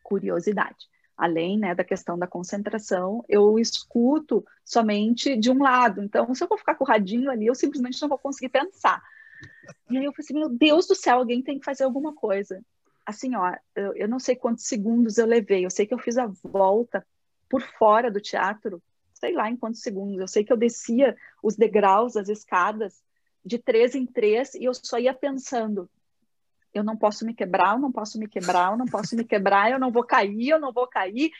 curiosidade 0.04 0.88
além 1.16 1.58
né, 1.58 1.76
da 1.76 1.84
questão 1.84 2.18
da 2.18 2.28
concentração, 2.28 3.24
eu 3.30 3.60
escuto 3.60 4.46
somente 4.66 5.38
de 5.38 5.52
um 5.52 5.62
lado. 5.62 6.02
Então, 6.04 6.34
se 6.34 6.44
eu 6.44 6.48
vou 6.48 6.58
ficar 6.58 6.76
com 6.76 6.84
o 6.84 6.88
radinho 6.88 7.30
ali, 7.30 7.46
eu 7.46 7.56
simplesmente 7.56 8.02
não 8.02 8.10
vou 8.10 8.18
conseguir 8.18 8.50
pensar. 8.50 9.02
E 9.90 9.98
aí 9.98 10.06
eu 10.06 10.12
falei 10.12 10.26
assim, 10.26 10.34
meu 10.34 10.50
Deus 10.50 10.88
do 10.88 10.96
céu, 10.96 11.18
alguém 11.18 11.42
tem 11.42 11.60
que 11.60 11.66
fazer 11.66 11.84
alguma 11.84 12.14
coisa. 12.14 12.62
Assim, 13.06 13.36
ó, 13.36 13.54
eu, 13.76 13.94
eu 13.96 14.08
não 14.08 14.20
sei 14.20 14.36
quantos 14.36 14.66
segundos 14.66 15.18
eu 15.18 15.26
levei, 15.26 15.66
eu 15.66 15.70
sei 15.70 15.86
que 15.86 15.94
eu 15.94 16.00
fiz 16.00 16.18
a 16.18 16.26
volta 16.44 17.06
por 17.50 17.62
fora 17.62 18.10
do 18.10 18.22
teatro, 18.22 18.82
sei 19.14 19.34
lá 19.34 19.50
em 19.50 19.58
quantos 19.58 19.82
segundos. 19.82 20.20
Eu 20.20 20.28
sei 20.28 20.44
que 20.44 20.52
eu 20.52 20.58
descia 20.58 21.16
os 21.42 21.56
degraus, 21.56 22.18
as 22.18 22.30
escadas, 22.30 23.04
de 23.46 23.58
três 23.58 23.94
em 23.94 24.06
três, 24.06 24.56
e 24.56 24.64
eu 24.64 24.74
só 24.74 24.98
ia 24.98 25.14
pensando, 25.14 25.90
eu 26.74 26.84
não 26.84 26.98
posso 26.98 27.26
me 27.26 27.34
quebrar, 27.34 27.74
eu 27.74 27.80
não 27.80 27.92
posso 27.92 28.20
me 28.20 28.28
quebrar, 28.28 28.72
eu 28.72 28.78
não 28.78 28.86
posso 28.86 29.16
me 29.16 29.24
quebrar, 29.24 29.72
eu 29.72 29.80
não 29.80 29.92
vou 29.92 30.04
cair, 30.04 30.50
eu 30.50 30.60
não 30.60 30.72
vou 30.72 30.88
cair. 30.88 31.32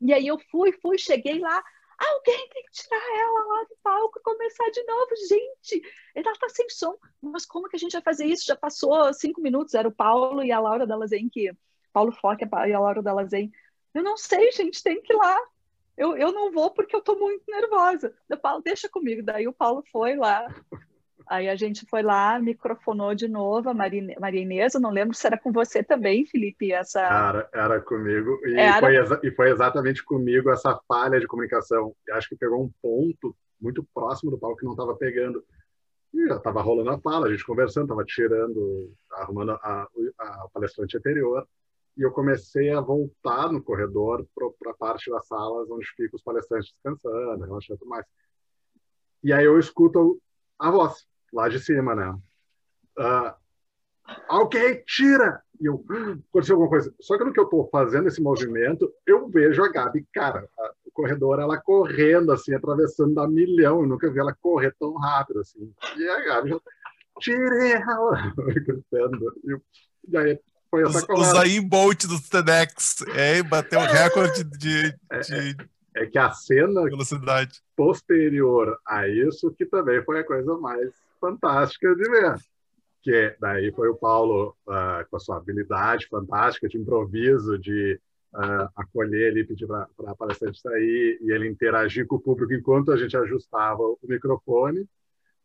E 0.00 0.12
aí 0.12 0.26
eu 0.26 0.38
fui, 0.50 0.72
fui, 0.72 0.98
cheguei 0.98 1.38
lá, 1.38 1.62
alguém 1.98 2.48
tem 2.48 2.64
que 2.64 2.70
tirar 2.70 3.18
ela 3.18 3.46
lá 3.46 3.64
do 3.64 3.76
palco 3.82 4.18
e 4.18 4.22
começar 4.22 4.70
de 4.70 4.82
novo, 4.84 5.10
gente. 5.28 5.82
Ela 6.14 6.32
tá 6.38 6.48
sem 6.48 6.68
som, 6.70 6.96
mas 7.20 7.44
como 7.44 7.68
que 7.68 7.76
a 7.76 7.78
gente 7.78 7.92
vai 7.92 8.02
fazer 8.02 8.24
isso? 8.24 8.46
Já 8.46 8.56
passou 8.56 9.12
cinco 9.12 9.40
minutos, 9.40 9.74
era 9.74 9.86
o 9.86 9.92
Paulo 9.92 10.42
e 10.42 10.50
a 10.50 10.58
Laura 10.58 10.86
Dalazen, 10.86 11.28
que 11.28 11.52
Paulo 11.92 12.12
Foque 12.12 12.44
e 12.44 12.72
a 12.72 12.80
Laura 12.80 13.02
Dalazen. 13.02 13.52
Eu 13.92 14.02
não 14.02 14.16
sei, 14.16 14.50
gente, 14.52 14.82
tem 14.82 15.00
que 15.02 15.12
ir 15.12 15.16
lá. 15.16 15.38
Eu, 15.96 16.16
eu 16.16 16.32
não 16.32 16.50
vou 16.50 16.70
porque 16.70 16.96
eu 16.96 17.02
tô 17.02 17.16
muito 17.16 17.44
nervosa. 17.46 18.14
Eu 18.28 18.38
Paulo, 18.38 18.62
deixa 18.62 18.88
comigo. 18.88 19.22
Daí 19.22 19.46
o 19.46 19.52
Paulo 19.52 19.84
foi 19.92 20.16
lá, 20.16 20.46
Aí 21.30 21.48
a 21.48 21.54
gente 21.54 21.86
foi 21.86 22.02
lá, 22.02 22.40
microfonou 22.40 23.14
de 23.14 23.28
novo 23.28 23.70
a 23.70 23.74
Maria, 23.74 24.16
Inês, 24.34 24.74
eu 24.74 24.80
não 24.80 24.90
lembro 24.90 25.14
se 25.14 25.24
era 25.24 25.38
com 25.38 25.52
você 25.52 25.80
também, 25.80 26.26
Felipe, 26.26 26.72
essa... 26.72 27.00
Era, 27.00 27.48
era 27.54 27.80
comigo, 27.80 28.36
e, 28.44 28.58
era... 28.58 28.80
Foi 28.80 29.28
e 29.28 29.30
foi 29.30 29.50
exatamente 29.52 30.04
comigo 30.04 30.50
essa 30.50 30.76
falha 30.88 31.20
de 31.20 31.28
comunicação. 31.28 31.94
Eu 32.04 32.16
acho 32.16 32.28
que 32.28 32.34
pegou 32.34 32.60
um 32.60 32.70
ponto 32.82 33.32
muito 33.60 33.86
próximo 33.94 34.32
do 34.32 34.38
palco 34.40 34.56
que 34.56 34.64
não 34.64 34.72
estava 34.72 34.92
pegando. 34.96 35.44
E 36.12 36.26
já 36.26 36.34
estava 36.34 36.62
rolando 36.62 36.90
a 36.90 36.98
fala, 36.98 37.28
a 37.28 37.30
gente 37.30 37.46
conversando, 37.46 37.84
estava 37.84 38.04
tirando, 38.04 38.92
arrumando 39.12 39.52
a, 39.52 39.86
a, 40.18 40.48
palestrante 40.52 40.96
anterior, 40.96 41.46
e 41.96 42.02
eu 42.02 42.10
comecei 42.10 42.72
a 42.72 42.80
voltar 42.80 43.52
no 43.52 43.62
corredor 43.62 44.26
para 44.34 44.72
a 44.72 44.74
parte 44.74 45.08
das 45.08 45.28
salas 45.28 45.70
onde 45.70 45.86
ficam 45.94 46.16
os 46.16 46.24
palestrantes 46.24 46.72
descansando, 46.72 47.44
relaxando 47.44 47.76
e 47.76 47.78
tudo 47.78 47.88
mais. 47.88 48.04
E 49.22 49.32
aí 49.32 49.44
eu 49.44 49.60
escuto 49.60 50.20
a 50.58 50.72
voz 50.72 51.08
lá 51.32 51.48
de 51.48 51.58
cima, 51.58 51.94
né? 51.94 52.10
Uh, 52.98 53.34
ok, 54.28 54.82
tira! 54.86 55.42
E 55.60 55.66
eu, 55.66 55.84
aconteceu 56.30 56.54
alguma 56.54 56.70
coisa. 56.70 56.92
Só 57.00 57.18
que 57.18 57.24
no 57.24 57.32
que 57.32 57.40
eu 57.40 57.44
estou 57.44 57.68
fazendo 57.70 58.08
esse 58.08 58.20
movimento, 58.20 58.90
eu 59.06 59.28
vejo 59.28 59.62
a 59.62 59.68
Gabi, 59.70 60.06
cara, 60.12 60.48
a, 60.58 60.72
o 60.86 60.90
corredor, 60.90 61.38
ela 61.38 61.60
correndo, 61.60 62.32
assim, 62.32 62.54
atravessando 62.54 63.14
da 63.14 63.28
milhão. 63.28 63.80
Eu 63.80 63.86
nunca 63.86 64.10
vi 64.10 64.18
ela 64.18 64.34
correr 64.40 64.74
tão 64.78 64.94
rápido, 64.94 65.40
assim. 65.40 65.72
E 65.96 66.08
a 66.08 66.24
Gabi 66.24 66.50
já 66.50 66.60
ela! 67.34 68.32
Gritando. 68.64 69.34
E 70.08 70.16
aí 70.16 70.40
foi 70.70 70.82
essa 70.82 71.12
Os, 71.12 71.20
os 71.20 71.34
aí 71.34 71.60
Bolt 71.60 72.06
do 72.06 72.20
TEDx, 72.20 73.02
é, 73.14 73.42
bateu 73.42 73.80
o 73.80 73.84
recorde 73.86 74.44
de, 74.44 74.94
É, 75.10 75.20
de 75.20 75.56
É 75.94 76.06
que 76.06 76.18
a 76.18 76.30
cena 76.30 76.84
velocidade. 76.84 77.60
posterior 77.76 78.78
a 78.86 79.06
isso 79.08 79.50
que 79.52 79.66
também 79.66 80.02
foi 80.04 80.20
a 80.20 80.24
coisa 80.24 80.56
mais 80.56 80.94
fantástica 81.20 81.94
de 81.94 82.10
ver. 82.10 82.36
Que 83.02 83.36
daí 83.40 83.72
foi 83.72 83.88
o 83.88 83.96
Paulo 83.96 84.56
ah, 84.68 85.04
com 85.10 85.16
a 85.16 85.20
sua 85.20 85.36
habilidade 85.36 86.06
fantástica 86.08 86.68
de 86.68 86.78
improviso, 86.78 87.58
de 87.58 88.00
ah, 88.34 88.70
acolher 88.76 89.28
ele, 89.28 89.44
pedir 89.44 89.66
para 89.66 89.88
a 90.06 90.14
palestrante 90.14 90.60
sair 90.60 91.18
e 91.20 91.32
ele 91.32 91.48
interagir 91.48 92.06
com 92.06 92.16
o 92.16 92.20
público 92.20 92.52
enquanto 92.52 92.92
a 92.92 92.96
gente 92.96 93.16
ajustava 93.16 93.82
o 93.82 93.98
microfone. 94.02 94.86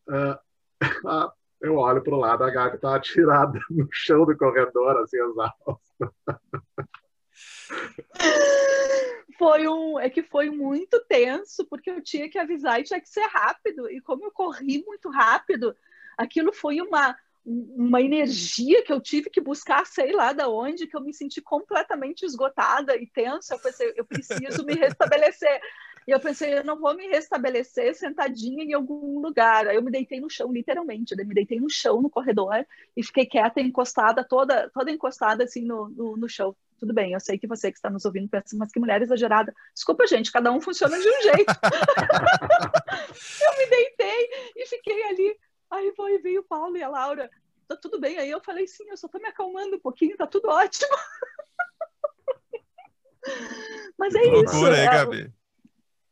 Ah, 0.07 0.39
eu 1.61 1.77
olho 1.77 2.03
para 2.03 2.15
o 2.15 2.19
lado, 2.19 2.43
a 2.43 2.49
Gabi 2.49 2.75
está 2.75 2.95
atirada 2.95 3.59
no 3.69 3.87
chão 3.91 4.25
do 4.25 4.37
corredor, 4.37 4.97
assim, 4.97 5.17
exausta. 5.17 5.79
Foi 9.37 9.67
um, 9.67 9.99
é 9.99 10.09
que 10.09 10.23
foi 10.23 10.49
muito 10.49 11.03
tenso, 11.07 11.65
porque 11.65 11.89
eu 11.89 12.01
tinha 12.01 12.29
que 12.29 12.37
avisar 12.37 12.79
e 12.79 12.83
tinha 12.83 13.01
que 13.01 13.09
ser 13.09 13.25
rápido. 13.27 13.89
E 13.89 13.99
como 14.01 14.25
eu 14.25 14.31
corri 14.31 14.83
muito 14.85 15.09
rápido, 15.09 15.75
aquilo 16.17 16.53
foi 16.53 16.79
uma, 16.79 17.17
uma 17.45 18.01
energia 18.01 18.83
que 18.83 18.91
eu 18.93 19.01
tive 19.01 19.29
que 19.29 19.41
buscar, 19.41 19.85
sei 19.85 20.13
lá 20.13 20.31
da 20.31 20.47
onde, 20.49 20.87
que 20.87 20.95
eu 20.95 21.01
me 21.01 21.13
senti 21.13 21.41
completamente 21.41 22.25
esgotada 22.25 22.95
e 22.95 23.07
tensa. 23.07 23.55
Eu 23.55 23.59
pensei, 23.59 23.93
eu 23.95 24.05
preciso 24.05 24.65
me 24.65 24.73
restabelecer. 24.73 25.61
E 26.07 26.11
eu 26.11 26.19
pensei, 26.19 26.59
eu 26.59 26.63
não 26.63 26.79
vou 26.79 26.95
me 26.95 27.07
restabelecer 27.07 27.95
sentadinha 27.95 28.63
em 28.63 28.73
algum 28.73 29.19
lugar. 29.19 29.67
Aí 29.67 29.75
eu 29.75 29.81
me 29.81 29.91
deitei 29.91 30.19
no 30.19 30.29
chão, 30.29 30.51
literalmente. 30.51 31.13
Eu 31.17 31.25
me 31.25 31.33
deitei 31.33 31.59
no 31.59 31.69
chão, 31.69 32.01
no 32.01 32.09
corredor, 32.09 32.65
e 32.95 33.03
fiquei 33.03 33.25
quieta, 33.25 33.59
encostada, 33.59 34.23
toda, 34.23 34.69
toda 34.69 34.91
encostada 34.91 35.43
assim 35.43 35.65
no, 35.65 35.89
no, 35.89 36.15
no 36.15 36.29
chão. 36.29 36.55
Tudo 36.77 36.93
bem, 36.93 37.13
eu 37.13 37.19
sei 37.19 37.37
que 37.37 37.47
você 37.47 37.71
que 37.71 37.77
está 37.77 37.89
nos 37.89 38.05
ouvindo 38.05 38.29
pensa, 38.29 38.55
mas 38.57 38.71
que 38.71 38.79
mulher 38.79 39.01
exagerada. 39.01 39.53
Desculpa, 39.73 40.05
gente, 40.07 40.31
cada 40.31 40.51
um 40.51 40.59
funciona 40.59 40.99
de 40.99 41.07
um 41.07 41.21
jeito. 41.21 41.53
eu 43.41 43.57
me 43.57 43.65
deitei 43.69 44.29
e 44.57 44.65
fiquei 44.67 45.03
ali. 45.03 45.37
Aí 45.71 45.93
foi, 45.95 46.17
veio 46.19 46.41
o 46.41 46.45
Paulo 46.45 46.75
e 46.77 46.83
a 46.83 46.89
Laura. 46.89 47.29
Tá 47.67 47.75
tudo 47.75 47.99
bem? 47.99 48.17
Aí 48.17 48.29
eu 48.29 48.41
falei, 48.41 48.67
sim, 48.67 48.87
eu 48.89 48.97
só 48.97 49.07
tô 49.07 49.17
me 49.19 49.27
acalmando 49.27 49.77
um 49.77 49.79
pouquinho, 49.79 50.17
tá 50.17 50.27
tudo 50.27 50.49
ótimo. 50.49 50.95
mas 53.97 54.13
é 54.13 54.19
Que 54.19 54.25
isso. 54.27 54.35
loucura, 54.35 54.77
hein, 54.77 54.83
é- 54.83 54.91
Gabi? 54.91 55.33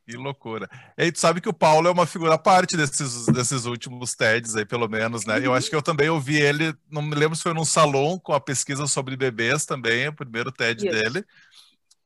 Que 0.05 0.17
loucura. 0.17 0.69
E 0.97 1.03
aí, 1.03 1.11
tu 1.13 1.19
sabe 1.19 1.39
que 1.39 1.47
o 1.47 1.53
Paulo 1.53 1.87
é 1.87 1.91
uma 1.91 2.05
figura 2.05 2.33
à 2.33 2.37
parte 2.37 2.75
desses, 2.75 3.25
desses 3.27 3.65
últimos 3.65 4.13
TEDs 4.13 4.53
aí, 4.55 4.65
pelo 4.65 4.89
menos, 4.89 5.25
né? 5.25 5.39
Eu 5.41 5.53
acho 5.53 5.69
que 5.69 5.75
eu 5.75 5.81
também 5.81 6.09
ouvi 6.09 6.35
ele, 6.35 6.75
não 6.91 7.01
me 7.01 7.15
lembro 7.15 7.37
se 7.37 7.43
foi 7.43 7.53
num 7.53 7.63
salão 7.63 8.19
com 8.19 8.33
a 8.33 8.39
pesquisa 8.39 8.85
sobre 8.85 9.15
bebês 9.15 9.65
também, 9.65 10.09
o 10.09 10.13
primeiro 10.13 10.51
TED 10.51 10.83
dele. 10.89 11.23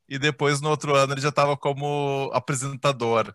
E 0.08 0.20
depois, 0.20 0.62
no 0.62 0.70
outro 0.70 0.96
ano, 0.96 1.14
ele 1.14 1.22
já 1.22 1.30
estava 1.30 1.58
como 1.58 2.30
apresentador. 2.34 3.34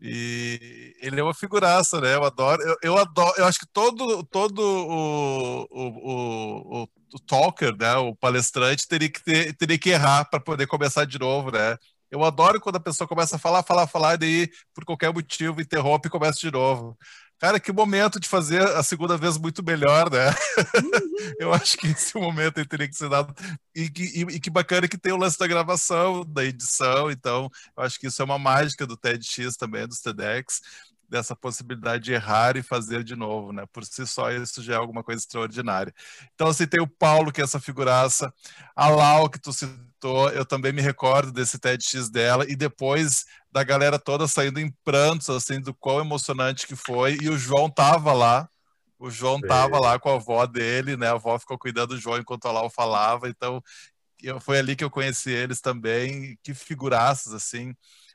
E 0.00 0.96
ele 1.00 1.20
é 1.20 1.22
uma 1.22 1.32
figuraça, 1.32 2.00
né? 2.00 2.16
Eu 2.16 2.24
adoro, 2.24 2.60
eu, 2.62 2.76
eu 2.82 2.98
adoro, 2.98 3.34
eu 3.38 3.44
acho 3.46 3.60
que 3.60 3.66
todo, 3.72 4.24
todo 4.24 4.58
o, 4.60 5.62
o, 5.70 6.82
o, 6.82 6.82
o, 6.82 6.88
o 7.14 7.18
talker, 7.20 7.76
né? 7.76 7.94
O 7.96 8.14
palestrante 8.16 8.88
teria 8.88 9.08
que, 9.08 9.22
ter, 9.22 9.54
teria 9.56 9.78
que 9.78 9.90
errar 9.90 10.24
para 10.24 10.40
poder 10.40 10.66
começar 10.66 11.04
de 11.04 11.20
novo, 11.20 11.52
né? 11.52 11.78
Eu 12.12 12.22
adoro 12.22 12.60
quando 12.60 12.76
a 12.76 12.80
pessoa 12.80 13.08
começa 13.08 13.36
a 13.36 13.38
falar, 13.38 13.62
falar, 13.62 13.86
falar, 13.86 14.14
e 14.14 14.18
daí, 14.18 14.50
por 14.74 14.84
qualquer 14.84 15.10
motivo, 15.14 15.62
interrompe 15.62 16.08
e 16.08 16.10
começa 16.10 16.38
de 16.38 16.50
novo. 16.50 16.94
Cara, 17.38 17.58
que 17.58 17.72
momento 17.72 18.20
de 18.20 18.28
fazer 18.28 18.62
a 18.62 18.82
segunda 18.82 19.16
vez 19.16 19.38
muito 19.38 19.64
melhor, 19.64 20.10
né? 20.10 20.30
Eu 21.40 21.54
acho 21.54 21.76
que 21.78 21.88
esse 21.88 22.14
momento 22.16 22.58
aí 22.58 22.66
teria 22.66 22.86
que 22.86 22.94
ser 22.94 23.08
dado. 23.08 23.34
E 23.74 23.88
que, 23.88 24.02
e, 24.04 24.20
e 24.36 24.40
que 24.40 24.50
bacana 24.50 24.86
que 24.86 24.98
tem 24.98 25.12
o 25.12 25.16
lance 25.16 25.38
da 25.38 25.46
gravação, 25.46 26.22
da 26.24 26.44
edição. 26.44 27.10
Então, 27.10 27.48
eu 27.76 27.82
acho 27.82 27.98
que 27.98 28.06
isso 28.06 28.20
é 28.20 28.24
uma 28.24 28.38
mágica 28.38 28.86
do 28.86 28.96
TEDx 28.96 29.56
também, 29.56 29.88
dos 29.88 30.00
TEDx, 30.00 30.60
dessa 31.12 31.36
possibilidade 31.36 32.04
de 32.04 32.12
errar 32.14 32.56
e 32.56 32.62
fazer 32.62 33.04
de 33.04 33.14
novo, 33.14 33.52
né? 33.52 33.66
Por 33.70 33.84
si 33.84 34.06
só, 34.06 34.32
isso 34.32 34.62
já 34.62 34.72
é 34.72 34.76
alguma 34.76 35.04
coisa 35.04 35.20
extraordinária. 35.20 35.94
Então, 36.34 36.48
assim, 36.48 36.66
tem 36.66 36.80
o 36.80 36.86
Paulo, 36.86 37.30
que 37.30 37.42
é 37.42 37.44
essa 37.44 37.60
figuraça, 37.60 38.32
a 38.74 38.88
Lau, 38.88 39.28
que 39.28 39.38
tu 39.38 39.52
citou, 39.52 40.30
eu 40.30 40.46
também 40.46 40.72
me 40.72 40.80
recordo 40.80 41.30
desse 41.30 41.58
TEDx 41.58 42.08
dela, 42.08 42.46
e 42.48 42.56
depois 42.56 43.26
da 43.52 43.62
galera 43.62 43.98
toda 43.98 44.26
saindo 44.26 44.58
em 44.58 44.72
prantos, 44.82 45.28
assim, 45.28 45.60
do 45.60 45.74
quão 45.74 46.00
emocionante 46.00 46.66
que 46.66 46.74
foi, 46.74 47.18
e 47.20 47.28
o 47.28 47.36
João 47.36 47.68
tava 47.68 48.14
lá, 48.14 48.48
o 48.98 49.10
João 49.10 49.38
tava 49.38 49.78
lá 49.78 49.98
com 49.98 50.08
a 50.08 50.14
avó 50.14 50.46
dele, 50.46 50.96
né? 50.96 51.08
A 51.08 51.12
avó 51.12 51.38
ficou 51.38 51.58
cuidando 51.58 51.94
do 51.94 52.00
João 52.00 52.16
enquanto 52.16 52.46
a 52.46 52.52
Lau 52.52 52.70
falava, 52.70 53.28
então 53.28 53.62
eu, 54.22 54.40
foi 54.40 54.58
ali 54.58 54.74
que 54.74 54.84
eu 54.84 54.90
conheci 54.90 55.30
eles 55.30 55.60
também, 55.60 56.38
que 56.42 56.54
figuraças, 56.54 57.34
assim, 57.34 57.74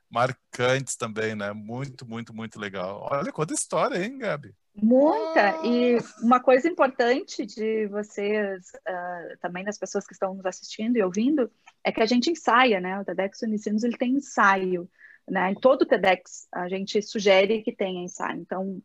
marcantes 0.10 0.96
também, 0.96 1.36
né? 1.36 1.52
Muito, 1.54 2.08
muito, 2.08 2.34
muito 2.34 2.60
legal. 2.60 3.08
Olha 3.12 3.32
quanta 3.32 3.54
história, 3.54 4.04
hein, 4.04 4.18
Gabi? 4.18 4.54
Muita. 4.76 5.66
E 5.66 5.98
uma 6.22 6.40
coisa 6.40 6.68
importante 6.68 7.46
de 7.46 7.88
vocês, 7.88 8.72
ah, 8.88 9.36
também 9.42 9.64
das 9.64 9.78
pessoas 9.78 10.06
que 10.06 10.14
estão 10.14 10.36
nos 10.36 10.46
assistindo 10.46 10.98
e 10.98 11.04
ouvindo, 11.04 11.52
é 11.84 11.92
que 11.92 12.02
a 12.02 12.06
gente 12.06 12.30
ensaia, 12.30 12.80
né? 12.80 13.00
O 13.00 13.06
TEDx 13.06 13.42
Unicinos, 13.42 13.84
ele 13.84 13.98
tem 13.98 14.14
ensaio, 14.14 14.90
né? 15.28 15.52
Em 15.52 15.56
todo 15.56 15.82
o 15.82 15.86
TEDx, 15.86 16.48
a 16.52 16.70
gente 16.70 17.02
sugere 17.02 17.64
que 17.64 17.76
tenha 17.76 18.04
ensaio. 18.04 18.40
Então, 18.40 18.82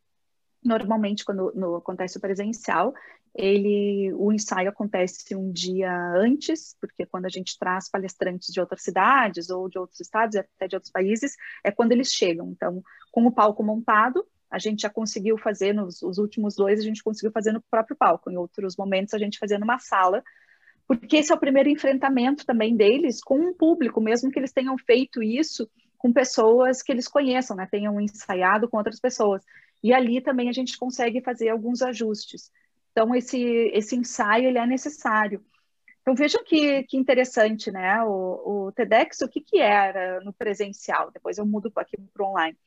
normalmente, 0.65 1.25
quando 1.25 1.53
no, 1.55 1.77
acontece 1.77 2.17
o 2.17 2.21
presencial, 2.21 2.95
ele, 3.35 4.13
o 4.15 4.31
ensaio 4.33 4.69
acontece 4.69 5.35
um 5.35 5.51
dia 5.51 5.91
antes, 6.15 6.77
porque 6.81 7.07
quando 7.07 7.25
a 7.25 7.31
gente 7.31 7.59
traz 7.59 7.89
palestrantes 7.91 8.53
de 8.53 8.61
outras 8.61 8.83
cidades 8.83 9.49
ou 9.49 9.69
de 9.69 9.79
outros 9.79 10.01
estados 10.01 10.35
e 10.35 10.41
até 10.41 10.69
de 10.69 10.77
outros 10.77 10.93
países, 10.93 11.35
é 11.65 11.71
quando 11.71 11.93
eles 11.93 12.13
chegam. 12.13 12.51
Então, 12.51 12.83
com 13.11 13.27
o 13.27 13.33
palco 13.33 13.63
montado, 13.63 14.25
a 14.51 14.59
gente 14.59 14.83
já 14.83 14.91
conseguiu 14.91 15.39
fazer, 15.39 15.73
nos 15.73 16.03
os 16.03 16.19
últimos 16.19 16.55
dois, 16.55 16.79
a 16.79 16.83
gente 16.83 17.03
conseguiu 17.03 17.33
fazer 17.33 17.53
no 17.53 17.63
próprio 17.71 17.97
palco. 17.97 18.31
Em 18.31 18.37
outros 18.37 18.77
momentos, 18.77 19.15
a 19.15 19.19
gente 19.19 19.39
fazia 19.39 19.59
numa 19.59 19.79
sala, 19.79 20.23
porque 20.87 21.17
esse 21.17 21.33
é 21.33 21.35
o 21.35 21.41
primeiro 21.41 21.71
enfrentamento 21.71 22.45
também 22.45 22.77
deles 22.77 23.23
com 23.23 23.49
o 23.49 23.55
público, 23.55 23.99
mesmo 24.01 24.31
que 24.31 24.39
eles 24.39 24.53
tenham 24.53 24.77
feito 24.77 25.23
isso 25.23 25.71
com 25.97 26.13
pessoas 26.13 26.83
que 26.83 26.91
eles 26.93 27.07
conheçam, 27.09 27.57
né? 27.57 27.67
tenham 27.71 27.99
ensaiado 28.01 28.69
com 28.69 28.77
outras 28.77 29.01
pessoas. 29.01 29.43
E 29.83 29.93
ali 29.93 30.21
também 30.21 30.49
a 30.49 30.53
gente 30.53 30.77
consegue 30.77 31.23
fazer 31.23 31.49
alguns 31.49 31.81
ajustes. 31.81 32.51
Então, 32.93 33.15
esse, 33.15 33.41
esse 33.73 33.97
ensaio 33.97 34.49
ele 34.49 34.59
é 34.59 34.67
necessário. 34.67 35.45
Então, 36.03 36.15
vejam 36.15 36.45
que, 36.45 36.83
que 36.85 36.97
interessante, 36.97 37.71
né? 37.71 38.03
O, 38.05 38.67
o 38.67 38.73
TEDx, 38.73 39.23
o 39.23 39.29
que, 39.29 39.41
que 39.41 39.59
era 39.59 40.21
no 40.21 40.33
presencial? 40.33 41.11
Depois 41.11 41.39
eu 41.39 41.47
mudo 41.47 41.73
aqui 41.77 41.97
para 42.13 42.27
online. 42.27 42.59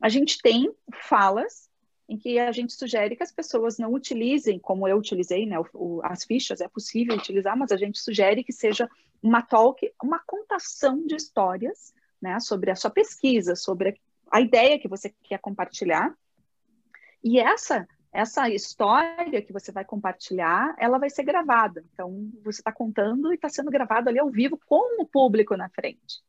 A 0.00 0.08
gente 0.08 0.40
tem 0.40 0.74
falas 1.08 1.70
em 2.08 2.16
que 2.16 2.38
a 2.40 2.50
gente 2.50 2.72
sugere 2.72 3.14
que 3.14 3.22
as 3.22 3.30
pessoas 3.30 3.78
não 3.78 3.92
utilizem, 3.92 4.58
como 4.58 4.88
eu 4.88 4.96
utilizei, 4.96 5.46
né? 5.46 5.60
O, 5.60 5.66
o, 5.74 6.00
as 6.02 6.24
fichas 6.24 6.60
é 6.60 6.66
possível 6.66 7.14
utilizar, 7.14 7.56
mas 7.56 7.70
a 7.70 7.76
gente 7.76 8.00
sugere 8.00 8.42
que 8.42 8.52
seja 8.52 8.88
uma 9.22 9.42
talk, 9.42 9.88
uma 10.02 10.18
contação 10.18 11.06
de 11.06 11.14
histórias, 11.14 11.94
né? 12.20 12.40
Sobre 12.40 12.70
a 12.70 12.74
sua 12.76 12.90
pesquisa, 12.90 13.54
sobre 13.54 14.00
a 14.30 14.40
ideia 14.40 14.78
que 14.78 14.88
você 14.88 15.14
quer 15.22 15.38
compartilhar. 15.38 16.12
E 17.22 17.38
essa 17.38 17.86
essa 18.12 18.48
história 18.48 19.40
que 19.40 19.52
você 19.52 19.70
vai 19.70 19.84
compartilhar, 19.84 20.74
ela 20.78 20.98
vai 20.98 21.08
ser 21.08 21.22
gravada. 21.22 21.84
Então, 21.92 22.30
você 22.42 22.60
está 22.60 22.72
contando 22.72 23.30
e 23.30 23.36
está 23.36 23.48
sendo 23.48 23.70
gravado 23.70 24.08
ali 24.08 24.18
ao 24.18 24.30
vivo 24.30 24.58
com 24.66 25.00
o 25.00 25.06
público 25.06 25.56
na 25.56 25.68
frente. 25.68 26.22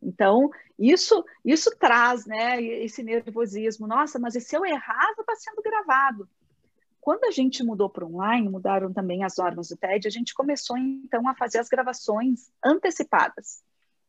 Então, 0.00 0.50
isso 0.78 1.24
isso 1.44 1.74
traz 1.78 2.26
né, 2.26 2.62
esse 2.62 3.02
nervosismo. 3.02 3.86
Nossa, 3.86 4.18
mas 4.18 4.36
e 4.36 4.40
se 4.40 4.56
eu 4.56 4.64
errar, 4.64 5.10
está 5.18 5.34
sendo 5.36 5.62
gravado. 5.62 6.28
Quando 7.00 7.24
a 7.24 7.30
gente 7.30 7.62
mudou 7.62 7.90
para 7.90 8.06
online, 8.06 8.48
mudaram 8.48 8.92
também 8.92 9.24
as 9.24 9.36
normas 9.36 9.68
do 9.68 9.76
TED, 9.76 10.06
a 10.06 10.10
gente 10.10 10.32
começou, 10.32 10.78
então, 10.78 11.28
a 11.28 11.34
fazer 11.34 11.58
as 11.58 11.68
gravações 11.68 12.50
antecipadas. 12.64 13.62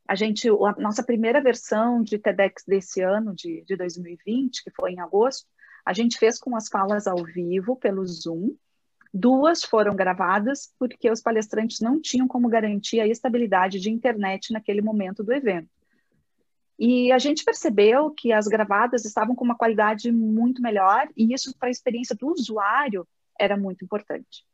A 0.08 0.16
gente, 0.16 0.48
a 0.48 0.80
nossa 0.80 1.04
primeira 1.04 1.42
versão 1.42 2.04
de 2.04 2.20
TEDx 2.20 2.64
desse 2.66 3.02
ano, 3.02 3.34
de, 3.34 3.64
de 3.66 3.76
2020, 3.76 4.64
que 4.64 4.72
foi 4.72 4.92
em 4.92 5.02
agosto, 5.02 5.48
a 5.86 5.94
gente 5.94 6.18
fez 6.18 6.40
com 6.40 6.56
as 6.56 6.68
falas 6.68 7.06
ao 7.06 7.24
vivo 7.24 7.76
pelo 7.76 8.06
Zoom. 8.06 8.56
Duas 9.14 9.64
foram 9.64 9.96
gravadas 9.96 10.74
porque 10.80 11.10
os 11.10 11.22
palestrantes 11.22 11.80
não 11.80 12.02
tinham 12.02 12.28
como 12.28 12.50
garantir 12.50 13.00
a 13.00 13.08
estabilidade 13.08 13.80
de 13.80 13.92
internet 13.92 14.52
naquele 14.52 14.82
momento 14.82 15.24
do 15.24 15.32
evento. 15.32 15.70
E 16.78 17.12
a 17.12 17.20
gente 17.20 17.46
percebeu 17.46 18.12
que 18.12 18.34
as 18.34 18.48
gravadas 18.48 19.06
estavam 19.06 19.36
com 19.36 19.46
uma 19.46 19.56
qualidade 19.56 20.12
muito 20.12 20.62
melhor 20.62 21.08
e 21.16 21.34
isso 21.34 21.56
para 21.58 21.70
a 21.70 21.72
experiência 21.72 22.16
do 22.16 22.28
usuário 22.28 23.08
era 23.40 23.56
muito 23.56 23.86
importante. 23.86 24.46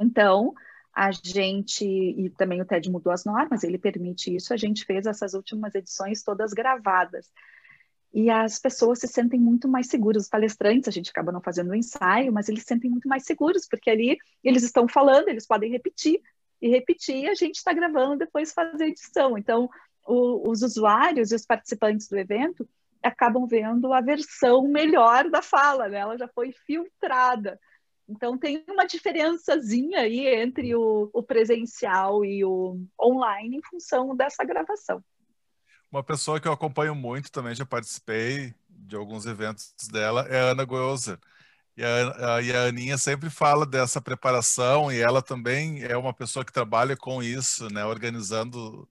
Então, 0.00 0.52
a 0.92 1.12
gente, 1.12 1.84
e 1.84 2.30
também 2.30 2.60
o 2.60 2.64
TED 2.64 2.90
mudou 2.90 3.12
as 3.12 3.24
normas, 3.24 3.62
ele 3.62 3.78
permite 3.78 4.34
isso, 4.34 4.52
a 4.52 4.56
gente 4.56 4.84
fez 4.84 5.06
essas 5.06 5.34
últimas 5.34 5.74
edições 5.74 6.24
todas 6.24 6.52
gravadas. 6.52 7.30
E 8.12 8.30
as 8.30 8.58
pessoas 8.58 9.00
se 9.00 9.06
sentem 9.06 9.38
muito 9.38 9.68
mais 9.68 9.88
seguras. 9.88 10.24
Os 10.24 10.28
palestrantes, 10.28 10.88
a 10.88 10.92
gente 10.92 11.10
acaba 11.10 11.30
não 11.30 11.40
fazendo 11.40 11.70
o 11.70 11.74
ensaio, 11.74 12.32
mas 12.32 12.48
eles 12.48 12.62
se 12.62 12.68
sentem 12.68 12.90
muito 12.90 13.08
mais 13.08 13.24
seguros, 13.24 13.66
porque 13.68 13.90
ali 13.90 14.16
eles 14.42 14.62
estão 14.62 14.88
falando, 14.88 15.28
eles 15.28 15.46
podem 15.46 15.70
repetir, 15.70 16.20
e 16.60 16.68
repetir, 16.68 17.24
e 17.24 17.28
a 17.28 17.34
gente 17.34 17.56
está 17.56 17.72
gravando 17.72 18.16
depois 18.16 18.52
fazer 18.52 18.84
a 18.84 18.88
edição. 18.88 19.38
Então, 19.38 19.68
o, 20.06 20.50
os 20.50 20.62
usuários 20.62 21.30
e 21.30 21.34
os 21.34 21.46
participantes 21.46 22.08
do 22.08 22.16
evento 22.16 22.68
acabam 23.02 23.46
vendo 23.46 23.92
a 23.92 24.00
versão 24.00 24.66
melhor 24.66 25.30
da 25.30 25.40
fala, 25.40 25.88
né? 25.88 25.98
ela 25.98 26.18
já 26.18 26.26
foi 26.28 26.52
filtrada. 26.66 27.60
Então, 28.08 28.38
tem 28.38 28.64
uma 28.68 28.86
diferençazinha 28.86 30.00
aí 30.00 30.26
entre 30.26 30.74
o, 30.74 31.10
o 31.12 31.22
presencial 31.22 32.24
e 32.24 32.44
o 32.44 32.80
online 33.00 33.58
em 33.58 33.62
função 33.62 34.16
dessa 34.16 34.42
gravação. 34.44 35.04
Uma 35.90 36.02
pessoa 36.02 36.38
que 36.40 36.46
eu 36.46 36.52
acompanho 36.52 36.94
muito, 36.94 37.32
também 37.32 37.54
já 37.54 37.64
participei 37.64 38.54
de 38.68 38.94
alguns 38.94 39.26
eventos 39.26 39.72
dela, 39.90 40.26
é 40.28 40.40
a 40.40 40.50
Ana 40.50 40.64
Goelzer. 40.64 41.18
E 41.76 41.84
a, 41.84 42.34
a, 42.34 42.42
e 42.42 42.52
a 42.52 42.64
Aninha 42.64 42.98
sempre 42.98 43.30
fala 43.30 43.64
dessa 43.64 44.00
preparação, 44.00 44.90
e 44.92 45.00
ela 45.00 45.22
também 45.22 45.82
é 45.84 45.96
uma 45.96 46.12
pessoa 46.12 46.44
que 46.44 46.52
trabalha 46.52 46.96
com 46.96 47.22
isso, 47.22 47.72
né, 47.72 47.84
organizando 47.84 48.88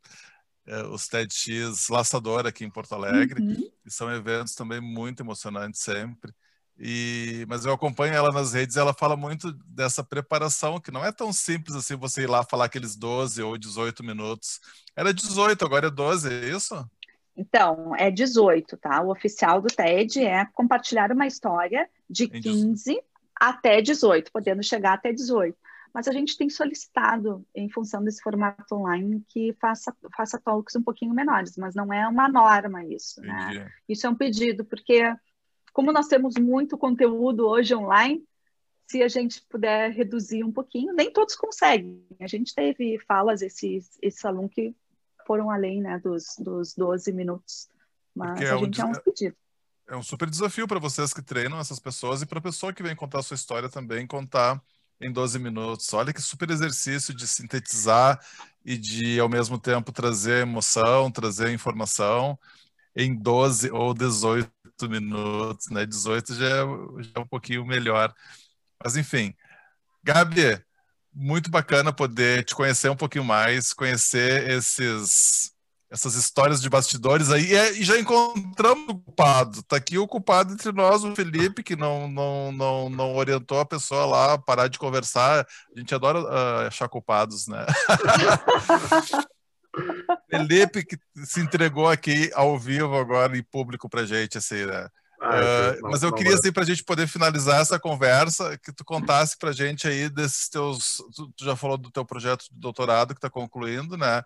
é, 0.65 0.83
os 0.83 1.07
TEDx 1.07 1.89
Laçador 1.89 2.47
aqui 2.47 2.65
em 2.65 2.69
Porto 2.69 2.93
Alegre, 2.93 3.41
uhum. 3.41 3.71
e 3.85 3.91
são 3.91 4.09
eventos 4.09 4.55
também 4.55 4.81
muito 4.81 5.21
emocionantes 5.21 5.81
sempre. 5.81 6.33
E, 6.79 7.45
mas 7.47 7.65
eu 7.65 7.73
acompanho 7.73 8.13
ela 8.13 8.31
nas 8.31 8.53
redes, 8.53 8.77
ela 8.77 8.93
fala 8.93 9.17
muito 9.17 9.51
dessa 9.65 10.03
preparação, 10.03 10.79
que 10.79 10.91
não 10.91 11.03
é 11.03 11.11
tão 11.11 11.33
simples 11.33 11.75
assim 11.75 11.95
você 11.95 12.23
ir 12.23 12.27
lá 12.27 12.43
falar 12.43 12.65
aqueles 12.65 12.95
12 12.95 13.41
ou 13.41 13.57
18 13.57 14.03
minutos. 14.03 14.59
Era 14.95 15.13
18, 15.13 15.65
agora 15.65 15.87
é 15.87 15.91
12, 15.91 16.29
é 16.31 16.49
isso? 16.49 16.87
Então, 17.35 17.95
é 17.95 18.11
18, 18.11 18.77
tá? 18.77 19.01
O 19.01 19.11
oficial 19.11 19.61
do 19.61 19.67
TED 19.67 20.23
é 20.23 20.45
compartilhar 20.53 21.11
uma 21.11 21.27
história 21.27 21.87
de 22.09 22.27
15 22.27 22.99
até 23.35 23.81
18, 23.81 24.31
podendo 24.31 24.63
chegar 24.63 24.93
até 24.93 25.11
18. 25.11 25.55
Mas 25.93 26.07
a 26.07 26.11
gente 26.11 26.37
tem 26.37 26.49
solicitado, 26.49 27.45
em 27.55 27.69
função 27.69 28.03
desse 28.03 28.21
formato 28.21 28.75
online, 28.75 29.23
que 29.29 29.55
faça, 29.59 29.95
faça 30.15 30.39
talks 30.39 30.75
um 30.75 30.83
pouquinho 30.83 31.13
menores, 31.13 31.57
mas 31.57 31.73
não 31.73 31.91
é 31.91 32.07
uma 32.07 32.27
norma 32.27 32.83
isso, 32.85 33.21
né? 33.21 33.39
Entendi. 33.41 33.59
né? 33.59 33.71
Isso 33.89 34.05
é 34.05 34.09
um 34.09 34.15
pedido, 34.15 34.65
porque 34.65 35.03
como 35.77 35.91
nós 35.91 36.07
temos 36.07 36.33
muito 36.39 36.75
conteúdo 36.75 37.47
hoje 37.47 37.75
online, 37.75 38.25
se 38.87 39.03
a 39.03 39.07
gente 39.07 39.43
puder 39.47 39.91
reduzir 39.91 40.43
um 40.43 40.51
pouquinho, 40.51 40.91
nem 40.91 41.13
todos 41.13 41.35
conseguem. 41.35 42.03
A 42.19 42.25
gente 42.25 42.55
teve 42.55 42.97
falas 43.07 43.43
esse, 43.43 43.79
esse 44.01 44.17
salão 44.19 44.49
que 44.49 44.75
foram 45.27 45.51
além 45.51 45.79
né, 45.79 45.99
dos, 45.99 46.35
dos 46.39 46.73
12 46.73 47.13
minutos, 47.13 47.69
mas 48.15 48.41
é 48.41 48.49
a 48.49 48.57
gente 48.57 48.81
um, 48.81 48.85
é 48.85 48.87
um 48.87 48.93
pedido. 48.93 49.35
É 49.87 49.95
um 49.95 50.01
super 50.01 50.27
desafio 50.27 50.67
para 50.67 50.79
vocês 50.79 51.13
que 51.13 51.21
treinam 51.21 51.59
essas 51.59 51.77
pessoas 51.77 52.23
e 52.23 52.25
para 52.25 52.39
a 52.39 52.41
pessoa 52.41 52.73
que 52.73 52.81
vem 52.81 52.95
contar 52.95 53.19
a 53.19 53.23
sua 53.23 53.35
história 53.35 53.69
também, 53.69 54.07
contar 54.07 54.59
em 54.99 55.11
12 55.11 55.37
minutos. 55.37 55.93
Olha 55.93 56.11
que 56.11 56.23
super 56.23 56.49
exercício 56.49 57.13
de 57.13 57.27
sintetizar 57.27 58.19
e 58.65 58.79
de, 58.79 59.19
ao 59.19 59.29
mesmo 59.29 59.59
tempo, 59.59 59.91
trazer 59.91 60.41
emoção, 60.41 61.11
trazer 61.11 61.51
informação 61.51 62.35
em 62.95 63.13
12 63.13 63.69
ou 63.69 63.93
18 63.93 64.51
minutos, 64.83 65.69
né? 65.69 65.85
18 65.85 66.35
já 66.35 66.45
é, 66.45 67.03
já 67.03 67.11
é 67.15 67.19
um 67.19 67.27
pouquinho 67.27 67.65
melhor. 67.65 68.13
Mas 68.83 68.95
enfim, 68.95 69.33
Gabi, 70.03 70.61
muito 71.13 71.49
bacana 71.49 71.91
poder 71.91 72.43
te 72.43 72.53
conhecer 72.53 72.89
um 72.89 72.95
pouquinho 72.95 73.23
mais, 73.23 73.73
conhecer 73.73 74.49
esses 74.49 75.51
essas 75.89 76.15
histórias 76.15 76.61
de 76.61 76.69
bastidores 76.69 77.31
aí 77.31 77.53
e 77.53 77.83
já 77.83 77.97
encontramos 77.97 78.89
o 78.89 78.99
culpado. 78.99 79.63
Tá 79.63 79.77
aqui 79.77 79.97
o 79.97 80.07
culpado 80.07 80.53
entre 80.53 80.71
nós, 80.73 81.03
o 81.03 81.15
Felipe, 81.15 81.63
que 81.63 81.77
não 81.77 82.09
não, 82.09 82.51
não, 82.51 82.89
não 82.89 83.15
orientou 83.15 83.59
a 83.59 83.65
pessoa 83.65 84.05
lá 84.05 84.33
a 84.33 84.37
parar 84.37 84.67
de 84.67 84.77
conversar. 84.77 85.47
A 85.75 85.79
gente 85.79 85.95
adora 85.95 86.19
uh, 86.19 86.67
achar 86.67 86.89
culpados, 86.89 87.47
né? 87.47 87.65
Felipe 90.29 90.83
que 90.83 90.97
se 91.25 91.39
entregou 91.39 91.89
aqui 91.89 92.31
ao 92.33 92.57
vivo 92.57 92.95
agora 92.95 93.37
em 93.37 93.43
público 93.43 93.89
para 93.89 94.05
gente, 94.05 94.37
assim, 94.37 94.65
né? 94.65 94.87
Ah, 95.19 95.73
uh, 95.75 95.89
mas 95.89 96.03
eu 96.03 96.13
queria, 96.13 96.35
assim, 96.35 96.51
para 96.51 96.61
a 96.61 96.65
gente 96.65 96.83
poder 96.83 97.07
finalizar 97.07 97.61
essa 97.61 97.79
conversa, 97.79 98.57
que 98.57 98.71
tu 98.71 98.85
contasse 98.85 99.35
para 99.37 99.49
a 99.49 99.53
gente 99.53 99.87
aí 99.87 100.09
desses 100.09 100.47
teus. 100.47 101.01
Tu 101.35 101.43
já 101.43 101.55
falou 101.55 101.77
do 101.77 101.89
teu 101.89 102.05
projeto 102.05 102.45
de 102.51 102.59
doutorado 102.59 103.15
que 103.15 103.17
está 103.17 103.29
concluindo, 103.29 103.97
né? 103.97 104.19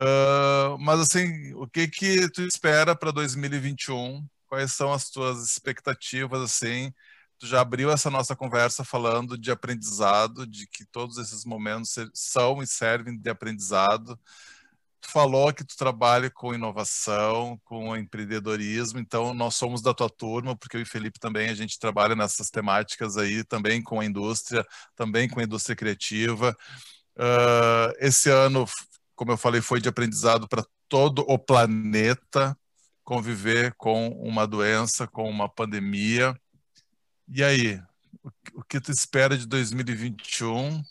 Uh, 0.00 0.78
mas, 0.78 1.00
assim, 1.00 1.54
o 1.54 1.66
que 1.66 1.88
que 1.88 2.28
tu 2.30 2.42
espera 2.42 2.94
para 2.94 3.10
2021? 3.10 4.26
Quais 4.46 4.72
são 4.72 4.92
as 4.92 5.08
tuas 5.08 5.42
expectativas, 5.42 6.42
assim? 6.42 6.92
Tu 7.38 7.46
já 7.46 7.60
abriu 7.60 7.90
essa 7.90 8.10
nossa 8.10 8.36
conversa 8.36 8.84
falando 8.84 9.38
de 9.38 9.50
aprendizado, 9.50 10.46
de 10.46 10.66
que 10.66 10.84
todos 10.84 11.16
esses 11.16 11.44
momentos 11.44 11.94
são 12.12 12.62
e 12.62 12.66
servem 12.66 13.16
de 13.16 13.30
aprendizado 13.30 14.18
tu 15.00 15.10
falou 15.10 15.52
que 15.52 15.64
tu 15.64 15.76
trabalha 15.76 16.30
com 16.30 16.54
inovação, 16.54 17.60
com 17.64 17.96
empreendedorismo, 17.96 18.98
então 18.98 19.34
nós 19.34 19.54
somos 19.56 19.82
da 19.82 19.94
tua 19.94 20.08
turma, 20.10 20.56
porque 20.56 20.76
eu 20.76 20.80
e 20.80 20.84
Felipe 20.84 21.18
também 21.18 21.48
a 21.48 21.54
gente 21.54 21.78
trabalha 21.78 22.14
nessas 22.14 22.50
temáticas 22.50 23.16
aí, 23.16 23.44
também 23.44 23.82
com 23.82 24.00
a 24.00 24.04
indústria, 24.04 24.64
também 24.94 25.28
com 25.28 25.40
a 25.40 25.44
indústria 25.44 25.76
criativa. 25.76 26.56
Uh, 27.16 27.92
esse 27.98 28.30
ano, 28.30 28.66
como 29.14 29.32
eu 29.32 29.36
falei, 29.36 29.60
foi 29.60 29.80
de 29.80 29.88
aprendizado 29.88 30.48
para 30.48 30.64
todo 30.88 31.24
o 31.28 31.38
planeta 31.38 32.56
conviver 33.06 33.72
com 33.76 34.08
uma 34.08 34.46
doença, 34.46 35.06
com 35.06 35.30
uma 35.30 35.48
pandemia. 35.48 36.34
E 37.28 37.42
aí, 37.42 37.80
o 38.52 38.62
que 38.64 38.80
tu 38.80 38.90
espera 38.90 39.38
de 39.38 39.46
2021? 39.46 40.82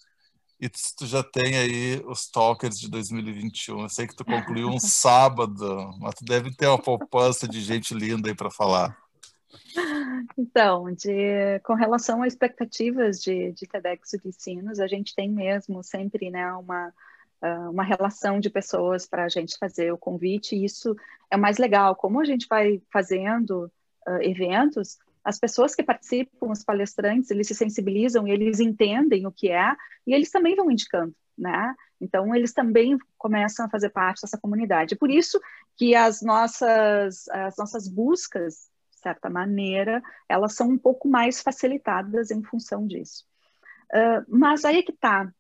E 0.60 0.70
tu 0.70 1.06
já 1.06 1.22
tem 1.22 1.58
aí 1.58 2.04
os 2.06 2.30
talkers 2.30 2.80
de 2.80 2.90
2021. 2.90 3.82
Eu 3.82 3.90
sei 3.90 4.08
que 4.08 4.16
tu 4.16 4.24
concluiu 4.24 4.70
um 4.70 4.80
sábado, 4.80 5.92
mas 6.00 6.16
tu 6.16 6.24
deve 6.24 6.54
ter 6.56 6.68
uma 6.68 6.82
poupança 6.82 7.48
de 7.48 7.62
gente 7.62 7.94
linda 7.94 8.30
aí 8.30 8.36
para 8.36 8.50
falar. 8.50 8.98
Então, 10.38 10.92
de, 10.94 11.60
com 11.64 11.74
relação 11.74 12.22
a 12.22 12.28
expectativas 12.28 13.22
de, 13.22 13.52
de 13.52 13.68
TEDx 13.68 14.12
de 14.12 14.30
ensinos, 14.30 14.80
a 14.80 14.88
gente 14.88 15.14
tem 15.14 15.30
mesmo 15.30 15.84
sempre 15.84 16.30
né, 16.30 16.52
uma, 16.54 16.94
ah, 17.42 17.70
uma 17.70 17.84
relação 17.84 18.40
de 18.40 18.50
pessoas 18.50 19.06
para 19.06 19.26
a 19.26 19.30
gente 19.30 19.58
fazer 19.58 19.92
o 19.92 19.98
convite, 19.98 20.56
e 20.56 20.66
isso 20.66 20.96
é 21.30 21.38
mais 21.38 21.58
legal. 21.58 21.96
Como 21.96 22.20
a 22.20 22.26
gente 22.26 22.48
vai 22.50 22.82
fazendo 22.92 23.72
uh, 24.08 24.22
eventos, 24.22 24.98
as 25.26 25.40
pessoas 25.40 25.74
que 25.74 25.82
participam, 25.82 26.52
os 26.52 26.64
palestrantes, 26.64 27.32
eles 27.32 27.48
se 27.48 27.56
sensibilizam 27.56 28.28
eles 28.28 28.60
entendem 28.60 29.26
o 29.26 29.32
que 29.32 29.50
é 29.50 29.76
e 30.06 30.14
eles 30.14 30.30
também 30.30 30.56
vão 30.56 30.70
indicando, 30.70 31.16
né? 31.36 31.74
Então 32.00 32.36
eles 32.36 32.54
também 32.54 32.96
começam 33.18 33.66
a 33.66 33.70
fazer 33.70 33.90
parte 33.90 34.22
dessa 34.22 34.38
comunidade. 34.38 34.96
Por 34.96 35.10
isso 35.10 35.42
que 35.76 35.96
as 35.96 36.22
nossas 36.22 37.28
as 37.30 37.58
nossas 37.58 37.88
buscas, 37.88 38.70
de 38.92 39.00
certa 39.00 39.30
maneira, 39.30 40.02
elas 40.30 40.54
são 40.54 40.70
um 40.70 40.78
pouco 40.78 41.08
mais 41.08 41.42
facilitadas 41.42 42.30
em 42.30 42.44
função 42.44 42.86
disso. 42.86 43.26
Uh, 43.92 44.26
mas 44.28 44.64
aí 44.64 44.78
é 44.78 44.84
que 44.84 44.92
está 44.92 45.32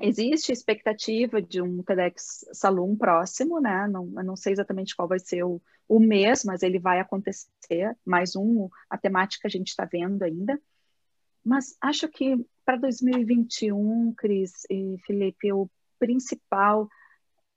Existe 0.00 0.52
expectativa 0.52 1.40
de 1.40 1.60
um 1.60 1.82
TEDx 1.82 2.46
Salum 2.52 2.96
próximo, 2.96 3.60
né? 3.60 3.86
Não, 3.88 4.06
não 4.06 4.36
sei 4.36 4.52
exatamente 4.52 4.96
qual 4.96 5.06
vai 5.06 5.18
ser 5.18 5.44
o, 5.44 5.60
o 5.88 6.00
mês, 6.00 6.44
mas 6.44 6.62
ele 6.62 6.78
vai 6.78 6.98
acontecer. 6.98 7.96
Mais 8.04 8.34
um, 8.34 8.68
a 8.88 8.96
temática 8.96 9.46
a 9.46 9.50
gente 9.50 9.68
está 9.68 9.84
vendo 9.84 10.22
ainda. 10.22 10.60
Mas 11.44 11.76
acho 11.80 12.08
que 12.08 12.36
para 12.64 12.76
2021, 12.76 14.14
Cris 14.14 14.64
e 14.70 14.96
Felipe, 15.06 15.52
o 15.52 15.68
principal 15.98 16.88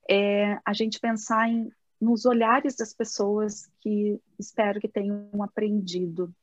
é 0.09 0.59
a 0.65 0.73
gente 0.73 0.99
pensar 0.99 1.47
em, 1.47 1.71
nos 2.01 2.25
olhares 2.25 2.75
das 2.75 2.93
pessoas 2.93 3.69
que 3.79 4.19
espero 4.37 4.79
que 4.79 4.87
tenham 4.87 5.29
aprendido. 5.41 6.33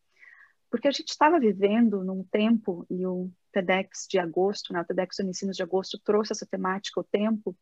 Porque 0.70 0.88
a 0.88 0.92
gente 0.92 1.10
estava 1.10 1.38
vivendo 1.38 2.02
num 2.02 2.24
tempo, 2.24 2.86
e 2.88 3.04
o 3.04 3.30
TEDx 3.52 4.06
de 4.08 4.18
agosto, 4.18 4.72
né, 4.72 4.80
o 4.80 4.84
TEDx 4.84 5.18
Unicinos 5.18 5.56
de 5.56 5.62
agosto 5.62 5.98
trouxe 5.98 6.32
essa 6.32 6.46
temática, 6.46 7.00
o 7.00 7.04
tempo, 7.04 7.56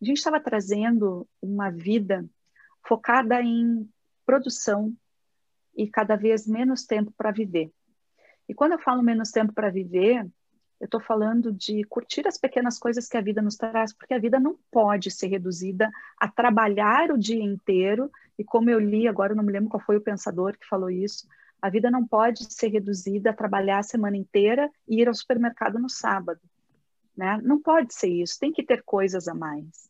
a 0.00 0.04
gente 0.04 0.18
estava 0.18 0.40
trazendo 0.40 1.28
uma 1.40 1.70
vida 1.70 2.24
focada 2.86 3.40
em 3.40 3.88
produção 4.26 4.92
e 5.76 5.88
cada 5.88 6.16
vez 6.16 6.46
menos 6.46 6.84
tempo 6.84 7.12
para 7.16 7.30
viver. 7.30 7.70
E 8.48 8.54
quando 8.54 8.72
eu 8.72 8.78
falo 8.78 9.02
menos 9.02 9.30
tempo 9.30 9.52
para 9.52 9.70
viver, 9.70 10.28
eu 10.80 10.86
estou 10.86 11.00
falando 11.00 11.52
de 11.52 11.84
curtir 11.84 12.26
as 12.26 12.36
pequenas 12.36 12.76
coisas 12.76 13.08
que 13.08 13.16
a 13.16 13.20
vida 13.20 13.40
nos 13.40 13.56
traz, 13.56 13.94
porque 13.94 14.12
a 14.12 14.18
vida 14.18 14.40
não 14.40 14.58
pode 14.68 15.12
ser 15.12 15.28
reduzida 15.28 15.88
a 16.18 16.28
trabalhar 16.28 17.12
o 17.12 17.18
dia 17.18 17.42
inteiro. 17.42 18.10
E 18.36 18.42
como 18.42 18.68
eu 18.68 18.80
li, 18.80 19.06
agora 19.06 19.36
não 19.36 19.44
me 19.44 19.52
lembro 19.52 19.70
qual 19.70 19.84
foi 19.84 19.96
o 19.96 20.02
pensador 20.02 20.58
que 20.58 20.66
falou 20.66 20.90
isso, 20.90 21.28
a 21.62 21.70
vida 21.70 21.88
não 21.90 22.04
pode 22.04 22.52
ser 22.52 22.68
reduzida 22.68 23.30
a 23.30 23.34
trabalhar 23.34 23.78
a 23.78 23.84
semana 23.84 24.16
inteira 24.16 24.68
e 24.88 25.00
ir 25.00 25.06
ao 25.06 25.14
supermercado 25.14 25.78
no 25.78 25.88
sábado. 25.88 26.40
Né? 27.16 27.40
Não 27.44 27.62
pode 27.62 27.94
ser 27.94 28.08
isso, 28.08 28.40
tem 28.40 28.52
que 28.52 28.64
ter 28.64 28.82
coisas 28.82 29.28
a 29.28 29.34
mais. 29.34 29.88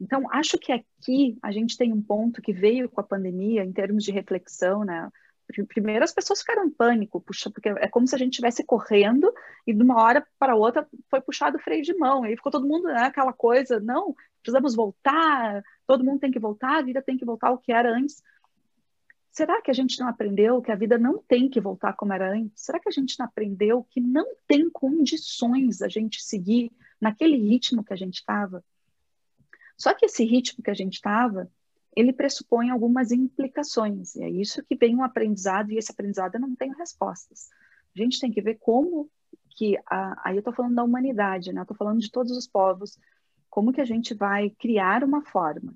Então, 0.00 0.28
acho 0.32 0.58
que 0.58 0.72
aqui 0.72 1.36
a 1.42 1.50
gente 1.50 1.76
tem 1.76 1.92
um 1.92 2.02
ponto 2.02 2.40
que 2.40 2.52
veio 2.52 2.88
com 2.88 3.00
a 3.00 3.04
pandemia, 3.04 3.64
em 3.64 3.72
termos 3.72 4.04
de 4.04 4.12
reflexão, 4.12 4.84
né? 4.84 5.10
Primeiro, 5.68 6.02
as 6.02 6.12
pessoas 6.12 6.40
ficaram 6.40 6.64
em 6.64 6.70
pânico, 6.70 7.20
puxa, 7.20 7.50
porque 7.50 7.68
é 7.68 7.86
como 7.88 8.06
se 8.06 8.14
a 8.14 8.18
gente 8.18 8.32
estivesse 8.32 8.64
correndo 8.64 9.32
e 9.66 9.74
de 9.74 9.82
uma 9.82 10.00
hora 10.00 10.26
para 10.38 10.56
outra 10.56 10.88
foi 11.10 11.20
puxado 11.20 11.58
o 11.58 11.60
freio 11.60 11.82
de 11.82 11.94
mão. 11.94 12.24
E 12.24 12.28
aí 12.28 12.36
ficou 12.36 12.50
todo 12.50 12.66
mundo 12.66 12.88
né, 12.88 13.02
aquela 13.02 13.32
coisa, 13.32 13.78
não, 13.78 14.14
precisamos 14.40 14.74
voltar, 14.74 15.62
todo 15.86 16.04
mundo 16.04 16.20
tem 16.20 16.30
que 16.30 16.38
voltar, 16.38 16.78
a 16.78 16.82
vida 16.82 17.02
tem 17.02 17.16
que 17.16 17.24
voltar 17.24 17.48
ao 17.48 17.58
que 17.58 17.72
era 17.72 17.90
antes. 17.90 18.22
Será 19.32 19.62
que 19.62 19.70
a 19.70 19.74
gente 19.74 19.98
não 19.98 20.08
aprendeu 20.08 20.60
que 20.60 20.70
a 20.70 20.76
vida 20.76 20.98
não 20.98 21.16
tem 21.16 21.48
que 21.48 21.58
voltar 21.58 21.94
como 21.94 22.12
era 22.12 22.30
antes? 22.30 22.62
Será 22.62 22.78
que 22.78 22.90
a 22.90 22.92
gente 22.92 23.18
não 23.18 23.24
aprendeu 23.24 23.82
que 23.90 23.98
não 23.98 24.26
tem 24.46 24.68
condições 24.68 25.80
a 25.80 25.88
gente 25.88 26.22
seguir 26.22 26.70
naquele 27.00 27.38
ritmo 27.38 27.82
que 27.82 27.94
a 27.94 27.96
gente 27.96 28.16
estava? 28.16 28.62
Só 29.74 29.94
que 29.94 30.04
esse 30.04 30.22
ritmo 30.22 30.62
que 30.62 30.70
a 30.70 30.74
gente 30.74 30.96
estava, 30.96 31.50
ele 31.96 32.12
pressupõe 32.12 32.68
algumas 32.68 33.10
implicações. 33.10 34.14
E 34.16 34.22
é 34.22 34.28
isso 34.28 34.62
que 34.64 34.76
vem 34.76 34.94
um 34.94 35.02
aprendizado, 35.02 35.72
e 35.72 35.78
esse 35.78 35.90
aprendizado 35.90 36.34
eu 36.34 36.40
não 36.40 36.54
tenho 36.54 36.76
respostas. 36.76 37.48
A 37.96 37.98
gente 37.98 38.20
tem 38.20 38.30
que 38.30 38.42
ver 38.42 38.58
como 38.60 39.10
que, 39.56 39.78
a, 39.86 40.28
aí 40.28 40.36
eu 40.36 40.40
estou 40.40 40.52
falando 40.52 40.74
da 40.74 40.84
humanidade, 40.84 41.54
né? 41.54 41.60
eu 41.60 41.62
estou 41.62 41.76
falando 41.76 42.00
de 42.00 42.10
todos 42.10 42.36
os 42.36 42.46
povos, 42.46 42.98
como 43.48 43.72
que 43.72 43.80
a 43.80 43.86
gente 43.86 44.12
vai 44.12 44.50
criar 44.50 45.02
uma 45.02 45.22
forma 45.22 45.74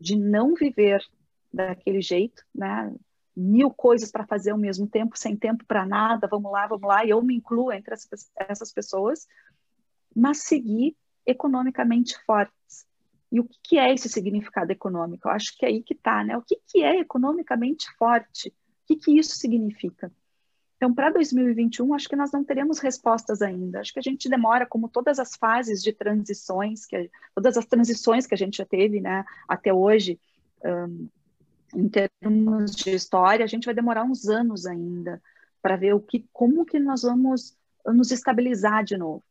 de 0.00 0.16
não 0.16 0.54
viver 0.54 1.00
daquele 1.52 2.00
jeito, 2.00 2.44
né? 2.54 2.94
mil 3.36 3.70
coisas 3.70 4.10
para 4.10 4.26
fazer 4.26 4.50
ao 4.50 4.58
mesmo 4.58 4.86
tempo, 4.88 5.16
sem 5.16 5.36
tempo 5.36 5.64
para 5.64 5.86
nada, 5.86 6.26
vamos 6.26 6.50
lá, 6.50 6.66
vamos 6.66 6.88
lá, 6.88 7.04
e 7.04 7.10
eu 7.10 7.22
me 7.22 7.36
incluo 7.36 7.72
entre 7.72 7.94
essas 8.36 8.72
pessoas, 8.72 9.28
mas 10.14 10.38
seguir 10.38 10.96
economicamente 11.24 12.18
fortes, 12.24 12.86
e 13.30 13.40
o 13.40 13.44
que, 13.44 13.58
que 13.62 13.78
é 13.78 13.92
esse 13.92 14.08
significado 14.08 14.72
econômico? 14.72 15.28
Eu 15.28 15.32
acho 15.32 15.56
que 15.56 15.64
é 15.64 15.68
aí 15.68 15.82
que 15.82 15.94
está, 15.94 16.24
né? 16.24 16.36
O 16.36 16.42
que, 16.42 16.58
que 16.66 16.82
é 16.82 16.98
economicamente 16.98 17.86
forte? 17.98 18.48
O 18.48 18.52
que, 18.86 18.96
que 18.96 19.18
isso 19.18 19.36
significa? 19.36 20.10
Então, 20.76 20.94
para 20.94 21.10
2021, 21.10 21.92
acho 21.92 22.08
que 22.08 22.16
nós 22.16 22.32
não 22.32 22.44
teremos 22.44 22.78
respostas 22.78 23.42
ainda. 23.42 23.80
Acho 23.80 23.92
que 23.92 23.98
a 23.98 24.02
gente 24.02 24.28
demora, 24.28 24.64
como 24.64 24.88
todas 24.88 25.18
as 25.18 25.36
fases 25.36 25.82
de 25.82 25.92
transições, 25.92 26.86
que, 26.86 27.10
todas 27.34 27.56
as 27.56 27.66
transições 27.66 28.26
que 28.26 28.34
a 28.34 28.38
gente 28.38 28.58
já 28.58 28.64
teve 28.64 29.00
né, 29.00 29.24
até 29.46 29.74
hoje, 29.74 30.18
um, 30.64 31.08
em 31.74 31.88
termos 31.88 32.74
de 32.74 32.90
história, 32.90 33.44
a 33.44 33.48
gente 33.48 33.64
vai 33.64 33.74
demorar 33.74 34.04
uns 34.04 34.28
anos 34.28 34.66
ainda 34.66 35.20
para 35.60 35.76
ver 35.76 35.94
o 35.94 36.00
que, 36.00 36.26
como 36.32 36.64
que 36.64 36.78
nós 36.78 37.02
vamos 37.02 37.56
nos 37.86 38.10
estabilizar 38.10 38.84
de 38.84 38.96
novo. 38.96 39.24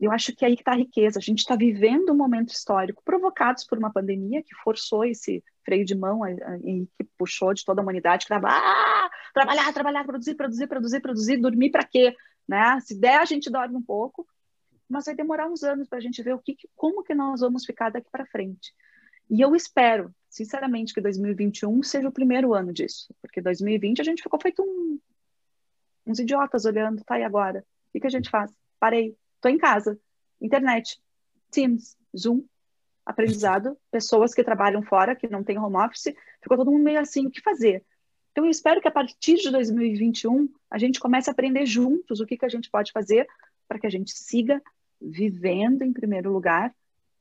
Eu 0.00 0.12
acho 0.12 0.34
que 0.34 0.44
aí 0.44 0.54
está 0.54 0.72
a 0.72 0.76
riqueza. 0.76 1.18
A 1.18 1.22
gente 1.22 1.40
está 1.40 1.56
vivendo 1.56 2.12
um 2.12 2.16
momento 2.16 2.50
histórico 2.50 3.02
provocados 3.04 3.64
por 3.64 3.78
uma 3.78 3.92
pandemia 3.92 4.42
que 4.42 4.54
forçou 4.62 5.04
esse 5.04 5.42
freio 5.64 5.84
de 5.84 5.94
mão 5.94 6.20
e 6.64 6.86
que 6.96 7.04
puxou 7.18 7.52
de 7.52 7.64
toda 7.64 7.80
a 7.80 7.82
humanidade 7.82 8.24
que 8.24 8.32
estava 8.32 8.48
ah, 8.48 9.10
trabalhar, 9.34 9.72
trabalhar, 9.72 10.04
produzir, 10.04 10.34
produzir, 10.34 10.66
produzir, 10.68 11.00
produzir, 11.00 11.36
dormir 11.38 11.70
para 11.70 11.84
quê? 11.84 12.16
Né? 12.46 12.78
Se 12.80 12.98
der, 12.98 13.20
a 13.20 13.24
gente 13.24 13.50
dorme 13.50 13.76
um 13.76 13.82
pouco, 13.82 14.26
mas 14.88 15.06
vai 15.06 15.14
demorar 15.14 15.48
uns 15.48 15.64
anos 15.64 15.88
para 15.88 15.98
a 15.98 16.00
gente 16.00 16.22
ver 16.22 16.34
o 16.34 16.38
que, 16.38 16.56
como 16.76 17.02
que 17.02 17.14
nós 17.14 17.40
vamos 17.40 17.64
ficar 17.64 17.90
daqui 17.90 18.08
para 18.10 18.24
frente. 18.24 18.72
E 19.30 19.40
eu 19.40 19.54
espero, 19.54 20.14
sinceramente, 20.28 20.94
que 20.94 21.00
2021 21.00 21.82
seja 21.82 22.08
o 22.08 22.12
primeiro 22.12 22.54
ano 22.54 22.72
disso, 22.72 23.14
porque 23.20 23.40
2020 23.40 24.00
a 24.00 24.04
gente 24.04 24.22
ficou 24.22 24.40
feito 24.40 24.62
um, 24.62 24.98
uns 26.06 26.18
idiotas 26.18 26.64
olhando, 26.64 27.04
tá, 27.04 27.18
e 27.18 27.24
agora? 27.24 27.60
O 27.60 27.92
que, 27.92 28.00
que 28.00 28.06
a 28.06 28.10
gente 28.10 28.30
faz? 28.30 28.50
Parei, 28.80 29.16
Estou 29.38 29.52
em 29.52 29.58
casa, 29.58 29.96
internet, 30.40 31.00
Teams, 31.48 31.96
Zoom, 32.16 32.44
aprendizado, 33.06 33.78
pessoas 33.88 34.34
que 34.34 34.42
trabalham 34.42 34.82
fora, 34.82 35.14
que 35.14 35.28
não 35.28 35.44
têm 35.44 35.58
home 35.58 35.76
office, 35.76 36.12
ficou 36.42 36.56
todo 36.56 36.72
mundo 36.72 36.82
meio 36.82 36.98
assim, 36.98 37.26
o 37.26 37.30
que 37.30 37.40
fazer? 37.40 37.84
Então, 38.32 38.44
eu 38.44 38.50
espero 38.50 38.80
que 38.80 38.88
a 38.88 38.90
partir 38.90 39.36
de 39.36 39.50
2021 39.50 40.48
a 40.70 40.76
gente 40.76 40.98
comece 40.98 41.30
a 41.30 41.32
aprender 41.32 41.66
juntos 41.66 42.20
o 42.20 42.26
que, 42.26 42.36
que 42.36 42.44
a 42.44 42.48
gente 42.48 42.68
pode 42.68 42.90
fazer 42.90 43.28
para 43.68 43.78
que 43.78 43.86
a 43.86 43.90
gente 43.90 44.10
siga 44.10 44.60
vivendo 45.00 45.82
em 45.82 45.92
primeiro 45.92 46.32
lugar 46.32 46.74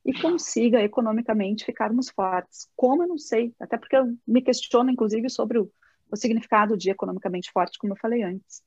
e 0.07 0.13
consiga 0.21 0.81
economicamente 0.81 1.65
ficarmos 1.65 2.09
fortes. 2.09 2.69
Como 2.77 3.03
eu 3.03 3.07
não 3.07 3.17
sei, 3.17 3.53
até 3.59 3.77
porque 3.77 3.97
eu 3.97 4.17
me 4.25 4.41
questiono, 4.41 4.89
inclusive, 4.89 5.29
sobre 5.29 5.59
o, 5.59 5.69
o 6.09 6.15
significado 6.15 6.77
de 6.77 6.89
economicamente 6.89 7.51
forte, 7.51 7.77
como 7.77 7.91
eu 7.91 7.97
falei 7.97 8.23
antes. 8.23 8.63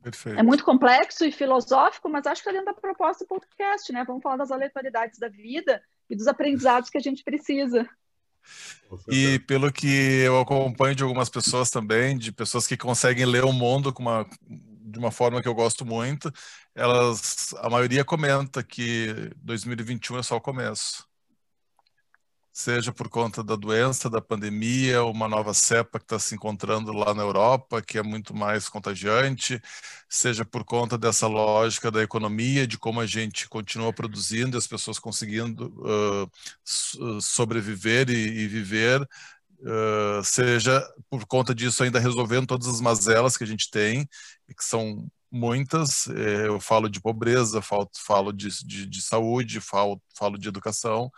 Perfeito. 0.00 0.38
É 0.38 0.42
muito 0.44 0.64
complexo 0.64 1.24
e 1.24 1.32
filosófico, 1.32 2.08
mas 2.08 2.24
acho 2.24 2.40
que 2.40 2.48
é 2.48 2.52
dentro 2.52 2.66
da 2.66 2.74
proposta 2.74 3.24
do 3.24 3.28
podcast, 3.28 3.92
né? 3.92 4.04
Vamos 4.06 4.22
falar 4.22 4.36
das 4.36 4.52
aleatoriedades 4.52 5.18
da 5.18 5.28
vida 5.28 5.82
e 6.08 6.14
dos 6.14 6.28
aprendizados 6.28 6.88
que 6.88 6.98
a 6.98 7.02
gente 7.02 7.24
precisa. 7.24 7.84
E 9.08 9.40
pelo 9.40 9.72
que 9.72 10.22
eu 10.24 10.40
acompanho 10.40 10.94
de 10.94 11.02
algumas 11.02 11.28
pessoas 11.28 11.68
também, 11.68 12.16
de 12.16 12.30
pessoas 12.30 12.64
que 12.64 12.76
conseguem 12.76 13.26
ler 13.26 13.44
o 13.44 13.52
mundo 13.52 13.92
com 13.92 14.02
uma, 14.02 14.24
de 14.90 14.98
uma 14.98 15.10
forma 15.10 15.42
que 15.42 15.48
eu 15.48 15.54
gosto 15.54 15.84
muito, 15.84 16.32
elas, 16.74 17.54
a 17.58 17.70
maioria 17.70 18.04
comenta 18.04 18.62
que 18.62 19.30
2021 19.36 20.18
é 20.18 20.22
só 20.22 20.36
o 20.36 20.40
começo. 20.40 21.08
Seja 22.52 22.92
por 22.92 23.08
conta 23.08 23.44
da 23.44 23.54
doença, 23.54 24.10
da 24.10 24.20
pandemia, 24.20 25.04
uma 25.04 25.28
nova 25.28 25.54
cepa 25.54 26.00
que 26.00 26.04
está 26.04 26.18
se 26.18 26.34
encontrando 26.34 26.92
lá 26.92 27.14
na 27.14 27.22
Europa, 27.22 27.80
que 27.80 27.96
é 27.98 28.02
muito 28.02 28.34
mais 28.34 28.68
contagiante, 28.68 29.62
seja 30.08 30.44
por 30.44 30.64
conta 30.64 30.98
dessa 30.98 31.28
lógica 31.28 31.88
da 31.88 32.02
economia, 32.02 32.66
de 32.66 32.76
como 32.76 33.00
a 33.00 33.06
gente 33.06 33.48
continua 33.48 33.92
produzindo 33.92 34.56
e 34.56 34.58
as 34.58 34.66
pessoas 34.66 34.98
conseguindo 34.98 35.72
uh, 35.84 37.20
sobreviver 37.22 38.10
e, 38.10 38.14
e 38.14 38.48
viver, 38.48 39.08
uh, 39.60 40.24
seja 40.24 40.86
por 41.10 41.26
conta 41.26 41.54
disso 41.54 41.82
ainda 41.82 41.98
resolvendo 41.98 42.46
todas 42.46 42.66
as 42.68 42.80
mazelas 42.80 43.36
que 43.36 43.44
a 43.44 43.46
gente 43.46 43.70
tem, 43.70 44.06
que 44.56 44.64
são 44.64 45.06
muitas. 45.30 46.08
Eh, 46.08 46.46
eu 46.46 46.58
falo 46.60 46.88
de 46.88 47.00
pobreza, 47.00 47.60
falo, 47.60 47.88
falo 48.06 48.32
de, 48.32 48.48
de, 48.64 48.86
de 48.86 49.02
saúde, 49.02 49.60
falo, 49.60 50.00
falo 50.16 50.38
de 50.38 50.48
educação 50.48 51.10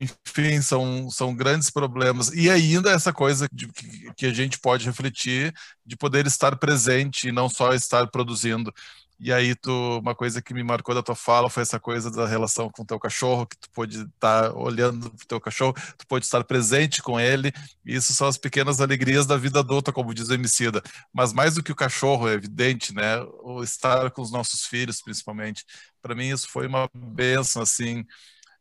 enfim, 0.00 0.60
são, 0.60 1.10
são 1.10 1.34
grandes 1.34 1.70
problemas. 1.70 2.30
E 2.30 2.50
ainda 2.50 2.90
essa 2.90 3.12
coisa 3.12 3.48
de, 3.52 3.68
que, 3.68 4.12
que 4.14 4.26
a 4.26 4.32
gente 4.32 4.58
pode 4.58 4.84
refletir 4.84 5.54
de 5.86 5.96
poder 5.96 6.26
estar 6.26 6.56
presente 6.56 7.28
e 7.28 7.32
não 7.32 7.48
só 7.48 7.72
estar 7.72 8.06
produzindo. 8.08 8.72
E 9.20 9.32
aí, 9.32 9.54
tu, 9.54 9.98
uma 9.98 10.14
coisa 10.14 10.40
que 10.40 10.54
me 10.54 10.62
marcou 10.62 10.94
da 10.94 11.02
tua 11.02 11.16
fala 11.16 11.50
foi 11.50 11.62
essa 11.62 11.80
coisa 11.80 12.08
da 12.10 12.24
relação 12.26 12.70
com 12.70 12.82
o 12.82 12.86
teu 12.86 13.00
cachorro, 13.00 13.46
que 13.46 13.56
tu 13.58 13.68
pode 13.70 14.02
estar 14.02 14.52
olhando 14.56 15.10
para 15.10 15.24
o 15.24 15.26
teu 15.26 15.40
cachorro, 15.40 15.74
tu 15.96 16.06
pode 16.06 16.24
estar 16.24 16.44
presente 16.44 17.02
com 17.02 17.18
ele. 17.18 17.52
isso 17.84 18.14
são 18.14 18.28
as 18.28 18.38
pequenas 18.38 18.80
alegrias 18.80 19.26
da 19.26 19.36
vida 19.36 19.58
adulta, 19.58 19.92
como 19.92 20.14
diz 20.14 20.28
o 20.28 20.34
Emicida. 20.34 20.82
Mas 21.12 21.32
mais 21.32 21.54
do 21.54 21.62
que 21.62 21.72
o 21.72 21.76
cachorro, 21.76 22.28
é 22.28 22.34
evidente, 22.34 22.94
né? 22.94 23.20
O 23.42 23.62
estar 23.62 24.10
com 24.12 24.22
os 24.22 24.30
nossos 24.30 24.64
filhos, 24.64 25.02
principalmente. 25.02 25.64
Para 26.00 26.14
mim, 26.14 26.28
isso 26.28 26.48
foi 26.48 26.66
uma 26.68 26.88
benção, 26.94 27.62
assim, 27.62 28.04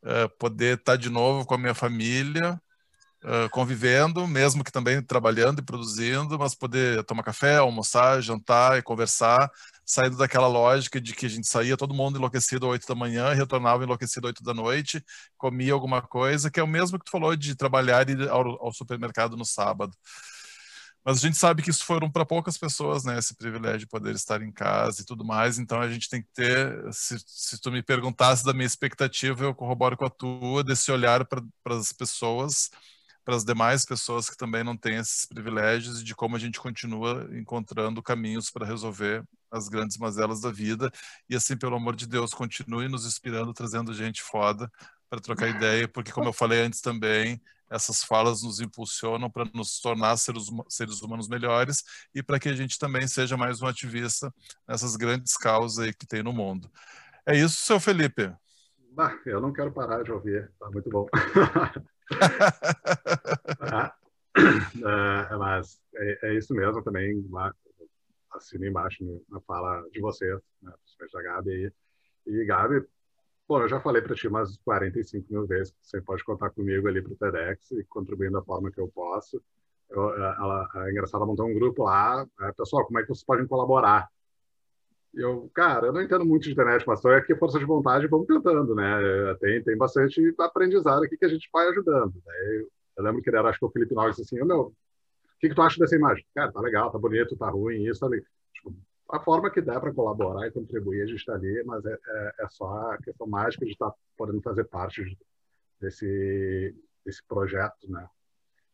uh, 0.03 0.30
poder 0.39 0.80
estar 0.80 0.95
de 0.95 1.10
novo 1.10 1.45
com 1.45 1.53
a 1.55 1.58
minha 1.58 1.76
família, 1.76 2.60
convivendo, 3.51 4.25
mesmo 4.28 4.63
que 4.63 4.71
também 4.71 5.01
trabalhando 5.01 5.59
e 5.59 5.61
produzindo, 5.61 6.39
mas 6.39 6.55
poder 6.55 7.03
tomar 7.03 7.23
café, 7.23 7.57
almoçar, 7.57 8.21
jantar 8.21 8.78
e 8.78 8.82
conversar, 8.82 9.51
saindo 9.86 10.17
daquela 10.17 10.47
lógica 10.47 10.99
de 10.99 11.13
que 11.13 11.25
a 11.25 11.30
gente 11.30 11.47
saía 11.47 11.78
todo 11.78 11.93
mundo 11.93 12.17
enlouquecido 12.17 12.65
às 12.67 12.71
8 12.73 12.88
da 12.88 12.95
manhã, 12.95 13.34
retornava 13.34 13.84
enlouquecido 13.84 14.28
às 14.28 14.30
8 14.30 14.43
da 14.43 14.53
noite, 14.53 15.03
comia 15.38 15.73
alguma 15.73 16.01
coisa, 16.01 16.51
que 16.51 16.59
é 16.59 16.63
o 16.63 16.67
mesmo 16.67 16.99
que 16.99 17.05
tu 17.05 17.11
falou 17.11 17.36
de 17.36 17.55
trabalhar 17.55 18.07
e 18.09 18.13
ir 18.13 18.30
ao, 18.30 18.65
ao 18.65 18.73
supermercado 18.73 19.36
no 19.36 19.45
sábado. 19.45 19.93
Mas 21.07 21.19
a 21.19 21.21
gente 21.21 21.38
sabe 21.38 21.63
que 21.63 21.69
isso 21.69 21.86
foram 21.86 22.11
para 22.11 22.25
poucas 22.25 22.57
pessoas, 22.57 23.05
né? 23.05 23.17
Esse 23.17 23.34
privilégio 23.34 23.80
de 23.80 23.88
poder 23.88 24.13
estar 24.13 24.41
em 24.41 24.51
casa 24.51 25.01
e 25.01 25.05
tudo 25.05 25.23
mais. 25.23 25.57
Então 25.57 25.80
a 25.80 25.89
gente 25.89 26.09
tem 26.09 26.21
que 26.21 26.28
ter, 26.34 26.93
se, 26.93 27.17
se 27.25 27.61
tu 27.61 27.71
me 27.71 27.82
perguntasse 27.82 28.43
da 28.43 28.51
minha 28.51 28.65
expectativa, 28.65 29.45
eu 29.45 29.55
corroboro 29.55 29.95
com 29.95 30.03
a 30.03 30.09
tua, 30.09 30.65
desse 30.65 30.91
olhar 30.91 31.23
para 31.25 31.41
as 31.67 31.93
pessoas, 31.93 32.69
para 33.28 33.36
as 33.36 33.43
demais 33.43 33.84
pessoas 33.84 34.30
que 34.30 34.38
também 34.38 34.63
não 34.63 34.78
têm 34.78 34.95
esses 34.95 35.25
privilégios 35.25 35.99
e 35.99 36.03
de 36.05 36.15
como 36.15 36.38
a 36.38 36.39
gente 36.39 36.61
continua 36.61 37.28
encontrando 37.34 38.01
caminhos 38.01 38.49
para 38.49 38.65
resolver 38.65 39.21
as 39.51 39.67
grandes 39.67 39.97
mazelas 39.97 40.39
da 40.39 40.49
vida. 40.49 40.89
E 41.30 41.36
assim, 41.36 41.57
pelo 41.57 41.75
amor 41.75 41.93
de 41.93 42.07
Deus, 42.07 42.34
continue 42.34 42.88
nos 42.88 43.05
inspirando, 43.05 43.53
trazendo 43.53 43.93
gente 43.93 44.23
foda 44.23 44.71
para 45.09 45.19
trocar 45.19 45.49
ideia, 45.49 45.89
porque 45.89 46.09
como 46.09 46.30
eu 46.30 46.32
falei 46.32 46.61
antes 46.61 46.80
também, 46.80 47.41
essas 47.69 48.01
falas 48.01 48.43
nos 48.43 48.61
impulsionam 48.61 49.30
para 49.30 49.43
nos 49.53 49.82
tornar 49.82 50.15
seres, 50.15 50.45
seres 50.69 51.01
humanos 51.01 51.28
melhores 51.28 51.84
e 52.15 52.23
para 52.23 52.39
que 52.39 52.47
a 52.47 52.55
gente 52.55 52.80
também 52.80 53.09
seja 53.09 53.36
mais 53.36 53.61
um 53.61 53.67
ativista 53.67 54.34
nessas 54.65 54.95
grandes 54.95 55.36
causas 55.36 55.91
que 55.99 56.07
tem 56.07 56.23
no 56.23 56.32
mundo. 56.32 56.71
É 57.25 57.36
isso, 57.36 57.57
seu 57.57 57.78
Felipe. 57.78 58.34
Bah, 58.91 59.19
eu 59.25 59.41
não 59.41 59.51
quero 59.51 59.73
parar 59.73 60.01
de 60.01 60.13
ouvir, 60.13 60.49
tá 60.57 60.71
muito 60.71 60.89
bom. 60.89 61.07
ah, 63.72 63.93
é, 65.32 65.36
mas 65.36 65.82
é, 65.95 66.20
é, 66.24 66.38
isso 66.38 66.53
mesmo 66.53 66.84
também, 66.84 67.24
assino 68.32 68.66
embaixo 68.66 69.03
na 69.30 69.39
fala 69.41 69.84
de 69.91 69.99
vocês, 69.99 70.39
né, 70.62 70.72
principalmente 70.84 71.14
da 71.14 71.22
Gabi 71.22 71.51
aí. 71.51 71.72
E 72.28 72.45
Gabi, 72.45 72.86
Bom, 73.47 73.62
eu 73.62 73.70
já 73.70 73.80
falei 73.80 74.01
para 74.01 74.14
ti 74.14 74.28
umas 74.28 74.58
45 74.58 75.26
mil 75.32 75.47
vezes 75.47 75.74
você 75.82 76.01
pode 76.01 76.22
contar 76.26 76.49
comigo 76.49 76.86
ali 76.86 77.01
para 77.01 77.14
o 77.14 77.16
TEDx 77.16 77.72
e 77.72 77.84
contribuir 77.86 78.30
da 78.30 78.41
forma 78.41 78.70
que 78.70 78.80
eu 78.80 78.89
posso. 78.89 79.41
Eu, 79.89 80.14
ela, 80.14 80.70
é 80.76 80.91
engraçado, 80.91 81.22
ela 81.22 81.28
montou 81.28 81.47
um 81.47 81.53
grupo 81.53 81.86
lá. 81.86 82.28
É, 82.41 82.51
Pessoal, 82.51 82.86
como 82.86 82.99
é 82.99 83.03
que 83.03 83.08
vocês 83.08 83.24
podem 83.24 83.47
colaborar? 83.47 84.10
Eu, 85.14 85.49
cara, 85.53 85.88
eu 85.88 85.93
não 85.93 86.01
entendo 86.01 86.26
muito 86.26 86.43
de 86.43 86.51
internet, 86.51 86.84
mas 86.86 87.01
só 87.01 87.12
é 87.12 87.22
que 87.22 87.36
força 87.36 87.58
de 87.58 87.66
vontade 87.66 88.08
vamos 88.08 88.28
tentando, 88.28 88.76
né? 88.76 89.36
Tem, 89.39 89.64
tem 89.64 89.78
bastante 89.78 90.22
aprendizado 90.39 91.03
aqui 91.03 91.18
que 91.18 91.26
a 91.26 91.30
gente 91.30 91.49
vai 91.51 91.68
ajudando. 91.70 92.14
Né? 92.26 92.34
Eu, 92.60 92.72
eu 92.97 93.03
lembro 93.03 93.22
que 93.22 93.30
era, 93.30 93.41
acho 93.49 93.60
que 93.60 93.66
o 93.66 93.72
Felipe 93.72 93.95
Noves 93.95 94.16
disse 94.16 94.36
assim, 94.36 94.45
meu, 94.45 94.62
o 94.62 94.74
que, 95.39 95.49
que 95.49 95.55
tu 95.55 95.62
acha 95.62 95.80
dessa 95.80 95.95
imagem? 95.95 96.26
Cara, 96.36 96.51
tá 96.51 96.60
legal, 96.60 96.91
tá 96.91 96.97
bonito, 96.97 97.38
tá 97.38 97.49
ruim, 97.49 97.84
isso, 97.86 97.99
tá 97.99 98.08
legal. 98.08 98.28
Tipo, 98.53 98.76
a 99.10 99.20
forma 99.20 99.51
que 99.51 99.62
der 99.62 99.80
para 99.80 99.93
colaborar 99.93 100.47
e 100.47 100.51
contribuir, 100.51 101.03
a 101.03 101.05
gente 101.05 101.20
está 101.20 101.34
ali, 101.34 101.64
mas 101.64 101.86
é, 101.86 101.93
é, 101.93 102.34
é, 102.39 102.47
só 102.49 102.91
a 102.91 102.97
questão 102.97 103.28
mágica 103.28 103.66
de 103.66 103.72
estar 103.72 103.89
tá 103.89 103.95
podendo 104.18 104.41
fazer 104.41 104.66
parte 104.66 105.18
desse, 105.80 106.76
desse 107.05 107.24
projeto, 107.28 107.89
né? 107.89 108.08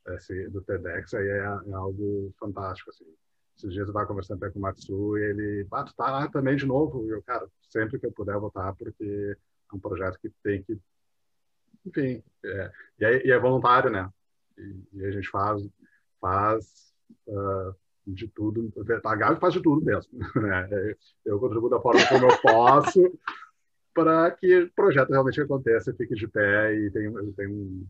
Esse, 0.09 0.49
do 0.49 0.61
TEDx, 0.61 1.13
aí 1.13 1.27
é, 1.27 1.37
é 1.69 1.73
algo 1.73 2.33
fantástico, 2.39 2.89
assim. 2.89 3.05
Esses 3.55 3.71
dias 3.71 3.87
eu 3.87 3.91
estava 3.91 4.07
conversando 4.07 4.43
até 4.43 4.51
com 4.51 4.59
o 4.59 4.61
Matsu 4.61 5.17
e 5.17 5.23
ele, 5.23 5.67
ah, 5.71 5.83
tu 5.83 5.93
tá 5.95 6.09
lá 6.09 6.27
também 6.29 6.55
de 6.55 6.65
novo? 6.65 7.05
E 7.05 7.09
eu, 7.09 7.21
cara, 7.23 7.47
sempre 7.69 7.99
que 7.99 8.05
eu 8.05 8.11
puder 8.11 8.37
voltar, 8.37 8.73
porque 8.75 9.37
é 9.71 9.75
um 9.75 9.79
projeto 9.79 10.19
que 10.19 10.29
tem 10.43 10.63
que, 10.63 10.79
enfim, 11.85 12.23
é, 12.43 12.71
e, 12.99 13.05
é, 13.05 13.27
e 13.27 13.31
é 13.31 13.39
voluntário, 13.39 13.89
né? 13.89 14.09
E, 14.57 14.83
e, 14.93 15.05
a 15.05 15.11
gente 15.11 15.29
faz, 15.29 15.61
faz 16.19 16.93
uh, 17.27 17.75
de 18.05 18.27
tudo. 18.27 18.71
A 19.03 19.15
Gabi 19.15 19.39
faz 19.39 19.53
de 19.53 19.61
tudo 19.61 19.83
mesmo. 19.83 20.11
Né? 20.41 20.95
Eu 21.25 21.39
contribuo 21.39 21.69
da 21.69 21.79
forma 21.79 22.01
como 22.07 22.25
eu 22.25 22.41
posso 22.41 23.19
para 23.93 24.31
que 24.31 24.63
o 24.63 24.73
projeto 24.73 25.09
realmente 25.09 25.39
aconteça, 25.39 25.93
fique 25.93 26.15
de 26.15 26.27
pé 26.27 26.73
e 26.73 26.91
tenha, 26.91 27.11
tenha 27.35 27.49
um, 27.49 27.87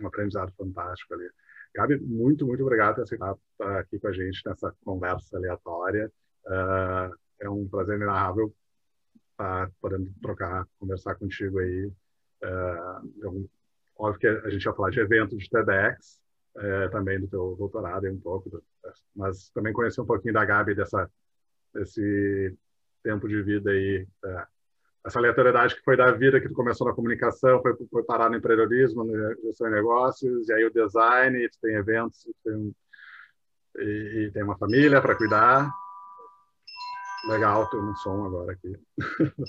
um 0.00 0.06
aprendizado 0.06 0.52
fantástico 0.56 1.14
ali. 1.14 1.28
Gabi, 1.74 1.98
muito, 2.00 2.46
muito 2.46 2.62
obrigado 2.62 2.96
por 2.96 3.02
estar 3.04 3.78
aqui 3.78 3.98
com 3.98 4.08
a 4.08 4.12
gente 4.12 4.42
nessa 4.44 4.74
conversa 4.84 5.36
aleatória. 5.36 6.12
Uh, 6.44 7.14
é 7.40 7.48
um 7.48 7.66
prazer 7.66 7.96
inenarrável 7.96 8.54
estar 9.30 9.70
podendo 9.80 10.12
trocar, 10.20 10.66
conversar 10.78 11.14
contigo 11.14 11.58
aí. 11.58 11.86
Uh, 12.44 13.48
óbvio 13.96 14.20
que 14.20 14.26
a 14.26 14.50
gente 14.50 14.64
ia 14.64 14.72
falar 14.74 14.90
de 14.90 15.00
evento 15.00 15.36
de 15.36 15.48
TEDx, 15.48 16.20
é, 16.56 16.88
também 16.88 17.18
do 17.18 17.28
teu 17.28 17.56
doutorado, 17.56 18.06
um 18.08 18.20
pouco, 18.20 18.62
mas 19.14 19.48
também 19.50 19.72
conhecer 19.72 20.00
um 20.00 20.06
pouquinho 20.06 20.34
da 20.34 20.44
Gabi, 20.44 20.74
dessa, 20.74 21.10
desse 21.72 22.54
tempo 23.02 23.26
de 23.26 23.42
vida 23.42 23.70
aí, 23.70 24.06
é, 24.24 24.46
essa 25.04 25.18
aleatoriedade 25.18 25.74
que 25.74 25.82
foi 25.82 25.96
da 25.96 26.10
vida, 26.12 26.40
que 26.40 26.48
tu 26.48 26.54
começou 26.54 26.86
na 26.86 26.94
comunicação, 26.94 27.60
foi, 27.60 27.74
foi 27.90 28.02
parar 28.04 28.30
no 28.30 28.36
empreendedorismo, 28.36 29.04
na 29.04 29.34
gestão 29.42 29.68
de 29.68 29.74
negócios, 29.74 30.48
e 30.48 30.52
aí 30.52 30.64
o 30.64 30.72
design, 30.72 31.48
tu 31.48 31.58
tem 31.60 31.74
eventos, 31.74 32.22
tu 32.22 32.34
tem, 32.44 32.74
e, 33.78 34.26
e 34.26 34.30
tem 34.32 34.42
uma 34.42 34.56
família 34.56 35.00
para 35.00 35.16
cuidar. 35.16 35.72
Legal, 37.26 37.68
tem 37.68 37.80
um 37.80 37.94
som 37.96 38.24
agora 38.24 38.52
aqui. 38.52 38.76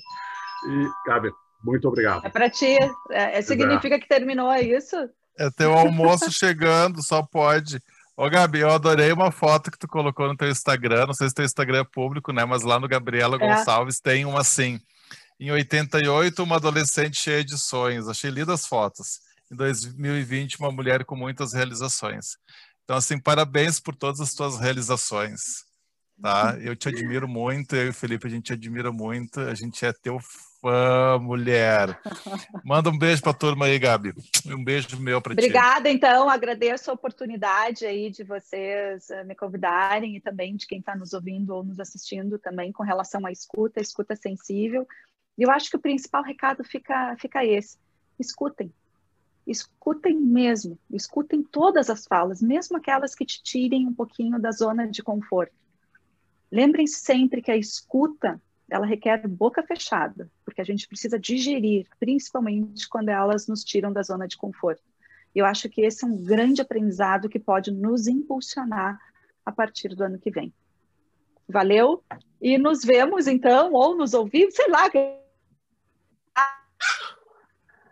e, 0.70 0.90
Gabi, 1.08 1.32
muito 1.64 1.88
obrigado. 1.88 2.26
É 2.26 2.30
para 2.30 2.50
ti. 2.50 2.78
É, 3.12 3.42
significa 3.42 4.00
que 4.00 4.08
terminou, 4.08 4.52
é 4.52 4.62
isso? 4.62 4.96
É 5.38 5.50
teu 5.52 5.74
almoço 5.74 6.30
chegando, 6.34 7.04
só 7.04 7.24
pode. 7.24 7.80
Ô, 8.16 8.30
Gabi, 8.30 8.60
eu 8.60 8.70
adorei 8.70 9.12
uma 9.12 9.32
foto 9.32 9.72
que 9.72 9.78
tu 9.78 9.88
colocou 9.88 10.28
no 10.28 10.38
teu 10.38 10.48
Instagram. 10.48 11.08
Não 11.08 11.14
sei 11.14 11.28
se 11.28 11.36
teu 11.36 11.46
Instagram 11.46 11.82
é 11.82 11.84
público, 11.84 12.32
né? 12.32 12.46
Mas 12.46 12.64
lá 12.64 12.80
no 12.80 12.88
Gabriela 12.88 13.38
é. 13.38 13.40
Gonçalves 13.40 14.00
tem 14.00 14.24
uma 14.24 14.42
assim. 14.42 14.80
Em 15.44 15.52
88, 15.52 16.42
uma 16.42 16.56
adolescente 16.56 17.18
cheia 17.18 17.44
de 17.44 17.58
sonhos. 17.58 18.08
Achei 18.08 18.30
lindas 18.30 18.62
as 18.62 18.66
fotos. 18.66 19.20
Em 19.52 19.56
2020, 19.58 20.58
uma 20.58 20.72
mulher 20.72 21.04
com 21.04 21.18
muitas 21.18 21.52
realizações. 21.52 22.38
Então, 22.86 22.96
assim, 22.96 23.20
parabéns 23.20 23.78
por 23.78 23.94
todas 23.94 24.22
as 24.22 24.34
tuas 24.34 24.58
realizações. 24.58 25.66
Tá? 26.22 26.58
Eu 26.62 26.78
te 26.78 26.88
admiro 26.88 27.28
muito, 27.28 27.76
eu 27.76 27.88
e 27.88 27.90
o 27.90 27.94
Felipe, 27.94 28.26
a 28.26 28.30
gente 28.30 28.46
te 28.46 28.54
admira 28.54 28.90
muito. 28.90 29.42
A 29.42 29.54
gente 29.54 29.86
é 29.86 29.92
teu 29.92 30.18
fã, 30.62 31.20
mulher. 31.20 32.00
Manda 32.64 32.90
um 32.90 32.98
beijo 32.98 33.22
para 33.22 33.32
a 33.32 33.36
turma 33.36 33.66
aí, 33.66 33.78
Gabi. 33.78 34.14
Um 34.46 34.64
beijo 34.64 34.98
meu 34.98 35.22
para 35.22 35.36
ti. 35.36 35.40
Obrigada, 35.40 35.90
então. 35.90 36.30
Agradeço 36.30 36.90
a 36.90 36.94
oportunidade 36.94 37.86
aí 37.86 38.10
de 38.10 38.24
vocês 38.24 39.10
eh, 39.10 39.26
me 39.26 39.36
convidarem 39.36 40.16
e 40.16 40.22
também 40.22 40.56
de 40.56 40.66
quem 40.66 40.80
está 40.80 40.96
nos 40.96 41.12
ouvindo 41.12 41.54
ou 41.54 41.66
nos 41.66 41.82
assistindo 41.82 42.40
também 42.40 42.72
com 42.72 42.82
relação 42.82 43.26
à 43.26 43.32
escuta, 43.34 43.82
escuta 43.82 44.16
sensível. 44.16 44.88
E 45.38 45.44
eu 45.44 45.52
acho 45.52 45.70
que 45.70 45.78
o 45.78 45.82
principal 45.82 46.24
recado 46.24 46.64
fica, 46.64 47.16
fica 47.18 47.44
esse. 47.46 47.78
Escutem. 48.20 48.72
Escutem 49.46 50.16
mesmo. 50.16 50.78
Escutem 50.92 51.44
todas 51.44 51.90
as 51.90 52.06
falas, 52.06 52.42
mesmo 52.42 52.78
aquelas 52.78 53.16
que 53.16 53.26
te 53.26 53.42
tirem 53.42 53.88
um 53.88 53.94
pouquinho 53.94 54.40
da 54.40 54.52
zona 54.52 54.88
de 54.88 55.02
conforto. 55.02 55.54
Lembrem-se 56.52 57.00
sempre 57.00 57.42
que 57.42 57.52
a 57.52 57.58
escuta 57.58 58.40
ela 58.70 58.86
requer 58.86 59.28
boca 59.28 59.62
fechada, 59.62 60.30
porque 60.46 60.62
a 60.62 60.64
gente 60.64 60.88
precisa 60.88 61.20
digerir, 61.20 61.88
principalmente 62.00 62.88
quando 62.88 63.10
elas 63.10 63.48
nos 63.48 63.64
tiram 63.64 63.92
da 63.92 64.02
zona 64.02 64.28
de 64.28 64.38
conforto. 64.38 64.82
Eu 65.36 65.46
acho 65.46 65.68
que 65.68 65.82
esse 65.82 66.04
é 66.04 66.08
um 66.08 66.24
grande 66.24 66.62
aprendizado 66.62 67.28
que 67.28 67.40
pode 67.40 67.72
nos 67.72 68.08
impulsionar 68.08 69.00
a 69.46 69.52
partir 69.52 69.90
do 69.90 70.04
ano 70.04 70.20
que 70.20 70.32
vem. 70.32 70.54
Valeu? 71.48 72.04
E 72.42 72.58
nos 72.58 72.84
vemos 72.84 73.28
então, 73.28 73.74
ou 73.74 73.96
nos 73.96 74.14
ouvimos, 74.14 74.56
sei 74.56 74.70
lá, 74.70 74.90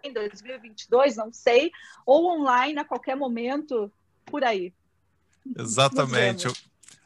em 0.03 0.13
2022, 0.13 1.15
não 1.15 1.31
sei, 1.31 1.71
ou 2.05 2.31
online 2.31 2.79
a 2.79 2.85
qualquer 2.85 3.15
momento 3.15 3.91
por 4.25 4.43
aí. 4.43 4.73
Exatamente. 5.57 6.47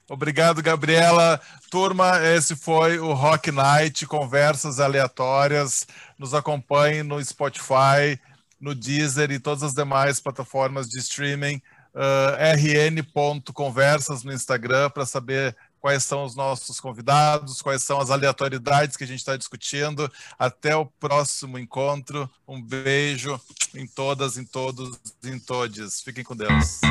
Obrigado, 0.08 0.62
Gabriela. 0.62 1.42
Turma, 1.72 2.24
esse 2.24 2.56
foi 2.56 3.00
o 3.00 3.14
Rock 3.14 3.52
Night, 3.52 4.06
conversas 4.06 4.80
aleatórias. 4.80 5.88
Nos 6.18 6.34
acompanhe 6.34 7.02
no 7.02 7.24
Spotify, 7.24 8.20
no 8.60 8.76
Deezer 8.76 9.32
e 9.32 9.40
todas 9.40 9.64
as 9.64 9.74
demais 9.74 10.20
plataformas 10.20 10.88
de 10.88 11.00
streaming. 11.00 11.62
Uh, 11.96 12.92
rn.conversas 12.92 14.24
no 14.24 14.34
Instagram 14.34 14.90
para 14.90 15.06
saber 15.06 15.56
quais 15.86 16.04
são 16.04 16.24
os 16.24 16.34
nossos 16.34 16.80
convidados, 16.80 17.62
quais 17.62 17.84
são 17.84 18.02
as 18.02 18.10
aleatoriedades 18.10 18.98
que 18.98 19.04
a 19.04 19.08
gente 19.08 19.20
está 19.20 19.38
discutindo. 19.38 20.12
Até 20.40 20.76
o 20.76 20.84
próximo 20.84 21.60
encontro. 21.60 22.28
Um 22.48 22.60
beijo 22.60 23.40
em 23.72 23.86
todas, 23.86 24.36
em 24.36 24.46
todos, 24.46 25.00
em 25.24 25.38
todes. 25.38 26.02
Fiquem 26.02 26.24
com 26.24 26.36
Deus. 26.36 26.82